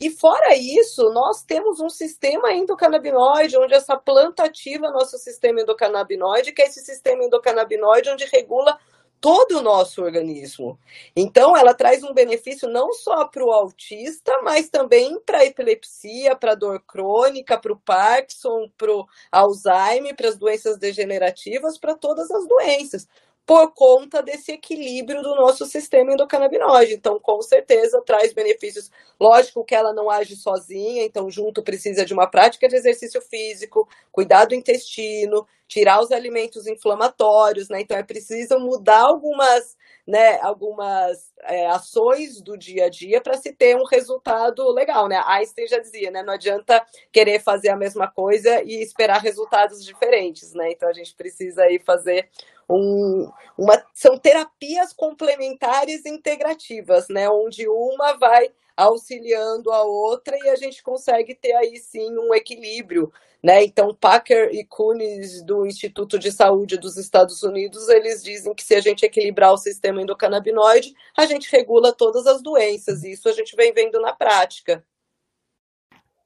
E 0.00 0.10
fora 0.10 0.56
isso, 0.56 1.10
nós 1.10 1.42
temos 1.42 1.80
um 1.80 1.88
sistema 1.88 2.52
endocannabinoide, 2.52 3.56
onde 3.56 3.74
essa 3.74 3.96
planta 3.96 4.44
ativa 4.44 4.90
nosso 4.90 5.16
sistema 5.18 5.60
endocannabinoide, 5.60 6.52
que 6.52 6.62
é 6.62 6.66
esse 6.66 6.80
sistema 6.80 7.24
endocannabinoide 7.24 8.10
onde 8.10 8.24
regula 8.26 8.78
todo 9.20 9.58
o 9.58 9.62
nosso 9.62 10.02
organismo. 10.02 10.76
Então, 11.14 11.56
ela 11.56 11.72
traz 11.72 12.02
um 12.02 12.12
benefício 12.12 12.68
não 12.68 12.92
só 12.92 13.24
para 13.24 13.44
o 13.44 13.52
autista, 13.52 14.32
mas 14.42 14.68
também 14.68 15.20
para 15.20 15.38
a 15.38 15.46
epilepsia, 15.46 16.34
para 16.34 16.52
a 16.52 16.56
dor 16.56 16.82
crônica, 16.84 17.56
para 17.56 17.72
o 17.72 17.78
Parkinson, 17.78 18.68
para 18.76 18.92
o 18.92 19.06
Alzheimer, 19.30 20.16
para 20.16 20.28
as 20.28 20.36
doenças 20.36 20.76
degenerativas, 20.76 21.78
para 21.78 21.94
todas 21.94 22.32
as 22.32 22.48
doenças 22.48 23.06
por 23.44 23.72
conta 23.74 24.22
desse 24.22 24.52
equilíbrio 24.52 25.20
do 25.20 25.34
nosso 25.34 25.66
sistema 25.66 26.12
endocannabinoide. 26.12 26.94
Então, 26.94 27.18
com 27.18 27.42
certeza, 27.42 28.00
traz 28.06 28.32
benefícios. 28.32 28.90
Lógico 29.20 29.64
que 29.64 29.74
ela 29.74 29.92
não 29.92 30.08
age 30.08 30.36
sozinha, 30.36 31.04
então, 31.04 31.28
junto 31.28 31.62
precisa 31.62 32.04
de 32.04 32.14
uma 32.14 32.28
prática 32.28 32.68
de 32.68 32.76
exercício 32.76 33.20
físico, 33.20 33.88
cuidar 34.12 34.44
do 34.44 34.54
intestino, 34.54 35.46
tirar 35.66 36.00
os 36.00 36.12
alimentos 36.12 36.66
inflamatórios, 36.66 37.68
né? 37.68 37.80
Então, 37.80 37.96
é 37.96 38.02
preciso 38.02 38.60
mudar 38.60 39.00
algumas, 39.00 39.76
né, 40.06 40.38
algumas 40.40 41.32
é, 41.44 41.66
ações 41.66 42.40
do 42.42 42.56
dia 42.56 42.86
a 42.86 42.88
dia 42.88 43.20
para 43.20 43.36
se 43.38 43.52
ter 43.52 43.74
um 43.76 43.84
resultado 43.84 44.70
legal, 44.70 45.08
né? 45.08 45.20
Einstein 45.26 45.66
já 45.66 45.78
dizia, 45.78 46.10
né? 46.10 46.22
Não 46.22 46.34
adianta 46.34 46.84
querer 47.10 47.40
fazer 47.40 47.70
a 47.70 47.76
mesma 47.76 48.06
coisa 48.06 48.62
e 48.62 48.82
esperar 48.82 49.20
resultados 49.20 49.84
diferentes, 49.84 50.52
né? 50.52 50.70
Então, 50.70 50.88
a 50.88 50.92
gente 50.92 51.14
precisa 51.14 51.62
aí 51.64 51.78
fazer 51.80 52.28
um, 52.68 53.30
uma, 53.56 53.82
são 53.94 54.18
terapias 54.18 54.92
complementares 54.92 56.06
integrativas, 56.06 57.08
né? 57.08 57.28
Onde 57.28 57.68
uma 57.68 58.14
vai 58.14 58.50
auxiliando 58.76 59.70
a 59.70 59.82
outra 59.82 60.36
e 60.42 60.48
a 60.48 60.56
gente 60.56 60.82
consegue 60.82 61.34
ter 61.34 61.52
aí 61.52 61.76
sim 61.76 62.16
um 62.18 62.34
equilíbrio, 62.34 63.12
né? 63.42 63.62
Então, 63.62 63.94
Packer 63.94 64.50
e 64.52 64.64
Kunis 64.64 65.42
do 65.42 65.66
Instituto 65.66 66.18
de 66.18 66.32
Saúde 66.32 66.78
dos 66.78 66.96
Estados 66.96 67.42
Unidos, 67.42 67.88
eles 67.88 68.22
dizem 68.22 68.54
que 68.54 68.62
se 68.64 68.74
a 68.74 68.80
gente 68.80 69.04
equilibrar 69.04 69.52
o 69.52 69.58
sistema 69.58 70.00
endocannabinoide, 70.00 70.94
a 71.16 71.26
gente 71.26 71.50
regula 71.50 71.92
todas 71.92 72.26
as 72.26 72.42
doenças, 72.42 73.02
e 73.02 73.12
isso 73.12 73.28
a 73.28 73.32
gente 73.32 73.54
vem 73.56 73.72
vendo 73.72 74.00
na 74.00 74.12
prática. 74.12 74.84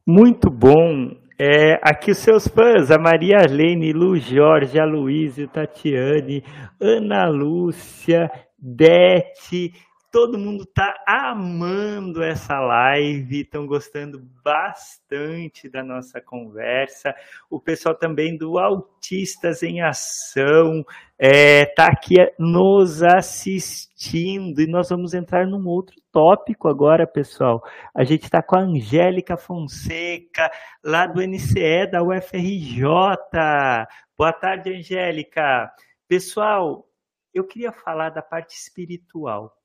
Muito 0.07 0.49
bom. 0.49 1.26
É, 1.39 1.78
aqui 1.82 2.12
os 2.12 2.18
seus 2.18 2.49
fãs, 2.49 2.91
a 2.91 2.99
Maria 2.99 3.37
Arlene, 3.37 3.93
Lu 3.93 4.16
Jorge, 4.16 4.78
a 4.78 4.87
Luísa, 4.87 5.47
Tatiane, 5.47 6.43
Ana 6.80 7.28
Lúcia, 7.28 8.30
Bete, 8.59 9.74
todo 10.17 10.39
mundo 10.39 10.62
está 10.62 10.95
amando 11.07 12.23
essa 12.23 12.59
live, 12.59 13.43
estão 13.43 13.67
gostando 13.67 14.19
bastante 14.43 15.69
da 15.69 15.85
nossa 15.85 16.23
conversa. 16.23 17.14
O 17.51 17.61
pessoal 17.61 17.95
também 17.95 18.35
do 18.35 18.59
Autistas 18.59 19.62
em 19.62 19.83
Ação 19.83 20.83
está 21.21 21.29
é, 21.39 21.67
tá 21.67 21.89
aqui 21.89 22.14
nos 22.39 23.03
assistindo 23.03 24.62
e 24.62 24.67
nós 24.67 24.89
vamos 24.89 25.12
entrar 25.12 25.47
num 25.47 25.69
outro 25.69 25.97
tópico 26.11 26.67
agora, 26.67 27.07
pessoal. 27.07 27.62
A 27.95 28.03
gente 28.03 28.23
está 28.23 28.43
com 28.43 28.57
a 28.57 28.62
Angélica 28.62 29.37
Fonseca, 29.37 30.51
lá 30.83 31.07
do 31.07 31.21
NCE 31.21 31.91
da 31.93 32.03
UFRJ. 32.03 32.87
Boa 34.17 34.33
tarde, 34.33 34.75
Angélica. 34.75 35.71
Pessoal, 36.09 36.89
eu 37.35 37.47
queria 37.47 37.71
falar 37.71 38.09
da 38.09 38.23
parte 38.23 38.55
espiritual. 38.57 39.56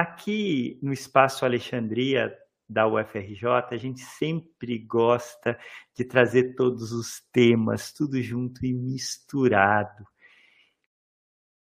Aqui 0.00 0.78
no 0.82 0.94
Espaço 0.94 1.44
Alexandria 1.44 2.34
da 2.66 2.88
UFRJ, 2.88 3.44
a 3.70 3.76
gente 3.76 4.00
sempre 4.00 4.78
gosta 4.78 5.58
de 5.94 6.06
trazer 6.06 6.54
todos 6.54 6.90
os 6.90 7.20
temas, 7.30 7.92
tudo 7.92 8.18
junto 8.22 8.64
e 8.64 8.72
misturado. 8.72 10.06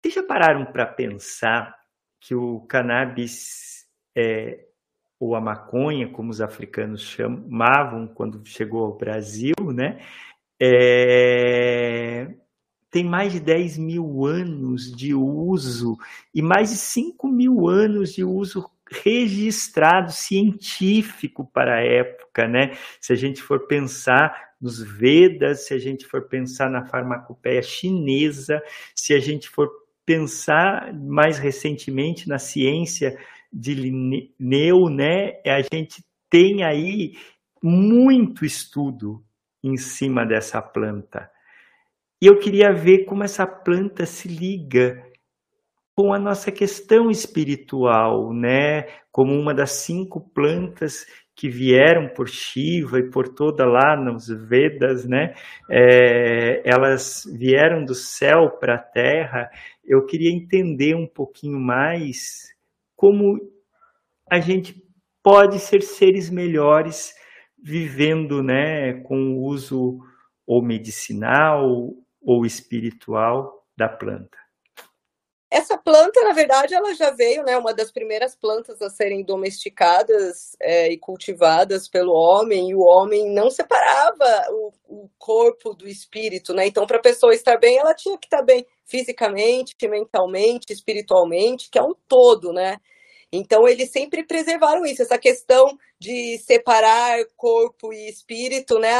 Já 0.04 0.20
pararam 0.24 0.66
para 0.66 0.84
pensar 0.84 1.78
que 2.18 2.34
o 2.34 2.62
cannabis, 2.62 3.86
é, 4.16 4.66
ou 5.20 5.36
a 5.36 5.40
maconha, 5.40 6.10
como 6.10 6.30
os 6.30 6.40
africanos 6.40 7.02
chamavam 7.02 8.08
quando 8.08 8.44
chegou 8.44 8.84
ao 8.84 8.96
Brasil, 8.96 9.54
né? 9.72 10.04
É, 10.60 12.34
tem 12.94 13.02
mais 13.02 13.32
de 13.32 13.40
10 13.40 13.76
mil 13.76 14.24
anos 14.24 14.94
de 14.94 15.12
uso 15.12 15.98
e 16.32 16.40
mais 16.40 16.70
de 16.70 16.76
5 16.76 17.26
mil 17.26 17.66
anos 17.68 18.14
de 18.14 18.22
uso 18.22 18.70
registrado 18.88 20.12
científico 20.12 21.44
para 21.44 21.78
a 21.78 21.82
época, 21.82 22.46
né? 22.46 22.76
Se 23.00 23.12
a 23.12 23.16
gente 23.16 23.42
for 23.42 23.66
pensar 23.66 24.54
nos 24.60 24.80
Vedas, 24.80 25.66
se 25.66 25.74
a 25.74 25.78
gente 25.78 26.06
for 26.06 26.28
pensar 26.28 26.70
na 26.70 26.86
farmacopeia 26.86 27.60
chinesa, 27.62 28.62
se 28.94 29.12
a 29.12 29.18
gente 29.18 29.48
for 29.48 29.68
pensar 30.06 30.94
mais 30.94 31.36
recentemente 31.36 32.28
na 32.28 32.38
ciência 32.38 33.18
de 33.52 33.74
Linneu, 33.74 34.88
né? 34.88 35.32
A 35.44 35.62
gente 35.62 36.00
tem 36.30 36.62
aí 36.62 37.16
muito 37.60 38.44
estudo 38.44 39.20
em 39.64 39.76
cima 39.76 40.24
dessa 40.24 40.62
planta. 40.62 41.33
E 42.20 42.26
eu 42.26 42.38
queria 42.38 42.72
ver 42.72 43.04
como 43.04 43.24
essa 43.24 43.46
planta 43.46 44.06
se 44.06 44.28
liga 44.28 45.04
com 45.94 46.12
a 46.12 46.18
nossa 46.18 46.50
questão 46.50 47.10
espiritual, 47.10 48.32
né? 48.32 48.86
Como 49.12 49.32
uma 49.32 49.54
das 49.54 49.70
cinco 49.72 50.20
plantas 50.20 51.06
que 51.36 51.48
vieram 51.48 52.08
por 52.08 52.28
Shiva 52.28 52.98
e 52.98 53.10
por 53.10 53.28
toda 53.28 53.64
lá 53.64 53.96
nos 53.96 54.28
Vedas, 54.28 55.04
né? 55.04 55.34
É, 55.70 56.62
elas 56.64 57.24
vieram 57.32 57.84
do 57.84 57.94
céu 57.94 58.50
para 58.50 58.74
a 58.74 58.78
terra. 58.78 59.50
Eu 59.84 60.04
queria 60.06 60.30
entender 60.30 60.94
um 60.94 61.06
pouquinho 61.06 61.58
mais 61.58 62.52
como 62.96 63.38
a 64.30 64.40
gente 64.40 64.82
pode 65.22 65.58
ser 65.58 65.82
seres 65.82 66.30
melhores 66.30 67.14
vivendo, 67.62 68.42
né, 68.42 68.94
com 69.04 69.16
o 69.16 69.42
uso 69.42 69.98
ou 70.46 70.62
medicinal 70.62 71.94
ou 72.24 72.44
espiritual 72.46 73.64
da 73.76 73.88
planta? 73.88 74.44
Essa 75.54 75.78
planta, 75.78 76.20
na 76.24 76.32
verdade, 76.32 76.74
ela 76.74 76.92
já 76.94 77.10
veio, 77.10 77.44
né, 77.44 77.56
uma 77.56 77.72
das 77.72 77.92
primeiras 77.92 78.34
plantas 78.34 78.82
a 78.82 78.90
serem 78.90 79.22
domesticadas 79.22 80.56
é, 80.60 80.90
e 80.90 80.98
cultivadas 80.98 81.86
pelo 81.86 82.12
homem, 82.12 82.70
e 82.70 82.74
o 82.74 82.80
homem 82.80 83.32
não 83.32 83.48
separava 83.50 84.48
o, 84.50 84.72
o 84.88 85.10
corpo 85.16 85.72
do 85.72 85.86
espírito, 85.86 86.52
né? 86.52 86.66
Então, 86.66 86.84
para 86.88 86.96
a 86.96 87.02
pessoa 87.02 87.32
estar 87.32 87.56
bem, 87.56 87.78
ela 87.78 87.94
tinha 87.94 88.18
que 88.18 88.26
estar 88.26 88.42
bem 88.42 88.66
fisicamente, 88.84 89.76
mentalmente, 89.88 90.72
espiritualmente, 90.72 91.70
que 91.70 91.78
é 91.78 91.82
um 91.82 91.94
todo, 92.08 92.52
né? 92.52 92.78
Então, 93.32 93.68
eles 93.68 93.92
sempre 93.92 94.24
preservaram 94.24 94.84
isso, 94.84 95.02
essa 95.02 95.18
questão 95.18 95.78
de 96.00 96.36
separar 96.38 97.18
corpo 97.36 97.92
e 97.92 98.08
espírito, 98.08 98.80
né? 98.80 98.90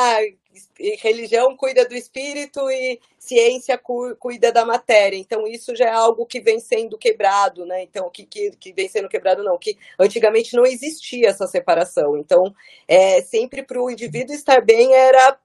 Religião 0.99 1.57
cuida 1.57 1.87
do 1.89 1.95
espírito 1.95 2.71
e 2.71 3.01
ciência 3.19 3.79
cuida 4.19 4.53
da 4.53 4.65
matéria. 4.65 5.17
Então, 5.17 5.47
isso 5.47 5.75
já 5.75 5.87
é 5.87 5.93
algo 5.93 6.27
que 6.27 6.41
vem 6.41 6.61
sendo 6.61 6.99
quebrado, 6.99 7.65
né? 7.67 7.83
Então, 7.83 8.09
que, 8.11 8.25
que, 8.25 8.51
que 8.53 8.73
vem 8.73 8.89
sendo 8.89 9.09
quebrado, 9.09 9.43
não, 9.43 9.59
que 9.59 9.77
antigamente 9.99 10.55
não 10.55 10.65
existia 10.65 11.29
essa 11.29 11.47
separação. 11.47 12.17
Então, 12.17 12.55
é, 12.87 13.23
sempre 13.23 13.63
para 13.63 13.81
o 13.81 13.91
indivíduo 13.91 14.35
estar 14.35 14.61
bem 14.61 14.95
era 14.95 15.39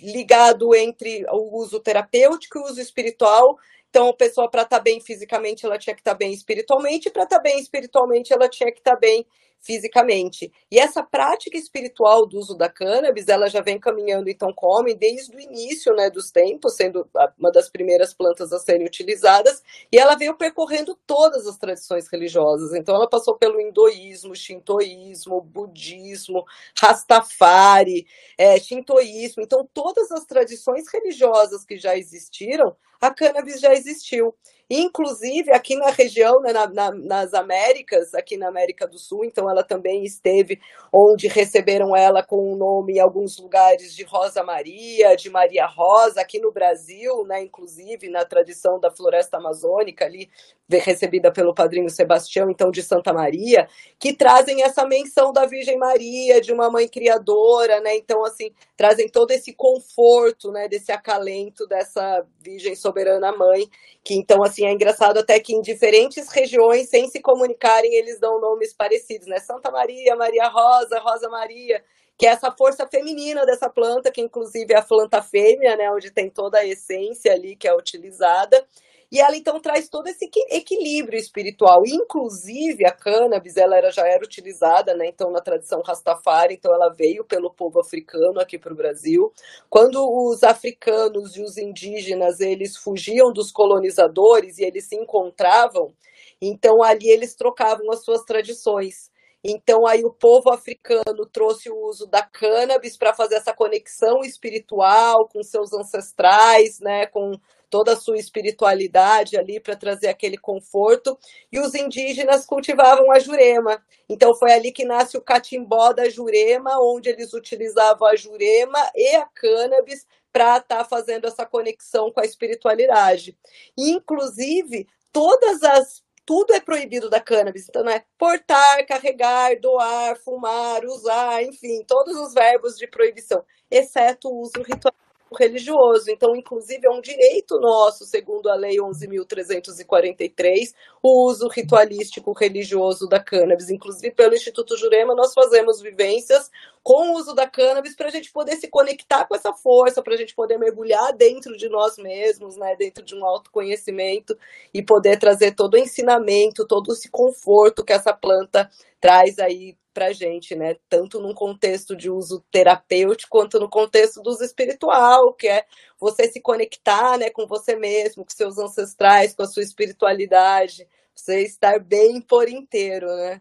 ligado 0.00 0.74
entre 0.74 1.24
o 1.30 1.56
uso 1.58 1.78
terapêutico 1.78 2.58
e 2.58 2.60
o 2.62 2.64
uso 2.64 2.80
espiritual, 2.80 3.56
então, 3.92 4.08
a 4.08 4.14
pessoa, 4.14 4.50
para 4.50 4.62
estar 4.62 4.78
tá 4.78 4.82
bem 4.82 5.02
fisicamente, 5.02 5.66
ela 5.66 5.76
tinha 5.76 5.94
que 5.94 6.00
estar 6.00 6.12
tá 6.12 6.16
bem 6.16 6.32
espiritualmente, 6.32 7.08
e 7.08 7.12
para 7.12 7.24
estar 7.24 7.36
tá 7.36 7.42
bem 7.42 7.60
espiritualmente, 7.60 8.32
ela 8.32 8.48
tinha 8.48 8.72
que 8.72 8.78
estar 8.78 8.96
bem 8.96 9.26
fisicamente. 9.62 10.52
E 10.70 10.78
essa 10.78 11.02
prática 11.02 11.56
espiritual 11.56 12.26
do 12.26 12.38
uso 12.38 12.54
da 12.54 12.68
cannabis, 12.68 13.28
ela 13.28 13.48
já 13.48 13.60
vem 13.60 13.78
caminhando 13.78 14.28
então 14.28 14.52
com 14.52 14.66
o 14.66 14.80
homem 14.80 14.96
desde 14.96 15.34
o 15.34 15.40
início 15.40 15.94
né, 15.94 16.10
dos 16.10 16.30
tempos, 16.30 16.74
sendo 16.74 17.08
uma 17.38 17.52
das 17.52 17.70
primeiras 17.70 18.12
plantas 18.12 18.52
a 18.52 18.58
serem 18.58 18.86
utilizadas, 18.86 19.62
e 19.90 19.98
ela 19.98 20.16
veio 20.16 20.36
percorrendo 20.36 20.98
todas 21.06 21.46
as 21.46 21.56
tradições 21.56 22.08
religiosas. 22.08 22.74
Então 22.74 22.94
ela 22.94 23.08
passou 23.08 23.36
pelo 23.36 23.60
hinduísmo, 23.60 24.34
shintoísmo, 24.34 25.40
budismo, 25.40 26.44
rastafari, 26.76 28.06
é, 28.36 28.58
shintoísmo. 28.58 29.44
Então 29.44 29.68
todas 29.72 30.10
as 30.10 30.24
tradições 30.24 30.84
religiosas 30.92 31.64
que 31.64 31.78
já 31.78 31.96
existiram, 31.96 32.76
a 33.00 33.12
cannabis 33.12 33.60
já 33.60 33.72
existiu. 33.72 34.34
Inclusive 34.74 35.52
aqui 35.52 35.76
na 35.76 35.90
região, 35.90 36.40
né, 36.40 36.50
na, 36.50 36.66
na, 36.66 36.90
nas 36.90 37.34
Américas, 37.34 38.14
aqui 38.14 38.38
na 38.38 38.48
América 38.48 38.86
do 38.86 38.98
Sul, 38.98 39.22
então 39.22 39.50
ela 39.50 39.62
também 39.62 40.02
esteve 40.02 40.58
onde 40.90 41.28
receberam 41.28 41.94
ela 41.94 42.22
com 42.22 42.50
o 42.50 42.56
nome 42.56 42.94
em 42.94 42.98
alguns 42.98 43.36
lugares 43.36 43.94
de 43.94 44.02
Rosa 44.02 44.42
Maria, 44.42 45.14
de 45.14 45.28
Maria 45.28 45.66
Rosa, 45.66 46.22
aqui 46.22 46.38
no 46.38 46.50
Brasil, 46.50 47.22
né, 47.26 47.42
inclusive 47.42 48.08
na 48.08 48.24
tradição 48.24 48.80
da 48.80 48.90
floresta 48.90 49.36
amazônica 49.36 50.06
ali, 50.06 50.30
recebida 50.78 51.32
pelo 51.32 51.54
padrinho 51.54 51.88
Sebastião, 51.90 52.50
então 52.50 52.70
de 52.70 52.82
Santa 52.82 53.12
Maria, 53.12 53.66
que 53.98 54.16
trazem 54.16 54.62
essa 54.62 54.86
menção 54.86 55.32
da 55.32 55.46
Virgem 55.46 55.78
Maria, 55.78 56.40
de 56.40 56.52
uma 56.52 56.70
mãe 56.70 56.88
criadora, 56.88 57.80
né? 57.80 57.96
Então 57.96 58.24
assim, 58.24 58.50
trazem 58.76 59.08
todo 59.08 59.30
esse 59.30 59.54
conforto, 59.54 60.50
né, 60.50 60.68
desse 60.68 60.92
acalento 60.92 61.66
dessa 61.66 62.24
Virgem 62.40 62.74
soberana 62.74 63.32
mãe, 63.36 63.66
que 64.04 64.14
então 64.14 64.42
assim 64.42 64.66
é 64.66 64.72
engraçado 64.72 65.18
até 65.18 65.38
que 65.40 65.54
em 65.54 65.60
diferentes 65.60 66.28
regiões, 66.28 66.88
sem 66.88 67.08
se 67.08 67.20
comunicarem, 67.20 67.94
eles 67.94 68.18
dão 68.18 68.40
nomes 68.40 68.74
parecidos, 68.74 69.26
né? 69.26 69.38
Santa 69.38 69.70
Maria, 69.70 70.16
Maria 70.16 70.48
Rosa, 70.48 70.98
Rosa 71.00 71.28
Maria, 71.28 71.82
que 72.18 72.26
é 72.26 72.30
essa 72.30 72.52
força 72.52 72.86
feminina 72.86 73.44
dessa 73.44 73.68
planta, 73.68 74.10
que 74.10 74.20
inclusive 74.20 74.72
é 74.72 74.78
a 74.78 74.82
planta 74.82 75.22
fêmea, 75.22 75.76
né? 75.76 75.90
Onde 75.90 76.10
tem 76.10 76.30
toda 76.30 76.58
a 76.58 76.66
essência 76.66 77.32
ali 77.32 77.56
que 77.56 77.66
é 77.66 77.74
utilizada. 77.74 78.64
E 79.12 79.20
ela 79.20 79.36
então 79.36 79.60
traz 79.60 79.90
todo 79.90 80.06
esse 80.08 80.24
equilíbrio 80.48 81.18
espiritual. 81.18 81.82
Inclusive 81.86 82.86
a 82.86 82.90
cannabis, 82.90 83.58
ela 83.58 83.76
era, 83.76 83.90
já 83.90 84.08
era 84.08 84.24
utilizada, 84.24 84.94
né? 84.94 85.06
Então 85.06 85.30
na 85.30 85.42
tradição 85.42 85.82
Rastafari, 85.82 86.54
então 86.54 86.72
ela 86.74 86.88
veio 86.88 87.22
pelo 87.22 87.52
povo 87.52 87.78
africano 87.78 88.40
aqui 88.40 88.58
para 88.58 88.72
o 88.72 88.76
Brasil. 88.76 89.30
Quando 89.68 89.98
os 90.02 90.42
africanos 90.42 91.36
e 91.36 91.42
os 91.42 91.58
indígenas 91.58 92.40
eles 92.40 92.74
fugiam 92.74 93.30
dos 93.30 93.52
colonizadores 93.52 94.56
e 94.56 94.64
eles 94.64 94.86
se 94.86 94.96
encontravam, 94.96 95.92
então 96.40 96.82
ali 96.82 97.10
eles 97.10 97.34
trocavam 97.34 97.90
as 97.92 98.02
suas 98.02 98.22
tradições. 98.24 99.10
Então 99.44 99.86
aí 99.86 100.04
o 100.06 100.12
povo 100.12 100.48
africano 100.50 101.26
trouxe 101.30 101.68
o 101.68 101.76
uso 101.86 102.06
da 102.06 102.22
cannabis 102.22 102.96
para 102.96 103.12
fazer 103.12 103.34
essa 103.34 103.52
conexão 103.52 104.20
espiritual 104.22 105.28
com 105.28 105.42
seus 105.42 105.72
ancestrais, 105.74 106.80
né, 106.80 107.06
com 107.06 107.32
toda 107.72 107.94
a 107.94 107.96
sua 107.96 108.18
espiritualidade 108.18 109.34
ali 109.34 109.58
para 109.58 109.74
trazer 109.74 110.08
aquele 110.08 110.36
conforto, 110.36 111.18
e 111.50 111.58
os 111.58 111.74
indígenas 111.74 112.44
cultivavam 112.44 113.10
a 113.10 113.18
jurema. 113.18 113.82
Então 114.06 114.34
foi 114.34 114.52
ali 114.52 114.70
que 114.70 114.84
nasce 114.84 115.16
o 115.16 115.22
catimbó 115.22 115.94
da 115.94 116.06
jurema, 116.10 116.78
onde 116.78 117.08
eles 117.08 117.32
utilizavam 117.32 118.06
a 118.06 118.14
jurema 118.14 118.78
e 118.94 119.16
a 119.16 119.24
cannabis 119.24 120.06
para 120.30 120.58
estar 120.58 120.76
tá 120.76 120.84
fazendo 120.84 121.26
essa 121.26 121.46
conexão 121.46 122.12
com 122.12 122.20
a 122.20 122.26
espiritualidade. 122.26 123.34
Inclusive, 123.74 124.86
todas 125.10 125.62
as 125.62 126.02
tudo 126.26 126.52
é 126.52 126.60
proibido 126.60 127.10
da 127.10 127.18
cannabis, 127.20 127.68
então 127.68 127.88
é 127.88 128.04
portar, 128.16 128.86
carregar, 128.86 129.58
doar, 129.58 130.16
fumar, 130.18 130.84
usar, 130.84 131.42
enfim, 131.42 131.82
todos 131.84 132.16
os 132.16 132.32
verbos 132.32 132.76
de 132.76 132.86
proibição, 132.86 133.44
exceto 133.68 134.28
o 134.28 134.40
uso 134.40 134.62
ritual 134.62 134.94
religioso. 135.32 136.10
Então, 136.10 136.36
inclusive, 136.36 136.86
é 136.86 136.90
um 136.90 137.00
direito 137.00 137.58
nosso, 137.58 138.04
segundo 138.04 138.48
a 138.48 138.54
Lei 138.54 138.76
11.343, 138.76 140.72
o 141.02 141.26
uso 141.28 141.48
ritualístico 141.48 142.32
religioso 142.32 143.08
da 143.08 143.18
cannabis. 143.18 143.70
Inclusive, 143.70 144.14
pelo 144.14 144.34
Instituto 144.34 144.76
Jurema, 144.76 145.14
nós 145.14 145.34
fazemos 145.34 145.80
vivências 145.80 146.50
com 146.82 147.10
o 147.10 147.16
uso 147.16 147.34
da 147.34 147.48
cannabis 147.48 147.94
para 147.94 148.08
a 148.08 148.10
gente 148.10 148.32
poder 148.32 148.56
se 148.56 148.68
conectar 148.68 149.24
com 149.26 149.34
essa 149.34 149.52
força, 149.52 150.02
para 150.02 150.14
a 150.14 150.16
gente 150.16 150.34
poder 150.34 150.58
mergulhar 150.58 151.12
dentro 151.12 151.56
de 151.56 151.68
nós 151.68 151.96
mesmos, 151.96 152.56
né, 152.56 152.74
dentro 152.76 153.04
de 153.04 153.14
um 153.14 153.24
autoconhecimento 153.24 154.36
e 154.74 154.82
poder 154.82 155.18
trazer 155.18 155.54
todo 155.54 155.74
o 155.74 155.78
ensinamento, 155.78 156.66
todo 156.66 156.92
esse 156.92 157.08
conforto 157.10 157.84
que 157.84 157.92
essa 157.92 158.12
planta 158.12 158.68
traz 159.00 159.38
aí 159.38 159.76
para 159.92 160.12
gente, 160.12 160.54
né? 160.54 160.76
Tanto 160.88 161.20
num 161.20 161.34
contexto 161.34 161.94
de 161.94 162.10
uso 162.10 162.44
terapêutico 162.50 163.30
quanto 163.30 163.60
no 163.60 163.68
contexto 163.68 164.22
do 164.22 164.30
uso 164.30 164.44
espiritual, 164.44 165.32
que 165.34 165.48
é 165.48 165.64
você 165.98 166.30
se 166.30 166.40
conectar, 166.40 167.18
né, 167.18 167.30
com 167.30 167.46
você 167.46 167.76
mesmo, 167.76 168.24
com 168.24 168.30
seus 168.30 168.58
ancestrais, 168.58 169.34
com 169.34 169.42
a 169.42 169.46
sua 169.46 169.62
espiritualidade, 169.62 170.88
você 171.14 171.42
estar 171.42 171.78
bem 171.78 172.20
por 172.20 172.48
inteiro, 172.48 173.06
né? 173.06 173.40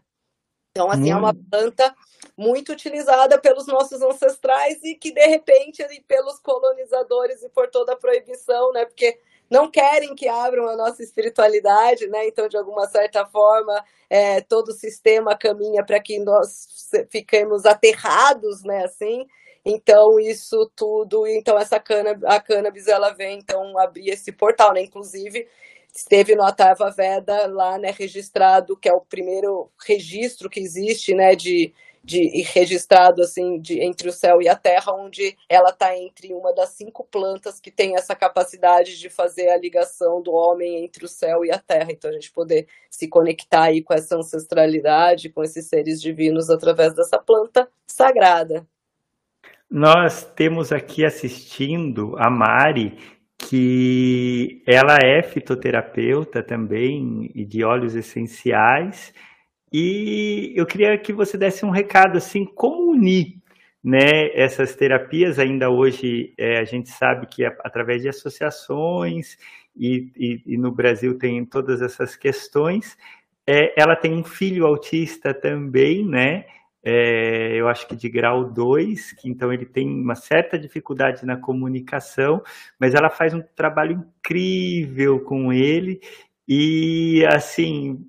Então, 0.72 0.90
assim, 0.90 1.14
hum. 1.14 1.18
é 1.18 1.20
uma 1.20 1.32
hum. 1.32 1.46
planta 1.50 1.96
muito 2.38 2.72
utilizada 2.72 3.38
pelos 3.38 3.68
nossos 3.68 4.02
ancestrais 4.02 4.82
e 4.84 4.96
que, 4.96 5.12
de 5.12 5.26
repente, 5.28 5.84
ali, 5.84 6.02
pelos 6.08 6.40
colonizadores 6.40 7.44
e 7.44 7.50
por 7.50 7.70
toda 7.70 7.94
a 7.94 7.98
proibição, 7.98 8.72
né? 8.72 8.86
Porque 8.86 9.20
não 9.52 9.70
querem 9.70 10.16
que 10.16 10.30
abram 10.30 10.70
a 10.70 10.78
nossa 10.78 11.04
espiritualidade, 11.04 12.08
né? 12.08 12.26
Então, 12.26 12.48
de 12.48 12.56
alguma 12.56 12.88
certa 12.88 13.26
forma, 13.26 13.84
é, 14.10 14.40
todo 14.40 14.70
o 14.70 14.74
sistema 14.74 15.38
caminha 15.38 15.86
para 15.86 16.00
que 16.00 16.20
nós 16.20 16.90
fiquemos 17.10 17.66
aterrados, 17.66 18.64
né? 18.64 18.86
Assim. 18.86 19.28
Então, 19.66 20.18
isso 20.20 20.72
tudo, 20.76 21.28
então 21.28 21.60
essa 21.60 21.80
cana, 21.80 22.18
a 22.26 22.40
cannabis, 22.40 22.88
ela 22.88 23.12
vem, 23.12 23.40
então, 23.40 23.78
abrir 23.78 24.10
esse 24.10 24.32
portal, 24.32 24.74
né? 24.74 24.84
Inclusive, 24.84 25.46
esteve 25.94 26.34
no 26.34 26.44
Atava 26.44 26.90
Veda 26.90 27.46
lá, 27.48 27.78
né, 27.78 27.92
registrado, 27.92 28.78
que 28.78 28.88
é 28.88 28.94
o 28.94 29.02
primeiro 29.02 29.70
registro 29.86 30.50
que 30.50 30.62
existe, 30.62 31.14
né, 31.14 31.36
de, 31.36 31.74
de 32.04 32.42
registrado 32.54 33.22
assim 33.22 33.60
de 33.60 33.80
entre 33.80 34.10
o 34.10 34.12
céu 34.12 34.42
e 34.42 34.48
a 34.48 34.56
terra, 34.56 34.94
onde 34.94 35.38
ela 35.48 35.70
está 35.70 35.96
entre 35.96 36.34
uma 36.34 36.54
das 36.54 36.70
cinco 36.70 37.04
plantas 37.04 37.60
que 37.60 37.70
tem 37.70 37.96
essa 37.96 38.16
capacidade 38.16 39.00
de 39.00 39.10
fazer 39.10 39.50
a 39.50 39.58
ligação 39.58 40.22
do 40.22 40.34
homem 40.34 40.84
entre 40.84 41.06
o 41.06 41.08
céu 41.08 41.46
e 41.46 41.52
a 41.52 41.60
terra. 41.60 41.92
Então 41.92 42.10
a 42.10 42.14
gente 42.14 42.32
poder 42.32 42.68
se 42.90 43.08
conectar 43.08 43.64
aí 43.64 43.84
com 43.84 43.94
essa 43.94 44.16
ancestralidade, 44.16 45.30
com 45.30 45.44
esses 45.44 45.68
seres 45.68 46.02
divinos 46.02 46.50
através 46.50 46.94
dessa 46.96 47.20
planta 47.20 47.68
sagrada. 47.86 48.66
Nós 49.70 50.26
temos 50.36 50.72
aqui 50.72 51.06
assistindo 51.06 52.16
a 52.18 52.30
Mari, 52.30 52.98
que 53.38 54.62
ela 54.68 54.98
é 55.02 55.24
fitoterapeuta 55.24 56.44
também 56.44 57.32
e 57.34 57.46
de 57.46 57.64
óleos 57.64 57.96
essenciais 57.96 59.14
e 59.72 60.54
eu 60.56 60.66
queria 60.66 60.98
que 60.98 61.14
você 61.14 61.38
desse 61.38 61.66
um 61.66 61.70
recado 61.70 62.18
assim, 62.18 62.46
como 62.46 62.92
unir 62.92 63.42
né, 63.84 64.30
essas 64.36 64.76
terapias 64.76 65.40
ainda 65.40 65.70
hoje 65.70 66.34
é, 66.38 66.60
a 66.60 66.64
gente 66.66 66.90
sabe 66.90 67.26
que 67.26 67.44
é 67.44 67.56
através 67.64 68.02
de 68.02 68.10
associações 68.10 69.38
e, 69.76 70.12
e, 70.16 70.54
e, 70.54 70.58
no 70.58 70.72
Brasil 70.72 71.18
tem 71.18 71.44
todas 71.46 71.82
essas 71.82 72.16
questões. 72.16 72.98
É, 73.48 73.82
ela 73.82 73.96
tem 73.96 74.14
um 74.14 74.24
filho 74.24 74.66
autista 74.68 75.34
também, 75.34 76.06
né? 76.06 76.46
É, 76.84 77.56
eu 77.56 77.68
acho 77.68 77.88
que 77.88 77.96
de 77.96 78.10
grau 78.10 78.44
2, 78.44 79.14
que 79.14 79.30
então 79.30 79.54
ele 79.54 79.66
tem 79.66 79.88
uma 79.88 80.16
certa 80.16 80.58
dificuldade 80.60 81.26
na 81.26 81.38
comunicação, 81.38 82.42
mas 82.80 82.94
ela 82.94 83.10
faz 83.10 83.34
um 83.34 83.42
trabalho 83.56 83.94
incrível 83.94 85.20
com 85.22 85.54
ele 85.54 86.02
e 86.48 87.24
assim 87.28 88.06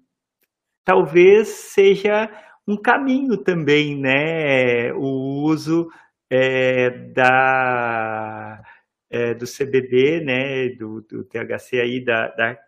talvez 0.84 1.48
seja 1.48 2.30
um 2.66 2.76
caminho 2.76 3.36
também, 3.36 3.96
né? 3.96 4.92
O 4.94 5.44
uso 5.44 5.88
é, 6.30 6.90
da, 6.90 8.62
é, 9.10 9.34
do 9.34 9.46
CBD, 9.46 10.20
né? 10.20 10.68
Do, 10.70 11.00
do 11.02 11.24
THC 11.24 11.80
aí, 11.80 12.04
da, 12.04 12.28
da 12.28 12.58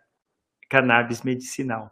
cannabis 0.69 1.21
medicinal. 1.21 1.91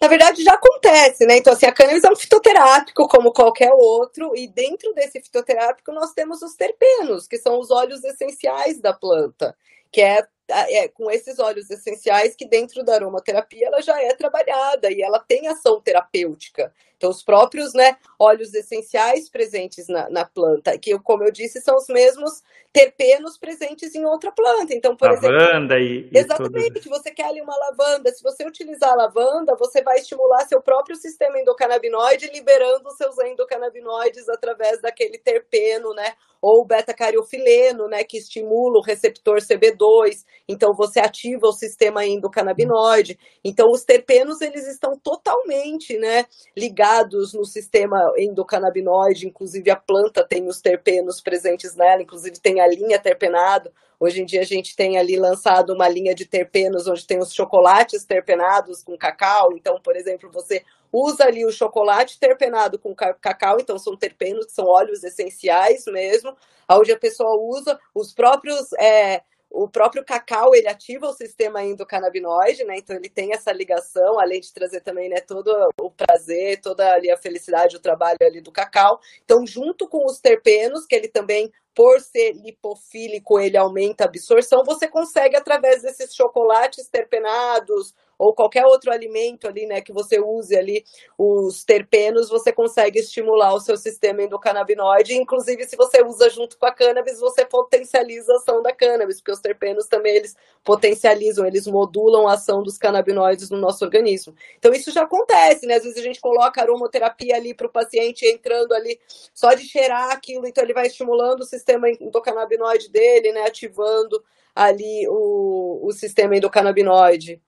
Na 0.00 0.08
verdade, 0.08 0.42
já 0.42 0.54
acontece, 0.54 1.26
né? 1.26 1.36
Então, 1.36 1.52
assim, 1.52 1.66
a 1.66 1.72
cannabis 1.72 2.02
é 2.02 2.10
um 2.10 2.16
fitoterápico 2.16 3.06
como 3.06 3.32
qualquer 3.32 3.70
outro, 3.70 4.32
e 4.34 4.48
dentro 4.48 4.94
desse 4.94 5.20
fitoterápico 5.20 5.92
nós 5.92 6.14
temos 6.14 6.40
os 6.40 6.54
terpenos, 6.54 7.28
que 7.28 7.36
são 7.36 7.60
os 7.60 7.70
óleos 7.70 8.02
essenciais 8.02 8.80
da 8.80 8.94
planta, 8.94 9.54
que 9.92 10.00
é 10.00 10.26
é, 10.50 10.88
com 10.88 11.10
esses 11.10 11.38
óleos 11.38 11.70
essenciais 11.70 12.36
que 12.36 12.46
dentro 12.46 12.84
da 12.84 12.94
aromaterapia 12.94 13.66
ela 13.66 13.80
já 13.80 14.00
é 14.02 14.14
trabalhada 14.14 14.90
e 14.90 15.02
ela 15.02 15.18
tem 15.18 15.48
ação 15.48 15.80
terapêutica. 15.80 16.72
Então, 17.00 17.08
os 17.08 17.22
próprios 17.22 17.72
né, 17.72 17.96
óleos 18.18 18.52
essenciais 18.52 19.30
presentes 19.30 19.88
na, 19.88 20.10
na 20.10 20.26
planta, 20.26 20.78
que, 20.78 20.98
como 20.98 21.24
eu 21.24 21.32
disse, 21.32 21.58
são 21.62 21.74
os 21.74 21.86
mesmos 21.88 22.42
terpenos 22.70 23.38
presentes 23.38 23.94
em 23.94 24.04
outra 24.04 24.30
planta. 24.30 24.74
Então, 24.74 24.94
por 24.94 25.08
lavanda 25.08 25.80
exemplo. 25.80 26.10
E, 26.12 26.18
exatamente, 26.18 26.88
você 26.90 27.10
quer 27.10 27.24
ali 27.24 27.40
uma 27.40 27.56
lavanda. 27.56 28.10
Se 28.12 28.22
você 28.22 28.46
utilizar 28.46 28.92
a 28.92 28.96
lavanda, 28.96 29.56
você 29.58 29.82
vai 29.82 29.96
estimular 29.96 30.46
seu 30.46 30.60
próprio 30.60 30.94
sistema 30.94 31.40
endocannabinoide, 31.40 32.30
liberando 32.34 32.86
os 32.86 32.96
seus 32.98 33.18
endocannabinoides 33.18 34.28
através 34.28 34.82
daquele 34.82 35.16
terpeno, 35.16 35.94
né? 35.94 36.12
Ou 36.42 36.66
beta-cariofileno, 36.66 37.88
né? 37.88 38.04
Que 38.04 38.18
estimula 38.18 38.78
o 38.78 38.82
receptor 38.82 39.38
CB2. 39.38 40.22
Então, 40.46 40.74
você 40.76 41.00
ativa 41.00 41.46
o 41.46 41.52
sistema 41.52 42.04
endocannabinoide. 42.04 43.18
Então, 43.42 43.70
os 43.70 43.84
terpenos, 43.84 44.42
eles 44.42 44.68
estão 44.68 44.92
totalmente, 45.02 45.98
né? 45.98 46.26
Ligados 46.54 46.89
ligados 46.90 47.32
no 47.32 47.44
sistema 47.44 48.12
endocannabinoide, 48.18 49.26
inclusive 49.26 49.70
a 49.70 49.76
planta 49.76 50.24
tem 50.24 50.48
os 50.48 50.60
terpenos 50.60 51.20
presentes 51.20 51.76
nela, 51.76 52.02
inclusive 52.02 52.38
tem 52.40 52.60
a 52.60 52.66
linha 52.66 52.98
terpenado. 52.98 53.70
Hoje 53.98 54.22
em 54.22 54.24
dia 54.24 54.40
a 54.40 54.44
gente 54.44 54.74
tem 54.74 54.98
ali 54.98 55.16
lançado 55.16 55.72
uma 55.72 55.88
linha 55.88 56.14
de 56.14 56.24
terpenos 56.24 56.88
onde 56.88 57.06
tem 57.06 57.18
os 57.18 57.32
chocolates 57.32 58.04
terpenados 58.04 58.82
com 58.82 58.96
cacau. 58.96 59.52
Então, 59.52 59.80
por 59.80 59.94
exemplo, 59.94 60.30
você 60.32 60.64
usa 60.92 61.24
ali 61.24 61.46
o 61.46 61.52
chocolate 61.52 62.18
terpenado 62.18 62.78
com 62.78 62.94
cacau, 62.94 63.58
então 63.60 63.78
são 63.78 63.96
terpenos, 63.96 64.46
que 64.46 64.52
são 64.52 64.66
óleos 64.66 65.04
essenciais 65.04 65.84
mesmo, 65.86 66.36
onde 66.68 66.90
a 66.90 66.98
pessoa 66.98 67.36
usa 67.40 67.78
os 67.94 68.12
próprios 68.12 68.72
é, 68.72 69.22
o 69.50 69.68
próprio 69.68 70.04
cacau, 70.04 70.54
ele 70.54 70.68
ativa 70.68 71.08
o 71.08 71.12
sistema 71.12 71.62
endocannabinoide, 71.62 72.64
né? 72.64 72.76
Então 72.78 72.94
ele 72.94 73.08
tem 73.08 73.32
essa 73.32 73.50
ligação, 73.52 74.18
além 74.18 74.40
de 74.40 74.52
trazer 74.52 74.80
também, 74.80 75.08
né, 75.08 75.20
todo 75.20 75.50
o 75.80 75.90
prazer, 75.90 76.60
toda 76.60 76.92
ali 76.92 77.10
a 77.10 77.16
felicidade, 77.16 77.76
o 77.76 77.80
trabalho 77.80 78.18
ali 78.22 78.40
do 78.40 78.52
cacau. 78.52 79.00
Então, 79.24 79.44
junto 79.44 79.88
com 79.88 80.06
os 80.06 80.20
terpenos, 80.20 80.86
que 80.86 80.94
ele 80.94 81.08
também 81.08 81.52
por 81.74 82.00
ser 82.00 82.32
lipofílico, 82.32 83.38
ele 83.38 83.56
aumenta 83.56 84.04
a 84.04 84.06
absorção, 84.06 84.64
você 84.64 84.88
consegue, 84.88 85.36
através 85.36 85.82
desses 85.82 86.14
chocolates 86.14 86.88
terpenados 86.88 87.94
ou 88.20 88.34
qualquer 88.34 88.66
outro 88.66 88.92
alimento 88.92 89.48
ali, 89.48 89.64
né, 89.64 89.80
que 89.80 89.94
você 89.94 90.20
use 90.20 90.54
ali 90.54 90.84
os 91.16 91.64
terpenos, 91.64 92.28
você 92.28 92.52
consegue 92.52 92.98
estimular 92.98 93.54
o 93.54 93.60
seu 93.60 93.78
sistema 93.78 94.22
endocannabinoide. 94.22 95.14
Inclusive, 95.14 95.64
se 95.64 95.74
você 95.74 96.04
usa 96.04 96.28
junto 96.28 96.58
com 96.58 96.66
a 96.66 96.72
cannabis, 96.72 97.18
você 97.18 97.46
potencializa 97.46 98.30
a 98.34 98.36
ação 98.36 98.62
da 98.62 98.74
cannabis, 98.74 99.16
porque 99.16 99.32
os 99.32 99.40
terpenos 99.40 99.86
também 99.86 100.16
eles 100.16 100.36
potencializam, 100.62 101.46
eles 101.46 101.66
modulam 101.66 102.28
a 102.28 102.34
ação 102.34 102.62
dos 102.62 102.76
canabinoides 102.76 103.48
no 103.48 103.56
nosso 103.56 103.82
organismo. 103.86 104.34
Então, 104.58 104.74
isso 104.74 104.90
já 104.92 105.04
acontece, 105.04 105.66
né? 105.66 105.76
Às 105.76 105.84
vezes 105.84 105.98
a 105.98 106.02
gente 106.02 106.20
coloca 106.20 106.60
aromaterapia 106.60 107.36
ali 107.36 107.54
para 107.54 107.68
o 107.68 107.72
paciente 107.72 108.26
entrando 108.26 108.74
ali 108.74 109.00
só 109.32 109.54
de 109.54 109.62
cheirar 109.64 110.10
aquilo, 110.10 110.46
então 110.46 110.62
ele 110.62 110.74
vai 110.74 110.86
estimulando 110.88 111.40
o 111.40 111.46
sistema 111.46 111.88
endocannabinoide 111.88 112.90
dele, 112.90 113.32
né? 113.32 113.46
Ativando 113.46 114.22
ali 114.54 115.08
o, 115.08 115.86
o 115.86 115.92
sistema 115.92 116.36
endocannabinoide. 116.36 117.40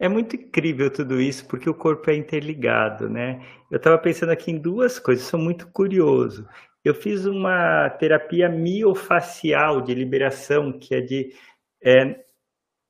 É 0.00 0.08
muito 0.08 0.36
incrível 0.36 0.90
tudo 0.90 1.20
isso, 1.20 1.46
porque 1.48 1.68
o 1.68 1.74
corpo 1.74 2.08
é 2.10 2.14
interligado, 2.14 3.08
né? 3.08 3.44
Eu 3.70 3.78
estava 3.78 3.98
pensando 3.98 4.30
aqui 4.30 4.50
em 4.52 4.58
duas 4.58 4.98
coisas, 4.98 5.26
sou 5.26 5.40
muito 5.40 5.66
curioso. 5.68 6.48
Eu 6.84 6.94
fiz 6.94 7.26
uma 7.26 7.90
terapia 7.90 8.48
miofacial 8.48 9.80
de 9.82 9.94
liberação, 9.94 10.78
que 10.78 10.94
é 10.94 11.00
de 11.00 11.34
é, 11.82 12.24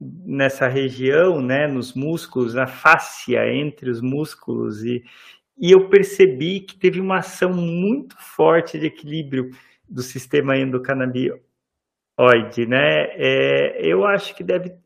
nessa 0.00 0.68
região, 0.68 1.40
né, 1.40 1.66
nos 1.66 1.94
músculos, 1.94 2.54
na 2.54 2.66
fáscia 2.66 3.40
entre 3.52 3.90
os 3.90 4.00
músculos, 4.00 4.84
e, 4.84 5.02
e 5.58 5.72
eu 5.72 5.88
percebi 5.88 6.60
que 6.60 6.76
teve 6.78 7.00
uma 7.00 7.18
ação 7.18 7.52
muito 7.52 8.16
forte 8.18 8.78
de 8.78 8.86
equilíbrio 8.86 9.50
do 9.88 10.02
sistema 10.02 10.56
endocannabinoide, 10.56 11.40
né? 12.68 13.06
É, 13.16 13.80
eu 13.86 14.04
acho 14.06 14.34
que 14.36 14.44
deve. 14.44 14.76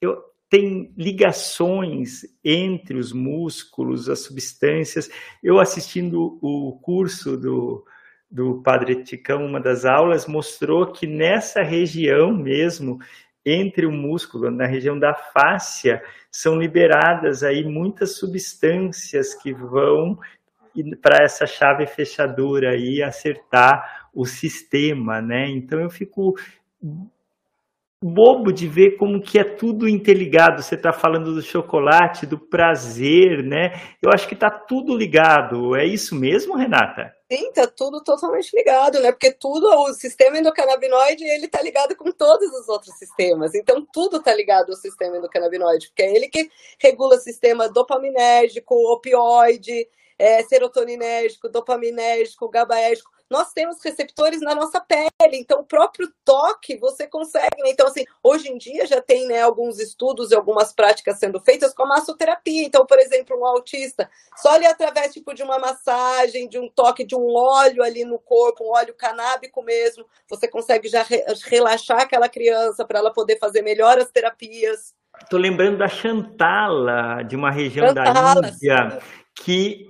Eu, 0.00 0.29
tem 0.50 0.92
ligações 0.98 2.22
entre 2.44 2.98
os 2.98 3.12
músculos, 3.12 4.08
as 4.08 4.18
substâncias. 4.18 5.08
Eu 5.40 5.60
assistindo 5.60 6.38
o 6.42 6.72
curso 6.82 7.36
do, 7.36 7.86
do 8.28 8.60
Padre 8.60 9.04
Ticão, 9.04 9.46
uma 9.46 9.60
das 9.60 9.84
aulas, 9.84 10.26
mostrou 10.26 10.90
que 10.90 11.06
nessa 11.06 11.62
região 11.62 12.32
mesmo, 12.32 12.98
entre 13.46 13.86
o 13.86 13.92
músculo, 13.92 14.50
na 14.50 14.66
região 14.66 14.98
da 14.98 15.14
fáscia, 15.14 16.02
são 16.32 16.58
liberadas 16.58 17.44
aí 17.44 17.64
muitas 17.64 18.16
substâncias 18.16 19.32
que 19.34 19.52
vão 19.52 20.18
para 21.00 21.22
essa 21.22 21.46
chave 21.46 21.86
fechadura 21.86 22.70
aí 22.70 23.00
acertar 23.02 24.08
o 24.12 24.26
sistema, 24.26 25.22
né? 25.22 25.48
Então 25.48 25.80
eu 25.80 25.90
fico 25.90 26.34
bobo 28.02 28.50
de 28.50 28.66
ver 28.66 28.96
como 28.96 29.20
que 29.20 29.38
é 29.38 29.44
tudo 29.44 29.86
interligado. 29.86 30.62
Você 30.62 30.74
está 30.74 30.90
falando 30.90 31.34
do 31.34 31.42
chocolate, 31.42 32.24
do 32.24 32.38
prazer, 32.38 33.44
né? 33.44 33.72
Eu 34.02 34.10
acho 34.14 34.26
que 34.26 34.34
está 34.34 34.50
tudo 34.50 34.96
ligado. 34.96 35.76
É 35.76 35.84
isso 35.84 36.14
mesmo, 36.14 36.56
Renata? 36.56 37.14
Sim, 37.30 37.48
está 37.48 37.66
tudo 37.66 38.02
totalmente 38.02 38.56
ligado, 38.56 39.00
né? 39.00 39.12
Porque 39.12 39.32
tudo, 39.32 39.66
o 39.66 39.92
sistema 39.92 40.38
endocannabinoide, 40.38 41.24
ele 41.24 41.44
está 41.44 41.62
ligado 41.62 41.94
com 41.94 42.10
todos 42.10 42.48
os 42.52 42.68
outros 42.68 42.96
sistemas. 42.98 43.54
Então, 43.54 43.86
tudo 43.92 44.16
está 44.16 44.34
ligado 44.34 44.70
ao 44.70 44.76
sistema 44.76 45.18
endocannabinoide, 45.18 45.88
porque 45.88 46.02
é 46.02 46.16
ele 46.16 46.28
que 46.28 46.48
regula 46.80 47.16
o 47.16 47.20
sistema 47.20 47.68
dopaminérgico, 47.68 48.74
opioide, 48.74 49.86
é, 50.18 50.42
serotoninérgico, 50.42 51.48
dopaminérgico, 51.48 52.48
GABAérgico 52.48 53.19
nós 53.30 53.52
temos 53.52 53.80
receptores 53.82 54.40
na 54.40 54.56
nossa 54.56 54.80
pele, 54.80 55.36
então 55.36 55.60
o 55.60 55.64
próprio 55.64 56.12
toque 56.24 56.76
você 56.76 57.06
consegue. 57.06 57.62
Né? 57.62 57.70
Então, 57.70 57.86
assim, 57.86 58.04
hoje 58.22 58.48
em 58.48 58.58
dia 58.58 58.84
já 58.86 59.00
tem 59.00 59.28
né, 59.28 59.40
alguns 59.40 59.78
estudos 59.78 60.32
e 60.32 60.34
algumas 60.34 60.72
práticas 60.72 61.18
sendo 61.18 61.38
feitas 61.40 61.72
com 61.72 61.84
a 61.84 61.88
massoterapia. 61.88 62.64
Então, 62.64 62.84
por 62.84 62.98
exemplo, 62.98 63.38
um 63.38 63.46
autista, 63.46 64.10
só 64.36 64.50
ali 64.54 64.66
através 64.66 65.12
tipo, 65.12 65.32
de 65.32 65.44
uma 65.44 65.60
massagem, 65.60 66.48
de 66.48 66.58
um 66.58 66.68
toque 66.68 67.04
de 67.04 67.14
um 67.14 67.26
óleo 67.32 67.84
ali 67.84 68.04
no 68.04 68.18
corpo, 68.18 68.64
um 68.64 68.76
óleo 68.76 68.94
canábico 68.94 69.62
mesmo, 69.62 70.04
você 70.28 70.48
consegue 70.48 70.88
já 70.88 71.02
re 71.02 71.24
relaxar 71.44 72.00
aquela 72.00 72.28
criança 72.28 72.84
para 72.84 72.98
ela 72.98 73.12
poder 73.12 73.38
fazer 73.38 73.62
melhor 73.62 73.98
as 73.98 74.10
terapias. 74.10 74.92
Estou 75.22 75.38
lembrando 75.38 75.78
da 75.78 75.88
Chantala, 75.88 77.22
de 77.22 77.36
uma 77.36 77.50
região 77.50 77.88
Chantala, 77.88 78.40
da 78.40 78.48
Índia, 78.48 78.90
sim. 78.90 78.98
que 79.44 79.89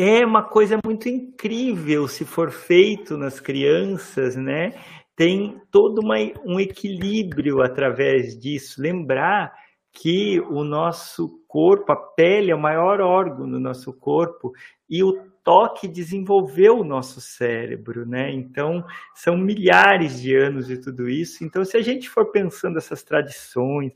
é 0.00 0.24
uma 0.24 0.44
coisa 0.44 0.78
muito 0.84 1.08
incrível 1.08 2.06
se 2.06 2.24
for 2.24 2.52
feito 2.52 3.16
nas 3.16 3.40
crianças, 3.40 4.36
né? 4.36 4.72
Tem 5.16 5.60
todo 5.72 5.98
uma, 5.98 6.14
um 6.46 6.60
equilíbrio 6.60 7.60
através 7.60 8.38
disso. 8.38 8.80
Lembrar 8.80 9.52
que 9.90 10.38
o 10.42 10.62
nosso 10.62 11.42
corpo, 11.48 11.90
a 11.90 11.96
pele 11.96 12.52
é 12.52 12.54
o 12.54 12.60
maior 12.60 13.00
órgão 13.00 13.50
do 13.50 13.58
nosso 13.58 13.92
corpo 13.92 14.52
e 14.88 15.02
o 15.02 15.28
toque 15.42 15.88
desenvolveu 15.88 16.78
o 16.78 16.84
nosso 16.84 17.20
cérebro, 17.20 18.06
né? 18.06 18.30
Então, 18.30 18.84
são 19.16 19.36
milhares 19.36 20.20
de 20.20 20.36
anos 20.36 20.68
de 20.68 20.78
tudo 20.78 21.08
isso. 21.08 21.42
Então, 21.42 21.64
se 21.64 21.76
a 21.76 21.82
gente 21.82 22.08
for 22.08 22.30
pensando 22.30 22.78
essas 22.78 23.02
tradições, 23.02 23.92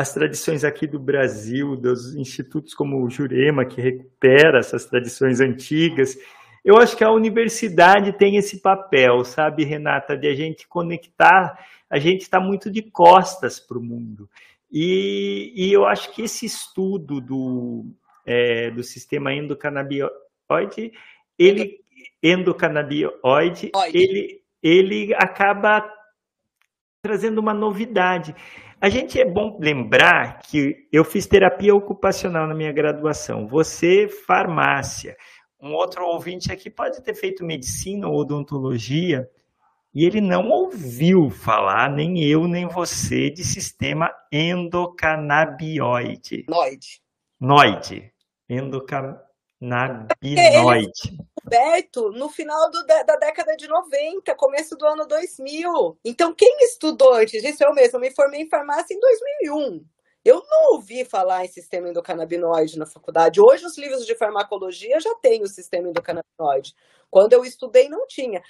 as 0.00 0.14
tradições 0.14 0.64
aqui 0.64 0.86
do 0.86 0.98
Brasil, 0.98 1.76
dos 1.76 2.14
institutos 2.14 2.72
como 2.72 3.04
o 3.04 3.10
Jurema, 3.10 3.66
que 3.66 3.80
recupera 3.80 4.58
essas 4.58 4.86
tradições 4.86 5.40
antigas. 5.40 6.16
Eu 6.64 6.78
acho 6.78 6.96
que 6.96 7.04
a 7.04 7.12
universidade 7.12 8.12
tem 8.14 8.36
esse 8.36 8.60
papel, 8.60 9.24
sabe, 9.24 9.62
Renata, 9.64 10.16
de 10.16 10.26
a 10.26 10.34
gente 10.34 10.66
conectar. 10.66 11.58
A 11.88 11.98
gente 11.98 12.22
está 12.22 12.40
muito 12.40 12.70
de 12.70 12.82
costas 12.82 13.60
para 13.60 13.78
o 13.78 13.82
mundo. 13.82 14.28
E, 14.72 15.52
e, 15.54 15.72
eu 15.72 15.84
acho 15.84 16.12
que 16.14 16.22
esse 16.22 16.46
estudo 16.46 17.20
do, 17.20 17.84
é, 18.24 18.70
do 18.70 18.82
sistema 18.82 19.34
endocannabinoide, 19.34 20.92
ele, 21.38 21.80
endocannabinoide, 22.22 23.72
ele, 23.92 24.40
ele 24.62 25.14
acaba 25.14 25.92
trazendo 27.02 27.38
uma 27.38 27.52
novidade. 27.52 28.34
A 28.80 28.88
gente 28.88 29.20
é 29.20 29.24
bom 29.26 29.58
lembrar 29.60 30.40
que 30.40 30.88
eu 30.90 31.04
fiz 31.04 31.26
terapia 31.26 31.74
ocupacional 31.74 32.46
na 32.46 32.54
minha 32.54 32.72
graduação, 32.72 33.46
você 33.46 34.08
farmácia. 34.08 35.14
Um 35.60 35.74
outro 35.74 36.06
ouvinte 36.06 36.50
aqui 36.50 36.70
pode 36.70 37.02
ter 37.02 37.14
feito 37.14 37.44
medicina 37.44 38.08
ou 38.08 38.18
odontologia 38.18 39.28
e 39.94 40.06
ele 40.06 40.22
não 40.22 40.48
ouviu 40.48 41.28
falar, 41.28 41.90
nem 41.90 42.24
eu, 42.24 42.48
nem 42.48 42.66
você, 42.66 43.28
de 43.28 43.44
sistema 43.44 44.10
endocannabinoide. 44.32 46.46
Noide. 46.48 47.02
Noide. 47.38 48.10
Endocannabinoide 49.60 51.30
descoberto 51.50 52.10
no 52.12 52.28
final 52.28 52.70
do, 52.70 52.86
da, 52.86 53.02
da, 53.02 53.16
década 53.16 53.56
de 53.56 53.66
90, 53.66 54.34
começo 54.36 54.76
do 54.76 54.86
ano 54.86 55.06
2000. 55.06 55.98
Então, 56.04 56.32
quem 56.32 56.58
estudou 56.62 57.14
antes 57.14 57.42
disso, 57.42 57.64
eu 57.64 57.74
mesma 57.74 57.98
me 57.98 58.10
formei 58.10 58.42
em 58.42 58.48
farmácia 58.48 58.94
em 58.94 59.00
2001. 59.00 59.84
Eu 60.24 60.44
não 60.48 60.74
ouvi 60.74 61.04
falar 61.04 61.44
em 61.44 61.48
sistema 61.48 61.88
endocannabinoide 61.88 62.78
na 62.78 62.86
faculdade. 62.86 63.40
Hoje, 63.40 63.64
os 63.64 63.78
livros 63.78 64.04
de 64.04 64.14
farmacologia 64.14 65.00
já 65.00 65.14
têm 65.16 65.42
o 65.42 65.48
sistema 65.48 65.88
endocannabinoide. 65.88 66.74
Quando 67.10 67.32
eu 67.32 67.44
estudei, 67.44 67.88
não 67.88 68.06
tinha. 68.06 68.42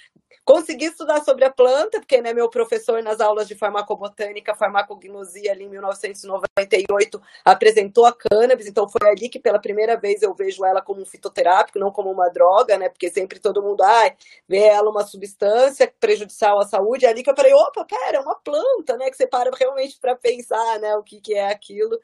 Consegui 0.43 0.85
estudar 0.85 1.23
sobre 1.23 1.45
a 1.45 1.51
planta, 1.51 1.99
porque 1.99 2.19
né, 2.21 2.33
meu 2.33 2.49
professor 2.49 3.01
nas 3.03 3.19
aulas 3.19 3.47
de 3.47 3.55
farmacobotânica, 3.55 4.55
farmacognosia, 4.55 5.51
ali 5.51 5.65
em 5.65 5.69
1998, 5.69 7.21
apresentou 7.45 8.05
a 8.05 8.13
cannabis, 8.13 8.65
então 8.65 8.89
foi 8.89 9.07
ali 9.07 9.29
que 9.29 9.39
pela 9.39 9.59
primeira 9.59 9.95
vez 9.97 10.21
eu 10.23 10.33
vejo 10.33 10.65
ela 10.65 10.81
como 10.81 11.01
um 11.01 11.05
fitoterápico, 11.05 11.79
não 11.79 11.91
como 11.91 12.11
uma 12.11 12.27
droga, 12.29 12.77
né? 12.77 12.89
Porque 12.89 13.09
sempre 13.09 13.39
todo 13.39 13.61
mundo 13.61 13.83
ah, 13.83 14.11
vê 14.47 14.63
ela 14.63 14.89
uma 14.89 15.05
substância 15.05 15.91
prejudicial 15.99 16.59
à 16.59 16.65
saúde. 16.65 17.05
É 17.05 17.09
ali 17.09 17.23
que 17.23 17.29
eu 17.29 17.35
falei, 17.35 17.53
opa, 17.53 17.85
pera, 17.85 18.17
é 18.17 18.19
uma 18.19 18.35
planta, 18.35 18.97
né? 18.97 19.09
Que 19.11 19.17
você 19.17 19.27
para 19.27 19.51
realmente 19.57 19.99
para 19.99 20.15
pensar, 20.15 20.79
né, 20.79 20.95
o 20.95 21.03
que, 21.03 21.21
que 21.21 21.33
é 21.33 21.51
aquilo. 21.51 21.99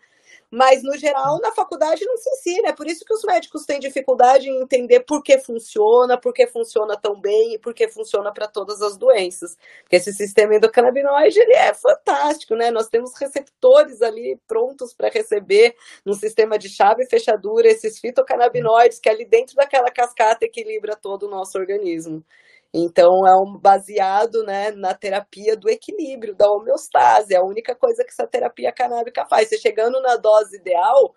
Mas, 0.49 0.81
no 0.81 0.97
geral, 0.97 1.39
na 1.41 1.51
faculdade 1.51 2.05
não 2.05 2.15
se 2.17 2.29
ensina. 2.29 2.69
É 2.69 2.73
por 2.73 2.87
isso 2.87 3.03
que 3.03 3.13
os 3.13 3.23
médicos 3.23 3.65
têm 3.65 3.79
dificuldade 3.79 4.49
em 4.49 4.61
entender 4.61 5.01
por 5.01 5.21
que 5.21 5.37
funciona, 5.39 6.17
por 6.17 6.33
que 6.33 6.47
funciona 6.47 6.95
tão 6.95 7.19
bem 7.19 7.55
e 7.55 7.59
por 7.59 7.73
que 7.73 7.87
funciona 7.89 8.31
para 8.33 8.47
todas 8.47 8.81
as 8.81 8.95
doenças. 8.97 9.57
Porque 9.81 9.97
esse 9.97 10.13
sistema 10.13 10.55
endocannabinoide 10.55 11.37
ele 11.39 11.53
é 11.53 11.73
fantástico, 11.73 12.55
né? 12.55 12.71
Nós 12.71 12.87
temos 12.87 13.13
receptores 13.19 14.01
ali 14.01 14.39
prontos 14.47 14.93
para 14.93 15.09
receber 15.09 15.75
no 16.05 16.13
sistema 16.13 16.57
de 16.57 16.69
chave 16.69 17.03
e 17.03 17.09
fechadura 17.09 17.67
esses 17.67 17.99
fitocannabinoides 17.99 18.99
que 18.99 19.09
ali 19.09 19.25
dentro 19.25 19.55
daquela 19.55 19.91
cascata 19.91 20.45
equilibra 20.45 20.95
todo 20.95 21.23
o 21.23 21.29
nosso 21.29 21.57
organismo. 21.57 22.23
Então, 22.73 23.25
é 23.25 23.35
um 23.35 23.57
baseado 23.57 24.43
né, 24.43 24.71
na 24.71 24.93
terapia 24.93 25.55
do 25.55 25.69
equilíbrio, 25.69 26.35
da 26.35 26.49
homeostase. 26.51 27.33
É 27.33 27.37
a 27.37 27.43
única 27.43 27.73
coisa 27.75 28.03
que 28.03 28.11
essa 28.11 28.27
terapia 28.27 28.71
canábica 28.71 29.25
faz. 29.25 29.49
Você 29.49 29.57
chegando 29.57 30.01
na 30.01 30.15
dose 30.17 30.57
ideal, 30.57 31.13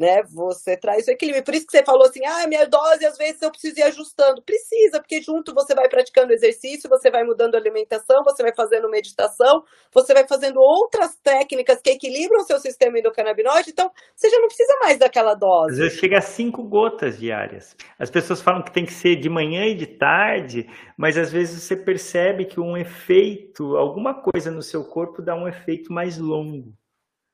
né? 0.00 0.22
Você 0.32 0.78
traz 0.78 1.06
o 1.06 1.10
equilíbrio. 1.10 1.44
Por 1.44 1.54
isso 1.54 1.66
que 1.66 1.72
você 1.72 1.84
falou 1.84 2.06
assim: 2.06 2.24
ah, 2.24 2.48
minha 2.48 2.64
dose 2.66 3.04
às 3.04 3.18
vezes 3.18 3.42
eu 3.42 3.50
preciso 3.50 3.78
ir 3.78 3.82
ajustando. 3.82 4.42
Precisa, 4.42 4.98
porque 4.98 5.20
junto 5.20 5.54
você 5.54 5.74
vai 5.74 5.90
praticando 5.90 6.32
exercício, 6.32 6.88
você 6.88 7.10
vai 7.10 7.22
mudando 7.22 7.54
a 7.54 7.58
alimentação, 7.58 8.24
você 8.24 8.42
vai 8.42 8.54
fazendo 8.54 8.88
meditação, 8.88 9.62
você 9.92 10.14
vai 10.14 10.26
fazendo 10.26 10.58
outras 10.58 11.14
técnicas 11.22 11.82
que 11.82 11.90
equilibram 11.90 12.40
o 12.40 12.44
seu 12.44 12.58
sistema 12.58 12.98
endocannabinoide, 12.98 13.70
então 13.70 13.90
você 14.16 14.30
já 14.30 14.38
não 14.38 14.48
precisa 14.48 14.78
mais 14.82 14.98
daquela 14.98 15.34
dose. 15.34 15.72
Às 15.72 15.78
vezes 15.78 15.98
chega 15.98 16.16
a 16.16 16.22
cinco 16.22 16.62
gotas 16.62 17.18
diárias. 17.18 17.76
As 17.98 18.10
pessoas 18.10 18.40
falam 18.40 18.62
que 18.62 18.72
tem 18.72 18.86
que 18.86 18.94
ser 18.94 19.16
de 19.16 19.28
manhã 19.28 19.66
e 19.66 19.74
de 19.74 19.86
tarde, 19.86 20.66
mas 20.96 21.18
às 21.18 21.30
vezes 21.30 21.62
você 21.62 21.76
percebe 21.76 22.46
que 22.46 22.58
um 22.58 22.74
efeito, 22.74 23.76
alguma 23.76 24.14
coisa 24.22 24.50
no 24.50 24.62
seu 24.62 24.82
corpo 24.82 25.20
dá 25.20 25.34
um 25.34 25.46
efeito 25.46 25.92
mais 25.92 26.16
longo. 26.16 26.79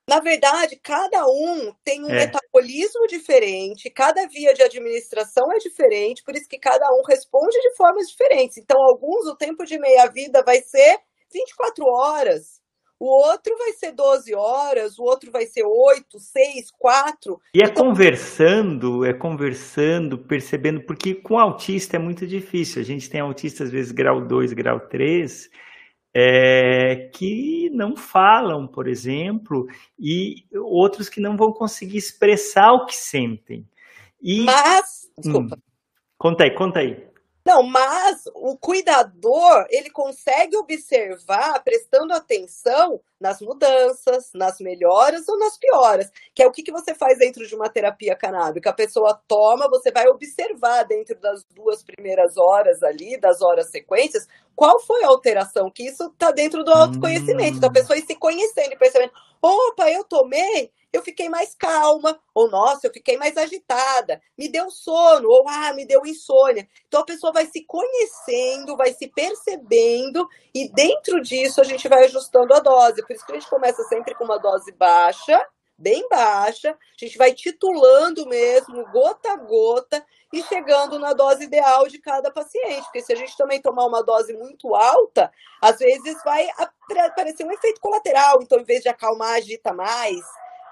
Na 0.08 0.20
verdade, 0.20 0.78
cada 0.80 1.26
um 1.26 1.72
tem 1.82 2.04
um 2.04 2.10
é. 2.10 2.26
metabolismo 2.26 3.08
diferente, 3.08 3.90
cada 3.90 4.26
via 4.28 4.54
de 4.54 4.62
administração 4.62 5.52
é 5.52 5.58
diferente, 5.58 6.22
por 6.22 6.36
isso 6.36 6.48
que 6.48 6.58
cada 6.58 6.88
um 6.92 7.02
responde 7.02 7.58
de 7.60 7.74
formas 7.76 8.08
diferentes. 8.08 8.56
Então, 8.56 8.80
alguns, 8.80 9.26
o 9.26 9.34
tempo 9.34 9.64
de 9.64 9.78
meia-vida 9.78 10.44
vai 10.44 10.62
ser 10.62 10.98
24 11.32 11.84
horas, 11.84 12.60
o 12.98 13.06
outro 13.06 13.54
vai 13.58 13.72
ser 13.72 13.92
12 13.92 14.34
horas, 14.34 14.98
o 14.98 15.02
outro 15.02 15.30
vai 15.30 15.44
ser 15.44 15.64
8, 15.64 16.18
6, 16.18 16.70
4. 16.78 17.40
E 17.52 17.60
é 17.60 17.66
então... 17.66 17.84
conversando, 17.86 19.04
é 19.04 19.12
conversando, 19.12 20.16
percebendo, 20.16 20.80
porque 20.80 21.14
com 21.14 21.38
autista 21.38 21.96
é 21.96 21.98
muito 21.98 22.26
difícil. 22.26 22.80
A 22.80 22.84
gente 22.84 23.10
tem 23.10 23.20
autista, 23.20 23.64
às 23.64 23.70
vezes, 23.70 23.92
grau 23.92 24.20
2, 24.20 24.52
grau 24.54 24.80
3 24.80 25.50
é, 26.18 27.10
que 27.12 27.68
não 27.74 27.94
falam, 27.94 28.66
por 28.66 28.88
exemplo, 28.88 29.66
e 29.98 30.46
outros 30.54 31.10
que 31.10 31.20
não 31.20 31.36
vão 31.36 31.52
conseguir 31.52 31.98
expressar 31.98 32.72
o 32.72 32.86
que 32.86 32.96
sentem. 32.96 33.68
E, 34.22 34.44
Mas, 34.44 35.10
desculpa. 35.18 35.56
Hum, 35.56 35.62
conta 36.16 36.44
aí, 36.44 36.50
conta 36.52 36.80
aí. 36.80 37.06
Não, 37.46 37.62
mas 37.62 38.24
o 38.34 38.58
cuidador, 38.58 39.66
ele 39.70 39.88
consegue 39.88 40.56
observar, 40.56 41.62
prestando 41.62 42.12
atenção 42.12 43.00
nas 43.20 43.40
mudanças, 43.40 44.32
nas 44.34 44.58
melhoras 44.58 45.28
ou 45.28 45.38
nas 45.38 45.56
pioras, 45.56 46.10
que 46.34 46.42
é 46.42 46.46
o 46.48 46.50
que, 46.50 46.64
que 46.64 46.72
você 46.72 46.92
faz 46.92 47.18
dentro 47.18 47.46
de 47.46 47.54
uma 47.54 47.70
terapia 47.70 48.16
canábica. 48.16 48.70
A 48.70 48.74
pessoa 48.74 49.16
toma, 49.28 49.70
você 49.70 49.92
vai 49.92 50.08
observar 50.08 50.82
dentro 50.86 51.20
das 51.20 51.44
duas 51.54 51.84
primeiras 51.84 52.36
horas 52.36 52.82
ali, 52.82 53.16
das 53.16 53.40
horas 53.40 53.70
sequências, 53.70 54.26
qual 54.56 54.80
foi 54.80 55.04
a 55.04 55.08
alteração, 55.08 55.70
que 55.70 55.86
isso 55.86 56.06
está 56.06 56.32
dentro 56.32 56.64
do 56.64 56.72
autoconhecimento, 56.72 57.60
da 57.60 57.68
então, 57.68 57.72
pessoa 57.72 57.96
ir 57.96 58.06
se 58.06 58.16
conhecendo 58.16 58.72
e 58.72 58.76
percebendo, 58.76 59.12
opa, 59.40 59.90
eu 59.90 60.04
tomei, 60.04 60.70
eu 60.92 61.02
fiquei 61.02 61.28
mais 61.28 61.54
calma, 61.54 62.18
ou 62.34 62.50
nossa, 62.50 62.86
eu 62.86 62.92
fiquei 62.92 63.16
mais 63.16 63.36
agitada, 63.36 64.20
me 64.36 64.48
deu 64.48 64.70
sono, 64.70 65.28
ou 65.28 65.48
ah, 65.48 65.72
me 65.72 65.84
deu 65.84 66.04
insônia. 66.06 66.66
Então 66.86 67.00
a 67.00 67.04
pessoa 67.04 67.32
vai 67.32 67.46
se 67.46 67.64
conhecendo, 67.64 68.76
vai 68.76 68.92
se 68.92 69.08
percebendo, 69.08 70.26
e 70.54 70.68
dentro 70.72 71.20
disso 71.20 71.60
a 71.60 71.64
gente 71.64 71.88
vai 71.88 72.04
ajustando 72.04 72.54
a 72.54 72.60
dose. 72.60 73.04
Por 73.06 73.14
isso 73.14 73.26
que 73.26 73.32
a 73.32 73.38
gente 73.38 73.50
começa 73.50 73.82
sempre 73.84 74.14
com 74.14 74.24
uma 74.24 74.38
dose 74.38 74.72
baixa, 74.72 75.40
bem 75.78 76.08
baixa, 76.08 76.70
a 76.70 77.04
gente 77.04 77.18
vai 77.18 77.32
titulando 77.32 78.26
mesmo, 78.26 78.84
gota 78.90 79.32
a 79.32 79.36
gota, 79.36 80.04
e 80.32 80.42
chegando 80.42 80.98
na 80.98 81.12
dose 81.12 81.44
ideal 81.44 81.86
de 81.86 81.98
cada 81.98 82.30
paciente. 82.30 82.82
Porque 82.84 83.02
se 83.02 83.12
a 83.12 83.16
gente 83.16 83.36
também 83.36 83.60
tomar 83.60 83.86
uma 83.86 84.02
dose 84.02 84.32
muito 84.34 84.74
alta, 84.74 85.32
às 85.62 85.78
vezes 85.78 86.22
vai 86.24 86.48
aparecer 87.06 87.44
um 87.44 87.52
efeito 87.52 87.80
colateral. 87.80 88.40
Então, 88.42 88.58
em 88.58 88.64
vez 88.64 88.82
de 88.82 88.88
acalmar, 88.88 89.34
agita 89.34 89.72
mais 89.72 90.20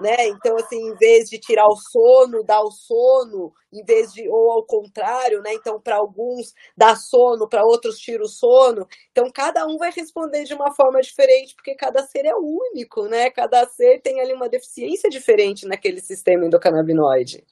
né? 0.01 0.29
Então, 0.29 0.57
assim, 0.57 0.77
em 0.77 0.95
vez 0.97 1.29
de 1.29 1.39
tirar 1.39 1.67
o 1.67 1.77
sono, 1.77 2.43
dá 2.45 2.61
o 2.61 2.71
sono, 2.71 3.53
em 3.73 3.85
vez 3.85 4.13
de, 4.13 4.29
ou 4.29 4.51
ao 4.53 4.65
contrário, 4.65 5.41
né? 5.41 5.53
Então, 5.55 5.81
para 5.81 5.97
alguns 5.97 6.53
dá 6.77 6.97
sono, 6.97 7.49
para 7.49 7.65
outros 7.65 7.99
tira 7.99 8.23
o 8.23 8.29
sono. 8.29 8.87
Então, 9.11 9.31
cada 9.33 9.67
um 9.67 9.77
vai 9.77 9.91
responder 9.91 10.45
de 10.45 10.55
uma 10.55 10.75
forma 10.75 11.01
diferente, 11.01 11.55
porque 11.55 11.75
cada 11.75 12.03
ser 12.03 12.27
é 12.27 12.35
único, 12.35 13.07
né? 13.07 13.31
Cada 13.31 13.67
ser 13.67 14.01
tem 14.01 14.21
ali 14.21 14.33
uma 14.33 14.49
deficiência 14.49 15.09
diferente 15.09 15.67
naquele 15.67 16.01
sistema 16.01 16.47
endocannabinoide. 16.47 17.45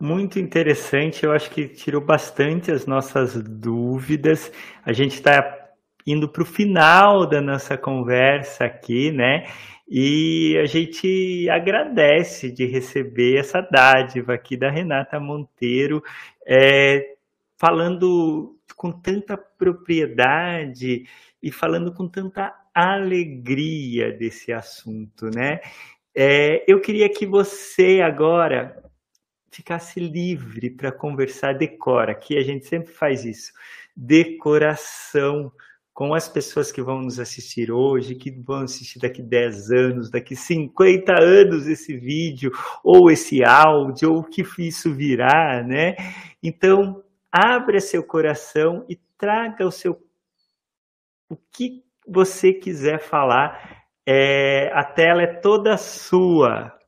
Muito 0.00 0.38
interessante, 0.38 1.24
eu 1.24 1.32
acho 1.32 1.50
que 1.50 1.66
tirou 1.66 2.00
bastante 2.00 2.70
as 2.70 2.86
nossas 2.86 3.34
dúvidas. 3.34 4.52
A 4.84 4.92
gente 4.92 5.14
está 5.14 5.42
indo 6.06 6.28
para 6.28 6.42
o 6.42 6.46
final 6.46 7.28
da 7.28 7.40
nossa 7.40 7.76
conversa 7.76 8.64
aqui, 8.64 9.10
né? 9.10 9.44
E 9.90 10.58
a 10.58 10.66
gente 10.66 11.48
agradece 11.48 12.50
de 12.52 12.66
receber 12.66 13.38
essa 13.38 13.62
dádiva 13.62 14.34
aqui 14.34 14.54
da 14.54 14.70
Renata 14.70 15.18
Monteiro, 15.18 16.02
é, 16.46 17.16
falando 17.56 18.54
com 18.76 18.92
tanta 18.92 19.36
propriedade 19.36 21.06
e 21.42 21.50
falando 21.50 21.92
com 21.94 22.06
tanta 22.06 22.54
alegria 22.74 24.12
desse 24.12 24.52
assunto, 24.52 25.30
né? 25.30 25.60
É, 26.14 26.64
eu 26.70 26.80
queria 26.80 27.08
que 27.08 27.24
você 27.24 28.00
agora 28.02 28.82
ficasse 29.50 29.98
livre 29.98 30.68
para 30.68 30.92
conversar 30.92 31.54
decora, 31.54 32.12
aqui 32.12 32.36
a 32.36 32.42
gente 32.42 32.66
sempre 32.66 32.92
faz 32.92 33.24
isso, 33.24 33.52
decoração 33.96 35.50
com 35.98 36.14
as 36.14 36.28
pessoas 36.28 36.70
que 36.70 36.80
vão 36.80 37.02
nos 37.02 37.18
assistir 37.18 37.72
hoje, 37.72 38.14
que 38.14 38.30
vão 38.30 38.60
assistir 38.60 39.00
daqui 39.00 39.20
10 39.20 39.72
anos, 39.72 40.08
daqui 40.08 40.36
50 40.36 41.12
anos 41.12 41.66
esse 41.66 41.96
vídeo, 41.96 42.52
ou 42.84 43.10
esse 43.10 43.42
áudio, 43.42 44.12
ou 44.12 44.18
o 44.20 44.24
que 44.24 44.44
isso 44.60 44.94
virá, 44.94 45.60
né? 45.60 45.96
Então, 46.40 47.02
abra 47.32 47.80
seu 47.80 48.04
coração 48.04 48.86
e 48.88 48.94
traga 49.18 49.66
o 49.66 49.72
seu 49.72 50.00
o 51.28 51.36
que 51.50 51.82
você 52.06 52.52
quiser 52.52 53.00
falar. 53.00 53.82
É, 54.06 54.70
a 54.72 54.84
tela 54.84 55.22
é 55.22 55.40
toda 55.40 55.76
sua. 55.76 56.78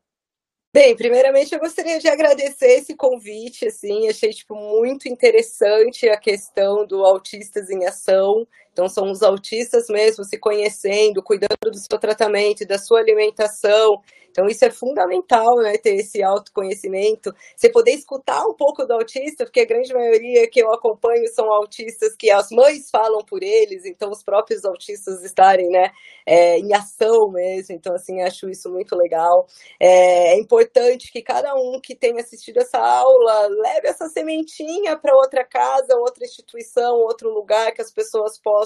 Bem, 0.72 0.94
primeiramente 0.94 1.52
eu 1.52 1.58
gostaria 1.58 1.98
de 1.98 2.06
agradecer 2.06 2.78
esse 2.78 2.94
convite, 2.94 3.66
assim, 3.66 4.08
achei 4.08 4.30
tipo 4.30 4.54
muito 4.54 5.08
interessante 5.08 6.08
a 6.08 6.16
questão 6.16 6.86
do 6.86 7.04
autistas 7.04 7.70
em 7.70 7.84
ação. 7.84 8.46
Então 8.72 8.88
são 8.88 9.10
os 9.10 9.22
autistas 9.22 9.86
mesmo 9.88 10.24
se 10.24 10.38
conhecendo, 10.38 11.22
cuidando 11.22 11.70
do 11.70 11.78
seu 11.78 11.98
tratamento 11.98 12.66
da 12.66 12.78
sua 12.78 13.00
alimentação 13.00 14.00
então, 14.30 14.46
isso 14.46 14.64
é 14.64 14.70
fundamental, 14.70 15.56
né, 15.56 15.76
ter 15.76 15.96
esse 15.96 16.22
autoconhecimento, 16.22 17.34
você 17.56 17.68
poder 17.68 17.92
escutar 17.92 18.42
um 18.46 18.54
pouco 18.54 18.86
do 18.86 18.94
autista, 18.94 19.44
porque 19.44 19.60
a 19.60 19.64
grande 19.66 19.92
maioria 19.92 20.48
que 20.48 20.60
eu 20.62 20.72
acompanho 20.72 21.26
são 21.34 21.52
autistas 21.52 22.14
que 22.16 22.30
as 22.30 22.48
mães 22.50 22.88
falam 22.90 23.24
por 23.24 23.42
eles, 23.42 23.84
então 23.84 24.10
os 24.10 24.22
próprios 24.22 24.64
autistas 24.64 25.24
estarem, 25.24 25.68
né, 25.68 25.90
é, 26.24 26.58
em 26.58 26.72
ação 26.72 27.30
mesmo. 27.32 27.74
Então, 27.74 27.94
assim, 27.94 28.22
acho 28.22 28.48
isso 28.48 28.70
muito 28.70 28.94
legal. 28.96 29.46
É, 29.80 30.34
é 30.34 30.38
importante 30.38 31.10
que 31.12 31.22
cada 31.22 31.54
um 31.54 31.80
que 31.82 31.96
tenha 31.96 32.20
assistido 32.20 32.58
essa 32.58 32.78
aula 32.78 33.48
leve 33.48 33.88
essa 33.88 34.08
sementinha 34.08 34.96
para 34.96 35.16
outra 35.16 35.44
casa, 35.44 35.96
outra 35.98 36.24
instituição, 36.24 36.94
outro 36.98 37.30
lugar 37.30 37.72
que 37.72 37.82
as 37.82 37.92
pessoas 37.92 38.38
possam 38.38 38.59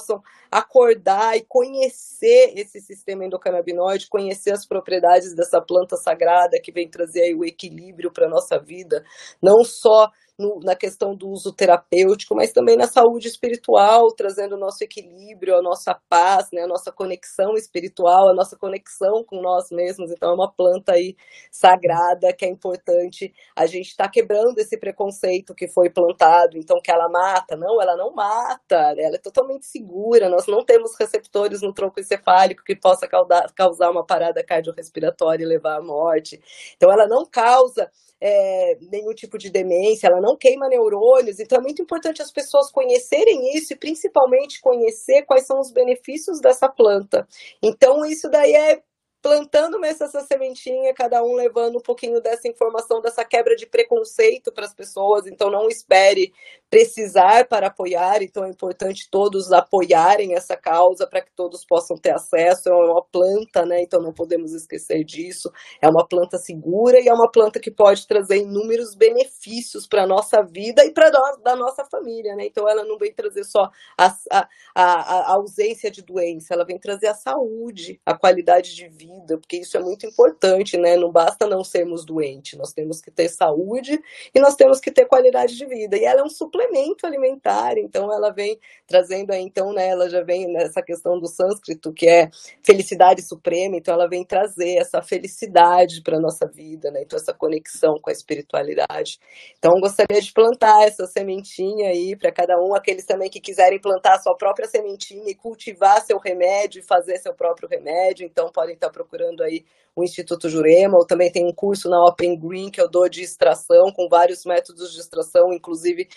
acordar 0.50 1.36
e 1.36 1.44
conhecer 1.48 2.52
esse 2.54 2.80
sistema 2.80 3.24
endocannabinoide, 3.24 4.08
conhecer 4.08 4.52
as 4.52 4.66
propriedades 4.66 5.34
dessa 5.34 5.54
essa 5.54 5.60
planta 5.60 5.96
sagrada 5.96 6.60
que 6.60 6.72
vem 6.72 6.88
trazer 6.88 7.34
o 7.34 7.44
equilíbrio 7.44 8.12
para 8.12 8.26
a 8.26 8.30
nossa 8.30 8.58
vida, 8.58 9.04
não 9.40 9.62
só 9.62 10.10
no, 10.38 10.58
na 10.62 10.74
questão 10.74 11.14
do 11.14 11.28
uso 11.28 11.52
terapêutico, 11.52 12.34
mas 12.34 12.52
também 12.52 12.76
na 12.76 12.86
saúde 12.86 13.28
espiritual, 13.28 14.08
trazendo 14.16 14.56
o 14.56 14.58
nosso 14.58 14.82
equilíbrio, 14.82 15.56
a 15.56 15.62
nossa 15.62 15.98
paz, 16.08 16.48
né, 16.52 16.62
a 16.62 16.66
nossa 16.66 16.90
conexão 16.90 17.54
espiritual, 17.54 18.28
a 18.28 18.34
nossa 18.34 18.56
conexão 18.56 19.24
com 19.24 19.40
nós 19.40 19.70
mesmos. 19.70 20.10
Então, 20.10 20.30
é 20.30 20.34
uma 20.34 20.52
planta 20.52 20.92
aí 20.92 21.14
sagrada 21.50 22.32
que 22.36 22.44
é 22.44 22.48
importante. 22.48 23.32
A 23.56 23.66
gente 23.66 23.88
está 23.88 24.08
quebrando 24.08 24.58
esse 24.58 24.78
preconceito 24.78 25.54
que 25.54 25.68
foi 25.68 25.90
plantado, 25.90 26.56
então 26.56 26.80
que 26.82 26.90
ela 26.90 27.08
mata. 27.08 27.56
Não, 27.56 27.80
ela 27.80 27.96
não 27.96 28.12
mata, 28.12 28.94
ela 28.98 29.16
é 29.16 29.18
totalmente 29.18 29.66
segura. 29.66 30.28
Nós 30.28 30.46
não 30.46 30.64
temos 30.64 30.96
receptores 30.98 31.62
no 31.62 31.72
tronco 31.72 32.00
encefálico 32.00 32.64
que 32.64 32.74
possa 32.74 33.06
causar 33.54 33.90
uma 33.90 34.04
parada 34.04 34.44
cardiorrespiratória 34.44 35.44
e 35.44 35.46
levar 35.46 35.78
à 35.78 35.82
morte. 35.82 36.40
Então, 36.76 36.90
ela 36.90 37.06
não 37.06 37.24
causa 37.24 37.90
é, 38.26 38.78
nenhum 38.90 39.12
tipo 39.12 39.36
de 39.36 39.50
demência, 39.50 40.06
ela 40.06 40.18
não 40.18 40.34
queima 40.34 40.66
neurônios, 40.66 41.38
então 41.38 41.58
é 41.58 41.60
muito 41.60 41.82
importante 41.82 42.22
as 42.22 42.32
pessoas 42.32 42.72
conhecerem 42.72 43.54
isso 43.54 43.74
e 43.74 43.76
principalmente 43.76 44.62
conhecer 44.62 45.26
quais 45.26 45.46
são 45.46 45.60
os 45.60 45.70
benefícios 45.70 46.40
dessa 46.40 46.66
planta. 46.66 47.28
Então, 47.62 48.02
isso 48.06 48.30
daí 48.30 48.54
é 48.54 48.82
plantando 49.24 49.80
mesmo 49.80 50.04
essa 50.04 50.20
sementinha, 50.20 50.92
cada 50.92 51.22
um 51.24 51.32
levando 51.34 51.78
um 51.78 51.80
pouquinho 51.80 52.20
dessa 52.20 52.46
informação, 52.46 53.00
dessa 53.00 53.24
quebra 53.24 53.56
de 53.56 53.64
preconceito 53.64 54.52
para 54.52 54.66
as 54.66 54.74
pessoas. 54.74 55.26
Então, 55.26 55.50
não 55.50 55.66
espere 55.66 56.30
precisar 56.68 57.48
para 57.48 57.68
apoiar. 57.68 58.22
Então, 58.22 58.44
é 58.44 58.50
importante 58.50 59.08
todos 59.10 59.50
apoiarem 59.50 60.34
essa 60.34 60.58
causa 60.58 61.06
para 61.06 61.22
que 61.22 61.32
todos 61.34 61.64
possam 61.64 61.96
ter 61.96 62.10
acesso. 62.10 62.68
É 62.68 62.74
uma 62.74 63.02
planta, 63.02 63.64
né? 63.64 63.80
Então, 63.80 64.02
não 64.02 64.12
podemos 64.12 64.52
esquecer 64.52 65.02
disso. 65.04 65.50
É 65.80 65.88
uma 65.88 66.06
planta 66.06 66.36
segura 66.36 67.00
e 67.00 67.08
é 67.08 67.14
uma 67.14 67.30
planta 67.30 67.58
que 67.58 67.70
pode 67.70 68.06
trazer 68.06 68.42
inúmeros 68.42 68.94
benefícios 68.94 69.86
para 69.86 70.02
a 70.02 70.06
nossa 70.06 70.42
vida 70.42 70.84
e 70.84 70.92
para 70.92 71.10
a 71.46 71.56
nossa 71.56 71.82
família, 71.86 72.36
né? 72.36 72.44
Então, 72.44 72.68
ela 72.68 72.84
não 72.84 72.98
vem 72.98 73.14
trazer 73.14 73.44
só 73.44 73.70
a, 73.96 74.14
a, 74.30 74.48
a 74.82 75.32
ausência 75.32 75.90
de 75.90 76.02
doença, 76.02 76.52
ela 76.52 76.66
vem 76.66 76.78
trazer 76.78 77.06
a 77.06 77.14
saúde, 77.14 77.98
a 78.04 78.14
qualidade 78.14 78.74
de 78.74 78.86
vida 78.86 79.13
vida, 79.14 79.38
porque 79.38 79.58
isso 79.58 79.76
é 79.76 79.80
muito 79.80 80.06
importante, 80.06 80.76
né? 80.76 80.96
Não 80.96 81.10
basta 81.10 81.46
não 81.46 81.64
sermos 81.64 82.04
doentes, 82.04 82.58
nós 82.58 82.72
temos 82.72 83.00
que 83.00 83.10
ter 83.10 83.28
saúde 83.28 83.98
e 84.34 84.40
nós 84.40 84.54
temos 84.54 84.80
que 84.80 84.90
ter 84.90 85.06
qualidade 85.06 85.56
de 85.56 85.66
vida. 85.66 85.96
E 85.96 86.04
ela 86.04 86.20
é 86.20 86.22
um 86.22 86.28
suplemento 86.28 87.06
alimentar, 87.06 87.78
então 87.78 88.12
ela 88.12 88.30
vem 88.30 88.58
trazendo 88.86 89.32
aí, 89.32 89.42
então, 89.42 89.72
né, 89.72 89.88
ela 89.88 90.08
já 90.08 90.22
vem 90.22 90.52
nessa 90.52 90.82
questão 90.82 91.18
do 91.18 91.26
sânscrito, 91.26 91.92
que 91.92 92.08
é 92.08 92.28
felicidade 92.62 93.22
suprema, 93.22 93.76
então 93.76 93.94
ela 93.94 94.08
vem 94.08 94.24
trazer 94.24 94.76
essa 94.76 95.02
felicidade 95.02 96.02
para 96.02 96.20
nossa 96.20 96.46
vida, 96.46 96.90
né? 96.90 97.02
Então 97.02 97.18
essa 97.18 97.32
conexão 97.32 97.94
com 98.00 98.10
a 98.10 98.12
espiritualidade. 98.12 99.18
Então 99.58 99.72
gostaria 99.80 100.20
de 100.20 100.32
plantar 100.32 100.84
essa 100.84 101.06
sementinha 101.06 101.88
aí 101.88 102.16
para 102.16 102.30
cada 102.30 102.54
um, 102.60 102.74
aqueles 102.74 103.04
também 103.04 103.30
que 103.30 103.40
quiserem 103.40 103.80
plantar 103.80 104.14
a 104.14 104.20
sua 104.20 104.36
própria 104.36 104.68
sementinha 104.68 105.30
e 105.30 105.34
cultivar 105.34 106.00
seu 106.04 106.18
remédio 106.18 106.84
fazer 106.84 107.18
seu 107.18 107.34
próprio 107.34 107.68
remédio, 107.68 108.26
então 108.26 108.50
podem 108.52 108.74
estar 108.74 108.90
procurando 108.90 109.03
aí 109.42 109.64
o 109.96 110.02
Instituto 110.02 110.48
Jurema, 110.48 110.98
ou 110.98 111.06
também 111.06 111.30
tem 111.30 111.46
um 111.46 111.52
curso 111.52 111.88
na 111.88 112.04
Open 112.04 112.38
Green 112.38 112.70
que 112.70 112.80
eu 112.80 112.88
dou 112.88 113.08
de 113.08 113.22
extração, 113.22 113.92
com 113.92 114.08
vários 114.08 114.44
métodos 114.44 114.92
de 114.92 115.00
extração, 115.00 115.52
inclusive 115.52 116.08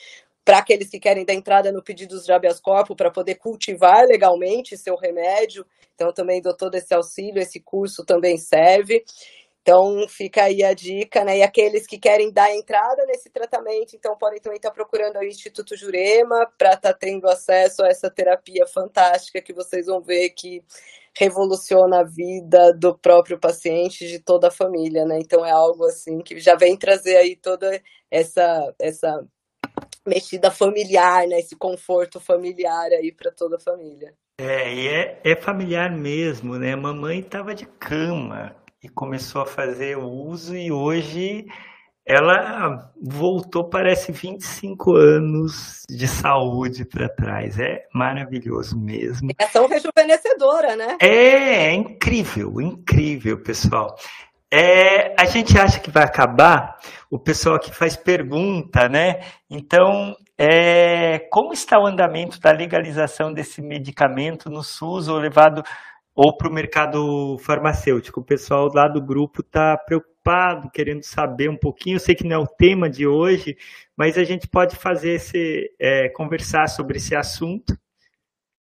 para 0.44 0.60
aqueles 0.60 0.90
que 0.90 1.00
querem 1.00 1.26
dar 1.26 1.34
entrada 1.34 1.72
no 1.72 1.84
pedido 1.84 2.20
de 2.20 2.32
habeas 2.32 2.60
corpus 2.60 2.96
para 2.96 3.12
poder 3.12 3.36
cultivar 3.36 4.06
legalmente 4.06 4.78
seu 4.78 4.96
remédio. 4.96 5.66
Então, 5.94 6.14
também 6.14 6.42
dou 6.42 6.56
todo 6.56 6.76
esse 6.76 6.94
auxílio, 6.94 7.42
esse 7.42 7.60
curso 7.60 8.06
também 8.06 8.38
serve. 8.38 9.04
Então 9.68 10.08
fica 10.08 10.44
aí 10.44 10.64
a 10.64 10.74
dica, 10.74 11.26
né? 11.26 11.40
E 11.40 11.44
aqueles 11.44 11.86
que 11.86 11.98
querem 11.98 12.32
dar 12.32 12.56
entrada 12.56 13.06
nesse 13.06 13.30
tratamento, 13.30 13.98
então 13.98 14.18
podem 14.18 14.40
também 14.40 14.56
estar 14.56 14.72
procurando 14.72 15.18
o 15.18 15.24
Instituto 15.26 15.76
Jurema 15.76 16.50
para 16.58 16.76
estar 16.76 16.94
tá 16.94 16.98
tendo 16.98 17.28
acesso 17.28 17.84
a 17.84 17.90
essa 17.90 18.10
terapia 18.10 18.66
fantástica 18.66 19.42
que 19.42 19.52
vocês 19.52 19.88
vão 19.88 20.00
ver 20.00 20.30
que 20.30 20.64
revoluciona 21.18 22.02
a 22.02 22.04
vida 22.04 22.74
do 22.74 22.98
próprio 22.98 23.40
paciente, 23.40 24.08
de 24.08 24.20
toda 24.20 24.48
a 24.50 24.52
família, 24.52 25.06
né? 25.06 25.20
Então 25.20 25.46
é 25.46 25.52
algo 25.52 25.86
assim 25.86 26.20
que 26.20 26.40
já 26.40 26.56
vem 26.56 26.78
trazer 26.78 27.18
aí 27.18 27.36
toda 27.36 27.82
essa 28.12 28.74
essa 28.80 29.28
mexida 30.06 30.52
familiar, 30.52 31.28
né? 31.28 31.40
Esse 31.40 31.56
conforto 31.56 32.20
familiar 32.20 32.92
aí 32.92 33.12
para 33.12 33.32
toda 33.32 33.58
a 33.58 33.60
família. 33.60 34.14
É, 34.40 34.74
e 34.74 34.88
é, 34.88 35.22
é 35.24 35.36
familiar 35.36 35.92
mesmo, 35.92 36.58
né? 36.58 36.76
Mamãe 36.76 37.20
estava 37.20 37.56
de 37.56 37.66
cama 37.66 38.56
e 38.84 38.88
começou 38.88 39.42
a 39.42 39.48
fazer 39.48 39.98
o 39.98 40.08
uso 40.08 40.56
e 40.56 40.72
hoje 40.72 41.48
ela 42.08 42.90
voltou, 43.02 43.70
parece 43.70 44.14
25 44.14 44.96
anos 44.96 45.84
de 45.90 46.08
saúde 46.08 46.86
para 46.86 47.10
trás. 47.10 47.60
É 47.60 47.86
maravilhoso 47.94 48.80
mesmo. 48.80 49.32
É 49.38 49.46
tão 49.46 49.68
rejuvenescedora, 49.68 50.78
né? 50.78 50.96
É, 51.02 51.66
é 51.66 51.74
incrível, 51.74 52.62
incrível, 52.62 53.44
pessoal. 53.44 53.94
É, 54.50 55.14
a 55.22 55.26
gente 55.26 55.60
acha 55.60 55.82
que 55.82 55.92
vai 55.92 56.04
acabar, 56.04 56.78
o 57.12 57.20
pessoal 57.20 57.58
aqui 57.58 57.76
faz 57.76 57.98
pergunta, 57.98 58.88
né? 58.88 59.20
Então, 59.50 60.16
é, 60.38 61.20
como 61.30 61.52
está 61.52 61.78
o 61.78 61.86
andamento 61.86 62.40
da 62.40 62.52
legalização 62.52 63.34
desse 63.34 63.62
medicamento 63.62 64.50
no 64.50 64.64
SUS 64.64 65.10
ou 65.10 65.18
levado 65.18 65.62
ou 66.18 66.36
para 66.36 66.50
o 66.50 66.54
mercado 66.54 67.38
farmacêutico? 67.40 68.20
O 68.20 68.26
pessoal 68.26 68.70
lá 68.74 68.88
do 68.88 69.02
grupo 69.02 69.42
está 69.42 69.78
preocupado, 69.78 70.70
querendo 70.72 71.04
saber 71.04 71.50
um 71.50 71.58
pouquinho. 71.58 71.96
Eu 71.96 72.02
sei 72.02 72.16
que 72.16 72.28
não 72.28 72.36
é 72.36 72.40
o 72.40 72.48
tema 72.48 72.90
de 72.90 73.08
hoje, 73.08 73.56
mas 73.96 74.18
a 74.18 74.24
gente 74.24 74.48
pode 74.48 74.76
fazer 74.76 75.12
esse, 75.12 75.72
é, 75.80 76.10
conversar 76.10 76.68
sobre 76.68 76.98
esse 76.98 77.16
assunto 77.16 77.78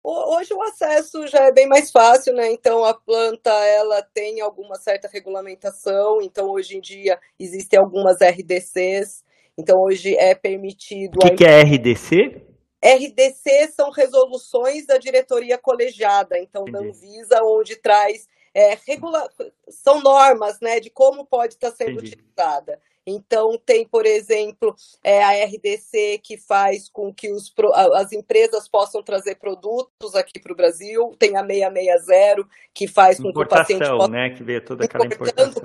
Hoje 0.03 0.51
o 0.51 0.61
acesso 0.63 1.27
já 1.27 1.43
é 1.43 1.51
bem 1.51 1.67
mais 1.67 1.91
fácil, 1.91 2.33
né? 2.33 2.51
Então 2.51 2.83
a 2.83 2.93
planta 2.93 3.51
ela 3.51 4.01
tem 4.01 4.41
alguma 4.41 4.75
certa 4.75 5.07
regulamentação. 5.07 6.21
Então 6.21 6.49
hoje 6.49 6.77
em 6.77 6.81
dia 6.81 7.19
existem 7.39 7.79
algumas 7.79 8.17
RDCs. 8.19 9.23
Então 9.55 9.79
hoje 9.79 10.15
é 10.15 10.33
permitido. 10.33 11.17
O 11.17 11.19
que, 11.19 11.33
a... 11.33 11.35
que 11.35 11.45
é 11.45 11.61
RDC? 11.61 12.41
RDC 12.83 13.71
são 13.75 13.91
resoluções 13.91 14.87
da 14.87 14.97
diretoria 14.97 15.57
colegiada, 15.57 16.39
então 16.39 16.65
da 16.65 16.79
Anvisa, 16.79 17.43
onde 17.43 17.75
traz 17.75 18.27
é, 18.53 18.77
regula... 18.87 19.29
são 19.69 20.01
normas 20.01 20.59
né, 20.59 20.79
de 20.79 20.89
como 20.89 21.25
pode 21.25 21.53
estar 21.53 21.71
sendo 21.71 21.91
Entendi. 21.91 22.15
utilizada. 22.15 22.79
Então, 23.05 23.57
tem, 23.65 23.85
por 23.85 24.05
exemplo, 24.05 24.75
é, 25.03 25.23
a 25.23 25.45
RDC 25.45 26.19
que 26.23 26.37
faz 26.37 26.87
com 26.87 27.11
que 27.11 27.31
os, 27.31 27.51
as 27.95 28.11
empresas 28.11 28.67
possam 28.67 29.01
trazer 29.01 29.35
produtos 29.35 30.13
aqui 30.15 30.39
para 30.39 30.53
o 30.53 30.55
Brasil, 30.55 31.15
tem 31.17 31.35
a 31.35 31.45
660 31.45 32.47
que 32.73 32.87
faz 32.87 33.17
com 33.17 33.33
que 33.33 33.39
o 33.39 33.47
paciente 33.47 33.87
possa... 33.87 34.07
né? 34.07 34.29
Que 34.29 34.43
vê 34.43 34.61
toda 34.61 34.85
aquela 34.85 35.05
importação. 35.05 35.63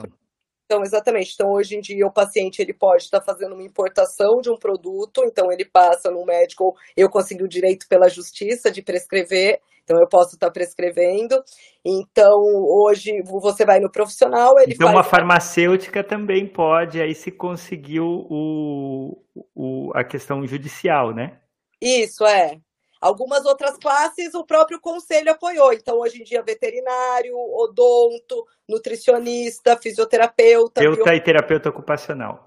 Então, 0.66 0.82
exatamente. 0.82 1.32
Então, 1.34 1.52
hoje 1.52 1.76
em 1.76 1.80
dia, 1.80 2.04
o 2.04 2.12
paciente 2.12 2.60
ele 2.60 2.74
pode 2.74 3.04
estar 3.04 3.22
fazendo 3.22 3.54
uma 3.54 3.62
importação 3.62 4.40
de 4.40 4.50
um 4.50 4.56
produto, 4.56 5.22
então 5.24 5.50
ele 5.50 5.64
passa 5.64 6.10
no 6.10 6.24
médico, 6.24 6.74
eu 6.96 7.08
consegui 7.08 7.44
o 7.44 7.48
direito 7.48 7.86
pela 7.88 8.08
justiça 8.08 8.70
de 8.70 8.82
prescrever, 8.82 9.60
então 9.84 9.96
eu 10.00 10.08
posso 10.08 10.34
estar 10.34 10.50
prescrevendo. 10.50 11.40
Então, 11.84 12.34
hoje 12.68 13.12
você 13.24 13.64
vai 13.64 13.78
no 13.78 13.90
profissional, 13.90 14.58
ele 14.58 14.74
Então, 14.74 14.88
faz... 14.88 14.96
uma 14.96 15.04
farmacêutica 15.04 16.02
também 16.02 16.44
pode, 16.46 17.00
aí 17.00 17.14
se 17.14 17.30
conseguiu 17.30 18.04
o, 18.04 19.22
o, 19.54 19.92
a 19.94 20.02
questão 20.02 20.44
judicial, 20.44 21.14
né? 21.14 21.38
Isso, 21.80 22.26
é. 22.26 22.58
Algumas 23.00 23.44
outras 23.44 23.76
classes 23.76 24.34
o 24.34 24.44
próprio 24.44 24.80
conselho 24.80 25.30
apoiou. 25.30 25.72
Então, 25.72 25.98
hoje 25.98 26.20
em 26.20 26.24
dia, 26.24 26.42
veterinário, 26.42 27.34
odonto, 27.36 28.46
nutricionista, 28.68 29.76
fisioterapeuta. 29.76 30.80
Terapeuta 30.80 31.10
bio... 31.10 31.18
e 31.18 31.20
terapeuta 31.20 31.68
ocupacional. 31.68 32.44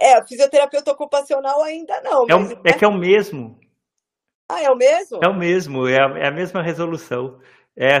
É, 0.00 0.20
fisioterapeuta 0.26 0.90
ocupacional 0.92 1.62
ainda 1.62 2.00
não. 2.00 2.24
É, 2.28 2.34
mas, 2.34 2.50
é 2.50 2.54
né? 2.54 2.72
que 2.72 2.84
é 2.84 2.88
o 2.88 2.98
mesmo. 2.98 3.58
Ah, 4.48 4.60
é 4.60 4.70
o 4.70 4.76
mesmo? 4.76 5.20
É 5.22 5.28
o 5.28 5.34
mesmo, 5.34 5.86
é 5.86 5.98
a, 5.98 6.18
é 6.18 6.28
a 6.28 6.32
mesma 6.32 6.62
resolução. 6.62 7.38
É, 7.76 8.00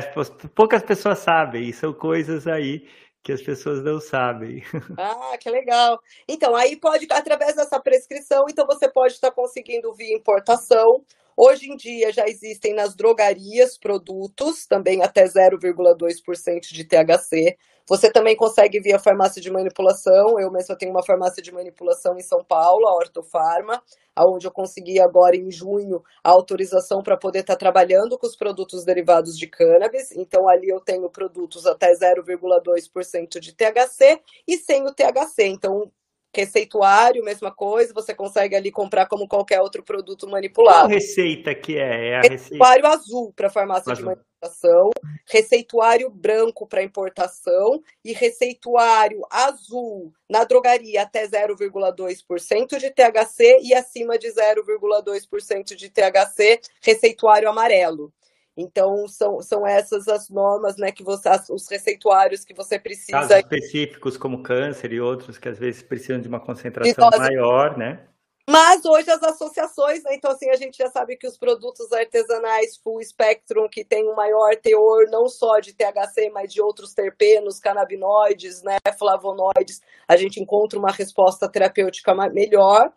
poucas 0.54 0.82
pessoas 0.82 1.20
sabem, 1.20 1.72
são 1.72 1.92
coisas 1.94 2.46
aí 2.46 2.86
que 3.22 3.32
as 3.32 3.40
pessoas 3.40 3.82
não 3.82 4.00
sabem. 4.00 4.62
Ah, 4.98 5.38
que 5.38 5.48
legal. 5.48 6.00
Então, 6.28 6.54
aí 6.54 6.76
pode, 6.76 7.06
através 7.10 7.54
dessa 7.54 7.80
prescrição, 7.80 8.44
então 8.50 8.66
você 8.66 8.90
pode 8.90 9.14
estar 9.14 9.30
conseguindo 9.30 9.94
via 9.94 10.14
importação 10.14 11.04
Hoje 11.36 11.70
em 11.70 11.76
dia 11.76 12.12
já 12.12 12.26
existem 12.26 12.74
nas 12.74 12.94
drogarias 12.94 13.78
produtos, 13.78 14.66
também 14.66 15.02
até 15.02 15.24
0,2% 15.24 16.72
de 16.72 16.84
THC. 16.84 17.56
Você 17.88 18.10
também 18.10 18.36
consegue 18.36 18.80
via 18.80 18.98
farmácia 18.98 19.40
de 19.40 19.50
manipulação. 19.50 20.38
Eu 20.38 20.50
mesma 20.50 20.76
tenho 20.76 20.92
uma 20.92 21.04
farmácia 21.04 21.42
de 21.42 21.52
manipulação 21.52 22.16
em 22.16 22.22
São 22.22 22.44
Paulo, 22.44 22.86
a 22.86 22.94
Ortofarma, 22.94 23.82
onde 24.18 24.46
eu 24.46 24.52
consegui 24.52 25.00
agora 25.00 25.36
em 25.36 25.50
junho 25.50 26.02
a 26.22 26.30
autorização 26.30 27.02
para 27.02 27.16
poder 27.16 27.40
estar 27.40 27.54
tá 27.54 27.58
trabalhando 27.58 28.18
com 28.18 28.26
os 28.26 28.36
produtos 28.36 28.84
derivados 28.84 29.36
de 29.36 29.46
cannabis. 29.46 30.12
Então 30.12 30.48
ali 30.48 30.68
eu 30.68 30.80
tenho 30.80 31.10
produtos 31.10 31.66
até 31.66 31.92
0,2% 31.92 33.40
de 33.40 33.52
THC 33.52 34.20
e 34.46 34.56
sem 34.58 34.84
o 34.86 34.94
THC. 34.94 35.46
Então 35.46 35.90
Receituário, 36.34 37.22
mesma 37.22 37.54
coisa, 37.54 37.92
você 37.92 38.14
consegue 38.14 38.56
ali 38.56 38.70
comprar 38.70 39.06
como 39.06 39.28
qualquer 39.28 39.60
outro 39.60 39.82
produto 39.82 40.28
manipulado. 40.28 40.80
Qual 40.80 40.88
receita 40.88 41.54
que 41.54 41.76
é? 41.76 42.14
é 42.14 42.20
receituário 42.20 42.84
receita... 42.84 42.88
azul 42.88 43.32
para 43.36 43.50
farmácia 43.50 43.92
azul. 43.92 44.04
de 44.04 44.16
manipulação, 44.42 44.90
receituário 45.28 46.10
branco 46.10 46.66
para 46.66 46.82
importação 46.82 47.82
e 48.04 48.12
receituário 48.12 49.20
azul 49.30 50.12
na 50.28 50.44
drogaria 50.44 51.02
até 51.02 51.26
0,2% 51.26 52.78
de 52.78 52.90
THC 52.90 53.58
e 53.62 53.74
acima 53.74 54.18
de 54.18 54.28
0,2% 54.28 55.74
de 55.76 55.90
THC, 55.90 56.60
receituário 56.80 57.48
amarelo. 57.48 58.12
Então, 58.56 59.08
são, 59.08 59.40
são 59.40 59.66
essas 59.66 60.06
as 60.08 60.28
normas, 60.28 60.76
né, 60.76 60.92
que 60.92 61.02
você, 61.02 61.28
os 61.50 61.68
receituários 61.70 62.44
que 62.44 62.54
você 62.54 62.78
precisa. 62.78 63.12
Casos 63.12 63.36
específicos 63.36 64.16
como 64.16 64.42
câncer 64.42 64.92
e 64.92 65.00
outros 65.00 65.38
que 65.38 65.48
às 65.48 65.58
vezes 65.58 65.82
precisam 65.82 66.20
de 66.20 66.28
uma 66.28 66.40
concentração 66.40 67.08
nós... 67.10 67.18
maior, 67.18 67.76
né? 67.78 68.06
Mas 68.50 68.84
hoje 68.84 69.08
as 69.08 69.22
associações, 69.22 70.02
né, 70.02 70.14
então 70.14 70.30
assim, 70.30 70.50
a 70.50 70.56
gente 70.56 70.76
já 70.76 70.88
sabe 70.90 71.16
que 71.16 71.26
os 71.26 71.38
produtos 71.38 71.92
artesanais 71.92 72.76
full 72.82 73.00
spectrum, 73.00 73.68
que 73.70 73.84
tem 73.84 74.04
um 74.06 74.16
maior 74.16 74.56
teor 74.56 75.08
não 75.10 75.28
só 75.28 75.60
de 75.60 75.72
THC, 75.72 76.28
mas 76.30 76.52
de 76.52 76.60
outros 76.60 76.92
terpenos, 76.92 77.60
canabinoides, 77.60 78.62
né, 78.62 78.78
flavonoides, 78.98 79.80
a 80.08 80.16
gente 80.16 80.40
encontra 80.40 80.78
uma 80.78 80.90
resposta 80.90 81.48
terapêutica 81.48 82.14
melhor. 82.30 82.92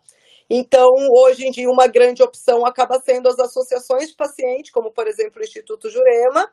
Então, 0.48 0.88
hoje 1.12 1.46
em 1.46 1.50
dia, 1.50 1.68
uma 1.68 1.86
grande 1.86 2.22
opção 2.22 2.64
acaba 2.64 3.00
sendo 3.00 3.28
as 3.28 3.38
associações 3.38 4.10
de 4.10 4.16
paciente, 4.16 4.70
como, 4.70 4.92
por 4.92 5.06
exemplo, 5.06 5.40
o 5.40 5.44
Instituto 5.44 5.90
Jurema, 5.90 6.48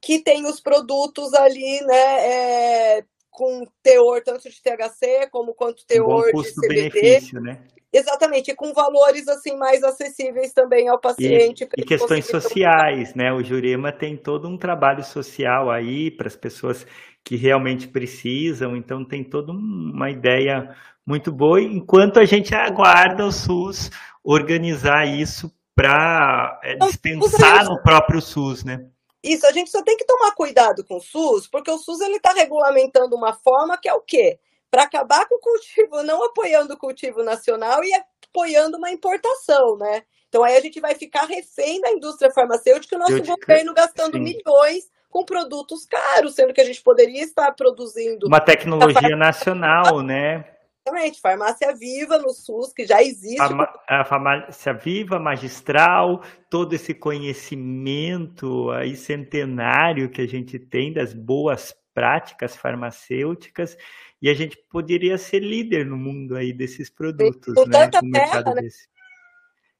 que 0.00 0.22
tem 0.22 0.46
os 0.46 0.60
produtos 0.60 1.32
ali, 1.34 1.80
né, 1.86 2.98
é, 2.98 3.04
com 3.30 3.64
teor 3.82 4.22
tanto 4.22 4.48
de 4.50 4.62
THC 4.62 5.28
como 5.30 5.54
quanto 5.54 5.86
teor 5.86 6.30
um 6.34 6.42
de 6.42 6.54
CBD. 6.54 7.20
Né? 7.40 7.62
Exatamente, 7.92 8.52
e 8.52 8.54
com 8.54 8.72
valores 8.72 9.26
assim 9.26 9.56
mais 9.56 9.82
acessíveis 9.82 10.52
também 10.52 10.88
ao 10.88 11.00
paciente. 11.00 11.66
E, 11.76 11.80
e 11.80 11.84
questões 11.84 12.24
sociais, 12.24 13.14
né? 13.16 13.32
O 13.32 13.42
Jurema 13.42 13.92
tem 13.92 14.16
todo 14.16 14.48
um 14.48 14.56
trabalho 14.56 15.02
social 15.02 15.70
aí 15.70 16.08
para 16.08 16.28
as 16.28 16.36
pessoas 16.36 16.86
que 17.24 17.36
realmente 17.36 17.88
precisam, 17.88 18.76
então 18.76 19.04
tem 19.04 19.22
toda 19.22 19.52
uma 19.52 20.10
ideia 20.10 20.74
muito 21.06 21.32
boa, 21.32 21.60
enquanto 21.60 22.18
a 22.18 22.24
gente 22.24 22.54
aguarda 22.54 23.24
o 23.24 23.32
SUS 23.32 23.90
organizar 24.22 25.06
isso 25.06 25.52
para 25.74 26.60
é, 26.62 26.76
dispensar 26.76 27.64
no 27.64 27.82
próprio 27.82 28.20
SUS, 28.20 28.64
né? 28.64 28.86
Isso, 29.22 29.46
a 29.46 29.52
gente 29.52 29.70
só 29.70 29.82
tem 29.82 29.96
que 29.96 30.04
tomar 30.04 30.34
cuidado 30.34 30.84
com 30.84 30.96
o 30.96 31.00
SUS, 31.00 31.46
porque 31.46 31.70
o 31.70 31.78
SUS 31.78 32.00
ele 32.00 32.16
está 32.16 32.32
regulamentando 32.32 33.16
uma 33.16 33.32
forma 33.34 33.76
que 33.76 33.88
é 33.88 33.92
o 33.92 34.00
quê? 34.00 34.38
Para 34.70 34.84
acabar 34.84 35.26
com 35.28 35.34
o 35.34 35.40
cultivo, 35.40 36.02
não 36.02 36.24
apoiando 36.24 36.74
o 36.74 36.78
cultivo 36.78 37.22
nacional 37.22 37.82
e 37.84 37.90
apoiando 38.28 38.78
uma 38.78 38.90
importação, 38.90 39.76
né? 39.76 40.02
Então 40.28 40.44
aí 40.44 40.56
a 40.56 40.60
gente 40.60 40.80
vai 40.80 40.94
ficar 40.94 41.24
refém 41.24 41.80
da 41.80 41.90
indústria 41.90 42.30
farmacêutica 42.30 42.94
e 42.94 42.96
o 42.96 43.00
nosso 43.00 43.22
governo 43.22 43.74
gastando 43.74 44.12
sim. 44.14 44.20
milhões 44.20 44.88
com 45.10 45.24
produtos 45.24 45.84
caros, 45.84 46.34
sendo 46.34 46.54
que 46.54 46.60
a 46.60 46.64
gente 46.64 46.80
poderia 46.82 47.22
estar 47.22 47.52
produzindo. 47.52 48.26
Uma 48.26 48.40
tecnologia 48.40 49.16
nacional, 49.16 50.00
né? 50.02 50.44
Exatamente, 50.86 51.20
farmácia 51.20 51.74
viva 51.74 52.16
no 52.18 52.30
SUS, 52.30 52.72
que 52.72 52.86
já 52.86 53.02
existe. 53.02 53.40
A, 53.86 54.04
farmácia 54.04 54.72
viva, 54.72 55.18
magistral, 55.18 56.22
todo 56.48 56.72
esse 56.72 56.94
conhecimento 56.94 58.70
aí 58.70 58.96
centenário 58.96 60.08
que 60.08 60.22
a 60.22 60.26
gente 60.26 60.58
tem 60.58 60.92
das 60.92 61.12
boas 61.12 61.74
práticas 61.92 62.56
farmacêuticas 62.56 63.76
e 64.22 64.30
a 64.30 64.34
gente 64.34 64.56
poderia 64.70 65.18
ser 65.18 65.40
líder 65.40 65.84
no 65.84 65.96
mundo 65.96 66.36
aí 66.36 66.52
desses 66.52 66.88
produtos, 66.88 67.54
Com 67.54 67.66
né? 67.66 67.88
Tanta 67.88 68.00
terra, 68.10 68.54
né? 68.54 68.62
Desse. 68.62 68.88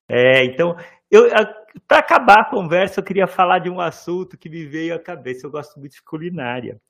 É, 0.09 0.45
então, 0.45 0.77
para 1.87 1.99
acabar 1.99 2.41
a 2.41 2.51
conversa, 2.51 3.01
eu 3.01 3.05
queria 3.05 3.27
falar 3.27 3.59
de 3.61 3.71
um 3.71 3.81
assunto 3.81 4.37
que 4.37 4.49
me 4.49 4.65
veio 4.65 4.95
à 4.95 4.99
cabeça. 4.99 5.47
Eu 5.47 5.51
gosto 5.51 5.79
muito 5.79 5.93
de 5.93 6.03
culinária. 6.03 6.81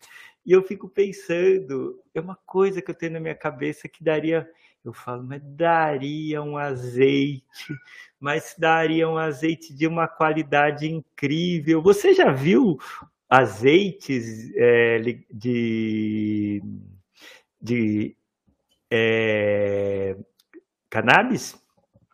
E 0.45 0.53
eu 0.53 0.63
fico 0.63 0.89
pensando, 0.89 2.03
é 2.15 2.21
uma 2.21 2.37
coisa 2.47 2.81
que 2.81 2.91
eu 2.91 2.95
tenho 2.95 3.13
na 3.13 3.21
minha 3.21 3.35
cabeça 3.35 3.89
que 3.89 4.03
daria, 4.03 4.49
eu 4.83 4.93
falo, 4.93 5.23
mas 5.23 5.43
daria 5.45 6.43
um 6.43 6.57
azeite, 6.57 7.75
mas 8.19 8.55
daria 8.59 9.09
um 9.09 9.19
azeite 9.19 9.75
de 9.75 9.87
uma 9.87 10.09
qualidade 10.09 10.91
incrível. 10.91 11.83
Você 11.83 12.15
já 12.15 12.33
viu 12.33 12.79
azeites 13.29 14.51
é, 14.57 14.99
de, 15.31 16.63
de 17.61 18.17
é, 18.91 20.17
cannabis? 20.89 21.60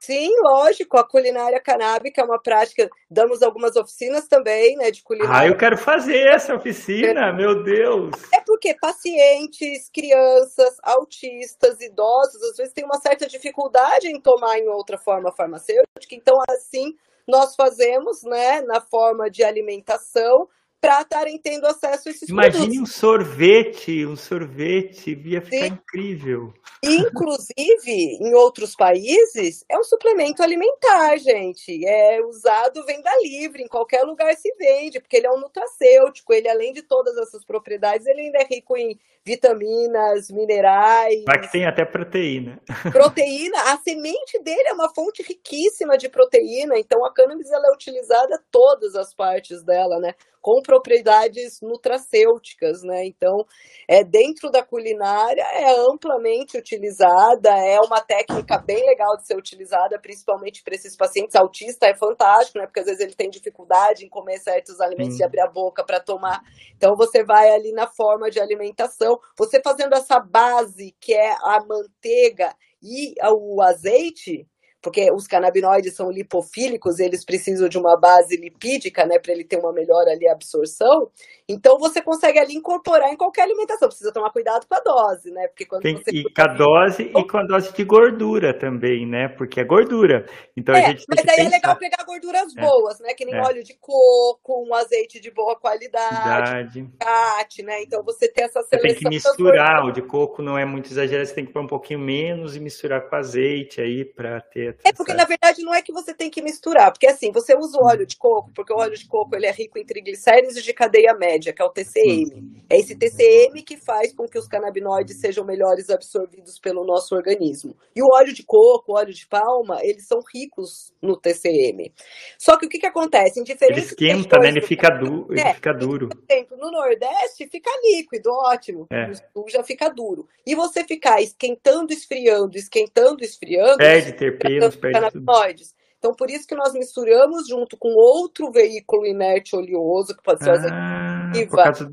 Sim, 0.07 0.31
lógico, 0.41 0.97
a 0.97 1.05
culinária 1.05 1.59
canábica 1.61 2.23
é 2.23 2.25
uma 2.25 2.41
prática. 2.41 2.89
Damos 3.11 3.43
algumas 3.43 3.75
oficinas 3.75 4.29
também, 4.29 4.77
né, 4.77 4.93
de 4.93 5.03
culinária. 5.03 5.37
Ah, 5.37 5.49
eu 5.49 5.57
quero 5.57 5.77
fazer 5.77 6.29
essa 6.29 6.55
oficina, 6.55 7.33
meu 7.33 7.65
Deus! 7.65 8.13
É 8.33 8.41
porque 8.47 8.77
pacientes, 8.81 9.91
crianças, 9.93 10.77
autistas, 10.81 11.81
idosos, 11.81 12.41
às 12.41 12.57
vezes 12.57 12.73
têm 12.73 12.85
uma 12.85 13.01
certa 13.01 13.27
dificuldade 13.27 14.07
em 14.07 14.21
tomar 14.21 14.57
em 14.61 14.69
outra 14.69 14.97
forma 14.97 15.33
farmacêutica. 15.33 16.15
Então, 16.15 16.39
assim, 16.49 16.95
nós 17.27 17.57
fazemos, 17.57 18.23
né, 18.23 18.61
na 18.61 18.81
forma 18.81 19.29
de 19.29 19.43
alimentação, 19.43 20.49
para 20.81 21.01
estarem 21.01 21.39
tendo 21.39 21.67
acesso 21.67 22.09
a 22.09 22.13
esses 22.13 22.29
Imagine 22.29 22.53
produtos. 22.53 22.77
Imagine 22.77 22.83
um 22.83 22.87
sorvete, 22.87 24.07
um 24.07 24.17
sorvete, 24.17 25.23
ia 25.25 25.41
ficar 25.41 25.67
Sim. 25.67 25.73
incrível. 25.73 26.53
Inclusive, 26.83 28.19
em 28.21 28.35
outros 28.35 28.75
países, 28.75 29.65
é 29.69 29.79
um 29.79 29.83
suplemento 29.83 30.43
alimentar, 30.43 31.17
gente. 31.19 31.85
É 31.87 32.21
usado 32.23 32.85
venda 32.85 33.11
livre, 33.23 33.63
em 33.63 33.69
qualquer 33.69 34.03
lugar 34.03 34.35
se 34.37 34.53
vende, 34.57 35.01
porque 35.01 35.17
ele 35.17 35.27
é 35.27 35.31
um 35.31 35.41
nutracêutico, 35.41 36.33
ele 36.33 36.49
além 36.49 36.73
de 36.73 36.83
todas 36.83 37.17
essas 37.17 37.45
propriedades, 37.45 38.07
ele 38.07 38.23
ainda 38.23 38.39
é 38.39 38.45
rico 38.45 38.77
em 38.77 38.99
vitaminas, 39.25 40.31
minerais. 40.31 41.25
Mas 41.27 41.47
que 41.47 41.53
tem 41.53 41.67
até 41.67 41.85
proteína. 41.85 42.61
Proteína, 42.93 43.73
a 43.73 43.79
semente 43.79 44.41
dele 44.41 44.69
é 44.69 44.73
uma 44.73 44.89
fonte 44.95 45.23
riquíssima 45.23 45.99
de 45.99 46.09
proteína, 46.09 46.79
então 46.79 47.05
a 47.05 47.13
cannabis 47.13 47.51
ela 47.51 47.67
é 47.67 47.73
utilizada 47.73 48.41
todas 48.53 48.95
as 48.95 49.13
partes 49.13 49.65
dela, 49.65 49.99
né? 49.99 50.15
Com 50.47 50.63
propriedades 50.63 51.61
nutracêuticas, 51.61 52.81
né? 52.85 53.05
Então, 53.05 53.45
é 53.89 54.05
dentro 54.05 54.49
da 54.49 54.63
culinária 54.63 55.43
é 55.43 55.75
amplamente 55.91 56.57
utilizada, 56.57 57.51
é 57.51 57.81
uma 57.81 58.01
técnica 58.01 58.57
bem 58.57 58.87
legal 58.87 59.17
de 59.17 59.27
ser 59.27 59.37
utilizada, 59.37 59.99
principalmente 59.99 60.63
para 60.63 60.77
esses 60.77 60.97
pacientes 60.97 61.35
autistas, 61.35 61.91
é 61.91 61.97
fantástico, 61.97 62.59
né? 62.59 62.67
Porque 62.67 62.79
às 62.79 62.87
vezes 62.87 63.01
ele 63.01 63.17
tem 63.17 63.29
dificuldade 63.29 64.05
em 64.05 64.09
comer 64.09 64.39
certos 64.39 64.81
alimentos, 64.81 65.15
hum. 65.15 65.19
de 65.19 65.25
abrir 65.25 65.41
a 65.41 65.51
boca 65.51 65.85
para 65.85 65.99
tomar. 65.99 66.41
Então 66.77 66.95
você 66.95 67.25
vai 67.25 67.51
ali 67.51 67.73
na 67.73 67.89
forma 67.89 68.31
de 68.31 68.39
alimentação 68.39 69.19
você 69.37 69.61
fazendo 69.61 69.97
essa 69.97 70.21
base, 70.21 70.95
que 71.01 71.13
é 71.13 71.33
a 71.43 71.59
manteiga 71.67 72.55
e 72.81 73.15
o 73.35 73.61
azeite, 73.61 74.47
porque 74.81 75.11
os 75.11 75.27
canabinoides 75.27 75.95
são 75.95 76.11
lipofílicos, 76.11 76.99
eles 76.99 77.25
precisam 77.25 77.69
de 77.69 77.79
uma 77.79 77.99
base 77.99 78.37
lipídica, 78.37 79.05
né, 79.05 79.19
para 79.19 79.33
ele 79.33 79.45
ter 79.45 79.59
uma 79.59 79.73
melhor 79.73 80.07
ali 80.09 80.29
absorção. 80.29 81.11
Então 81.49 81.79
você 81.79 82.03
consegue 82.03 82.39
ali 82.39 82.55
incorporar 82.55 83.13
em 83.13 83.17
qualquer 83.17 83.43
alimentação. 83.43 83.89
Precisa 83.89 84.13
tomar 84.13 84.31
cuidado 84.31 84.67
com 84.67 84.75
a 84.75 84.81
dose, 84.81 85.31
né? 85.31 85.47
Porque 85.47 85.65
quando 85.65 85.83
Tem, 85.83 85.95
você 85.95 86.11
e 86.11 86.25
com 86.25 86.43
a 86.43 86.55
dose 86.55 87.03
e 87.03 87.29
com 87.29 87.39
a 87.39 87.45
dose 87.45 87.73
de 87.73 87.85
gordura 87.85 88.53
também, 88.53 89.07
né? 89.07 89.29
Porque 89.29 89.61
é 89.61 89.65
gordura. 89.65 90.27
Então 90.57 90.75
é, 90.75 90.85
a 90.85 90.89
gente 90.89 91.05
mas 91.09 91.25
aí 91.29 91.47
é 91.47 91.49
legal 91.49 91.77
pegar 91.77 92.05
gorduras 92.05 92.57
é. 92.57 92.61
boas, 92.61 92.99
né? 92.99 93.15
Que 93.15 93.25
nem 93.25 93.37
é. 93.37 93.41
óleo 93.41 93.63
de 93.63 93.75
coco, 93.75 94.67
um 94.67 94.75
azeite 94.75 95.21
de 95.21 95.31
boa 95.31 95.55
qualidade, 95.55 96.85
cat, 96.99 97.63
né? 97.63 97.83
Então 97.83 98.03
você 98.03 98.29
tem 98.29 98.45
essa 98.45 98.63
seleção. 98.65 98.81
Você 98.81 98.95
tem 98.95 98.97
que 98.97 99.09
misturar, 99.09 99.85
o 99.85 99.93
de 99.93 100.03
coco 100.03 100.43
não 100.43 100.59
é 100.59 100.65
muito 100.65 100.91
exagerado, 100.91 101.29
você 101.29 101.35
tem 101.35 101.47
que 101.47 101.53
pôr 101.53 101.63
um 101.63 101.69
pouquinho 101.69 102.01
menos 102.01 102.57
e 102.57 102.61
misturar 102.61 103.09
com 103.09 103.15
azeite 103.15 103.81
aí 103.81 104.05
para 104.05 104.41
ter 104.41 104.66
é 104.85 104.93
porque, 104.93 105.13
na 105.15 105.25
verdade, 105.25 105.63
não 105.63 105.75
é 105.75 105.83
que 105.83 105.93
você 105.93 106.15
tem 106.15 106.31
que 106.31 106.43
misturar, 106.43 106.93
porque 106.93 107.07
assim, 107.07 107.31
você 107.33 107.55
usa 107.57 107.79
o 107.79 107.87
óleo 107.87 108.07
de 108.07 108.17
coco, 108.17 108.51
porque 108.55 108.73
o 108.73 108.77
óleo 108.77 108.97
de 108.97 109.07
coco 109.07 109.35
ele 109.35 109.47
é 109.47 109.53
rico 109.53 109.79
em 109.79 109.85
triglicéridos 109.85 110.63
de 110.63 110.73
cadeia 110.73 111.15
média, 111.15 111.53
que 111.53 111.63
é 111.63 111.65
o 111.65 111.71
TCM. 111.71 112.65
É 112.69 112.79
esse 112.79 112.97
TCM 112.97 113.63
que 113.63 113.77
faz 113.77 114.13
com 114.15 114.27
que 114.27 114.39
os 114.39 114.49
canabinoides 114.49 115.21
sejam 115.21 115.45
melhores 115.45 115.91
absorvidos 115.91 116.59
pelo 116.59 116.85
nosso 116.85 117.15
organismo. 117.15 117.75
E 117.95 118.03
o 118.03 118.09
óleo 118.13 118.33
de 118.33 118.45
coco, 118.45 118.93
o 118.93 118.97
óleo 118.97 119.13
de 119.13 119.27
palma, 119.27 119.79
eles 119.83 120.07
são 120.07 120.21
ricos 120.33 120.93
no 121.01 121.17
TCM. 121.17 121.93
Só 122.39 122.59
que 122.59 122.67
o 122.67 122.69
que, 122.69 122.79
que 122.79 122.87
acontece? 122.87 123.41
Em 123.41 123.45
diferentes 123.45 123.77
ele 123.77 124.13
esquenta, 124.13 124.39
né? 124.39 124.49
Ele 124.49 124.61
fica, 124.61 124.89
du 124.91 125.27
ele 125.31 125.41
é, 125.41 125.55
fica 125.55 125.73
duro. 125.73 126.09
Por 126.09 126.19
exemplo, 126.29 126.57
no 126.57 126.71
Nordeste 126.71 127.49
fica 127.51 127.71
líquido, 127.83 128.31
ótimo. 128.31 128.87
É. 128.91 129.09
No 129.09 129.15
Sul 129.15 129.49
já 129.49 129.63
fica 129.63 129.89
duro. 129.89 130.27
E 130.47 130.55
você 130.55 130.85
ficar 130.85 131.21
esquentando, 131.21 131.93
esfriando, 131.93 132.57
esquentando, 132.57 133.23
esfriando. 133.23 133.77
Perde 133.77 134.13
terpeno 134.13 134.56
os 134.65 134.77
canabinoides. 134.77 135.75
Então, 135.99 136.15
por 136.15 136.31
isso 136.31 136.47
que 136.47 136.55
nós 136.55 136.73
misturamos 136.73 137.49
junto 137.49 137.77
com 137.77 137.89
outro 137.89 138.51
veículo 138.51 139.07
inerte 139.07 139.57
oleoso, 139.57 140.17
que 140.17 140.23
pode 140.23 140.45
ser 140.45 140.51
ah, 140.71 141.33
por 141.49 141.57
causa 141.57 141.91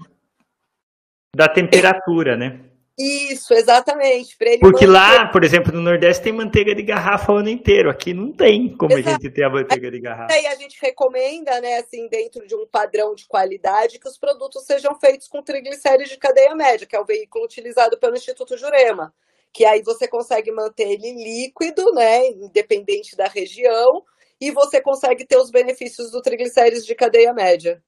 da 1.35 1.47
temperatura, 1.47 2.37
né? 2.37 2.59
Isso, 2.97 3.55
exatamente. 3.55 4.37
Porque 4.59 4.85
manter... 4.85 4.87
lá, 4.87 5.27
por 5.29 5.43
exemplo, 5.43 5.73
no 5.73 5.81
Nordeste 5.81 6.23
tem 6.23 6.31
manteiga 6.31 6.75
de 6.75 6.83
garrafa 6.83 7.33
o 7.33 7.37
ano 7.37 7.49
inteiro. 7.49 7.89
Aqui 7.89 8.13
não 8.13 8.31
tem 8.31 8.77
como 8.77 8.93
Exato. 8.93 9.09
a 9.09 9.11
gente 9.13 9.33
ter 9.33 9.43
a 9.43 9.49
manteiga 9.49 9.89
de 9.89 9.99
garrafa. 9.99 10.37
E 10.37 10.45
a 10.45 10.55
gente 10.55 10.77
recomenda, 10.79 11.59
né, 11.59 11.77
assim, 11.77 12.07
dentro 12.07 12.45
de 12.45 12.55
um 12.55 12.67
padrão 12.67 13.15
de 13.15 13.25
qualidade, 13.25 13.97
que 13.97 14.07
os 14.07 14.19
produtos 14.19 14.63
sejam 14.65 14.93
feitos 14.99 15.27
com 15.27 15.41
triglicéridos 15.41 16.11
de 16.11 16.17
cadeia 16.17 16.53
média, 16.53 16.85
que 16.85 16.95
é 16.95 16.99
o 16.99 17.05
veículo 17.05 17.45
utilizado 17.45 17.97
pelo 17.97 18.15
Instituto 18.15 18.55
Jurema 18.57 19.11
que 19.53 19.63
aí 19.65 19.83
você 19.83 20.07
consegue 20.07 20.51
manter 20.51 20.89
ele 20.89 21.13
líquido, 21.13 21.93
né, 21.93 22.27
independente 22.29 23.15
da 23.15 23.27
região, 23.27 24.03
e 24.41 24.51
você 24.51 24.81
consegue 24.81 25.25
ter 25.25 25.37
os 25.37 25.51
benefícios 25.51 26.11
do 26.11 26.21
triglicérides 26.21 26.85
de 26.85 26.95
cadeia 26.95 27.31
média. 27.31 27.81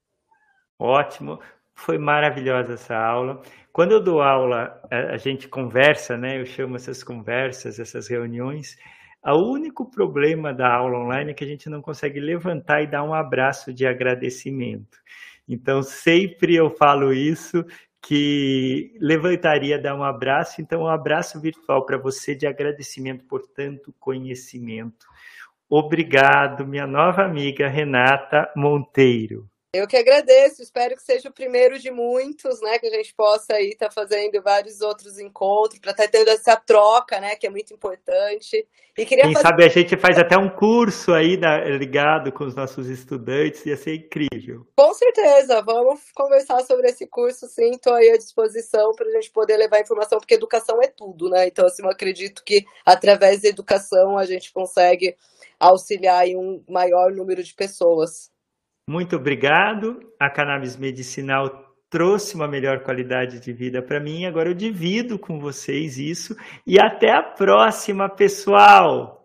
Ótimo, 0.77 1.39
foi 1.73 1.97
maravilhosa 1.97 2.73
essa 2.73 2.95
aula. 2.95 3.41
Quando 3.73 3.91
eu 3.91 4.01
dou 4.01 4.21
aula, 4.21 4.81
a 4.89 5.17
gente 5.17 5.49
conversa, 5.49 6.15
né? 6.15 6.39
Eu 6.39 6.45
chamo 6.45 6.77
essas 6.77 7.03
conversas, 7.03 7.77
essas 7.77 8.07
reuniões. 8.07 8.77
O 9.21 9.51
único 9.51 9.89
problema 9.89 10.53
da 10.53 10.73
aula 10.73 10.99
online 10.99 11.31
é 11.31 11.33
que 11.33 11.43
a 11.43 11.47
gente 11.47 11.69
não 11.69 11.81
consegue 11.81 12.19
levantar 12.19 12.83
e 12.83 12.87
dar 12.87 13.03
um 13.03 13.13
abraço 13.13 13.73
de 13.73 13.85
agradecimento. 13.85 14.97
Então, 15.47 15.83
sempre 15.83 16.55
eu 16.55 16.69
falo 16.69 17.11
isso 17.11 17.65
que 18.05 18.95
levantaria 18.99 19.81
dar 19.81 19.95
um 19.95 20.03
abraço. 20.03 20.61
Então, 20.61 20.83
um 20.83 20.87
abraço 20.87 21.41
virtual 21.41 21.83
para 21.87 21.97
você 21.97 22.35
de 22.35 22.45
agradecimento 22.45 23.25
por 23.25 23.41
tanto 23.47 23.91
conhecimento. 23.99 25.07
Obrigado, 25.67 26.67
minha 26.67 26.85
nova 26.85 27.23
amiga 27.23 27.67
Renata 27.67 28.47
Monteiro. 28.55 29.49
Eu 29.75 29.87
que 29.87 29.97
agradeço, 29.97 30.61
espero 30.61 30.95
que 30.95 31.03
seja 31.03 31.27
o 31.27 31.33
primeiro 31.33 31.77
de 31.77 31.91
muitos, 31.91 32.61
né? 32.61 32.79
Que 32.79 32.87
a 32.87 32.91
gente 32.91 33.13
possa 33.13 33.55
aí 33.55 33.69
estar 33.69 33.87
tá 33.87 33.91
fazendo 33.91 34.41
vários 34.41 34.79
outros 34.79 35.19
encontros, 35.19 35.79
para 35.79 35.91
estar 35.91 36.03
tá 36.03 36.09
tendo 36.09 36.29
essa 36.29 36.55
troca, 36.55 37.19
né? 37.19 37.35
Que 37.35 37.47
é 37.47 37.49
muito 37.49 37.73
importante. 37.73 38.65
E 38.97 39.05
queria 39.05 39.25
Quem 39.25 39.33
fazer... 39.33 39.47
sabe 39.47 39.65
a 39.65 39.67
gente 39.67 39.97
faz 39.97 40.17
até 40.17 40.37
um 40.37 40.49
curso 40.49 41.11
aí 41.11 41.35
da, 41.35 41.57
ligado 41.65 42.31
com 42.31 42.45
os 42.45 42.55
nossos 42.55 42.87
estudantes, 42.87 43.65
ia 43.65 43.75
ser 43.75 43.95
incrível. 43.95 44.65
Com 44.77 44.93
certeza, 44.93 45.61
vamos 45.61 45.99
conversar 46.15 46.61
sobre 46.61 46.87
esse 46.87 47.05
curso, 47.05 47.45
sim, 47.47 47.71
estou 47.71 47.93
aí 47.93 48.11
à 48.11 48.17
disposição 48.17 48.93
para 48.95 49.09
a 49.09 49.11
gente 49.11 49.29
poder 49.31 49.57
levar 49.57 49.81
informação, 49.81 50.17
porque 50.17 50.35
educação 50.35 50.81
é 50.81 50.87
tudo, 50.87 51.29
né? 51.29 51.45
Então, 51.47 51.65
assim, 51.65 51.83
eu 51.83 51.89
acredito 51.89 52.41
que 52.45 52.63
através 52.85 53.41
da 53.41 53.49
educação 53.49 54.17
a 54.17 54.25
gente 54.25 54.53
consegue 54.53 55.17
auxiliar 55.59 56.25
um 56.27 56.63
maior 56.69 57.11
número 57.11 57.43
de 57.43 57.53
pessoas. 57.53 58.33
Muito 58.87 59.15
obrigado. 59.15 59.99
A 60.19 60.29
cannabis 60.29 60.77
medicinal 60.77 61.73
trouxe 61.89 62.35
uma 62.35 62.47
melhor 62.47 62.83
qualidade 62.83 63.39
de 63.39 63.51
vida 63.51 63.81
para 63.81 63.99
mim. 63.99 64.25
Agora 64.25 64.49
eu 64.49 64.53
divido 64.53 65.17
com 65.17 65.39
vocês 65.39 65.97
isso. 65.97 66.35
E 66.67 66.79
até 66.79 67.11
a 67.11 67.23
próxima, 67.23 68.07
pessoal! 68.07 69.24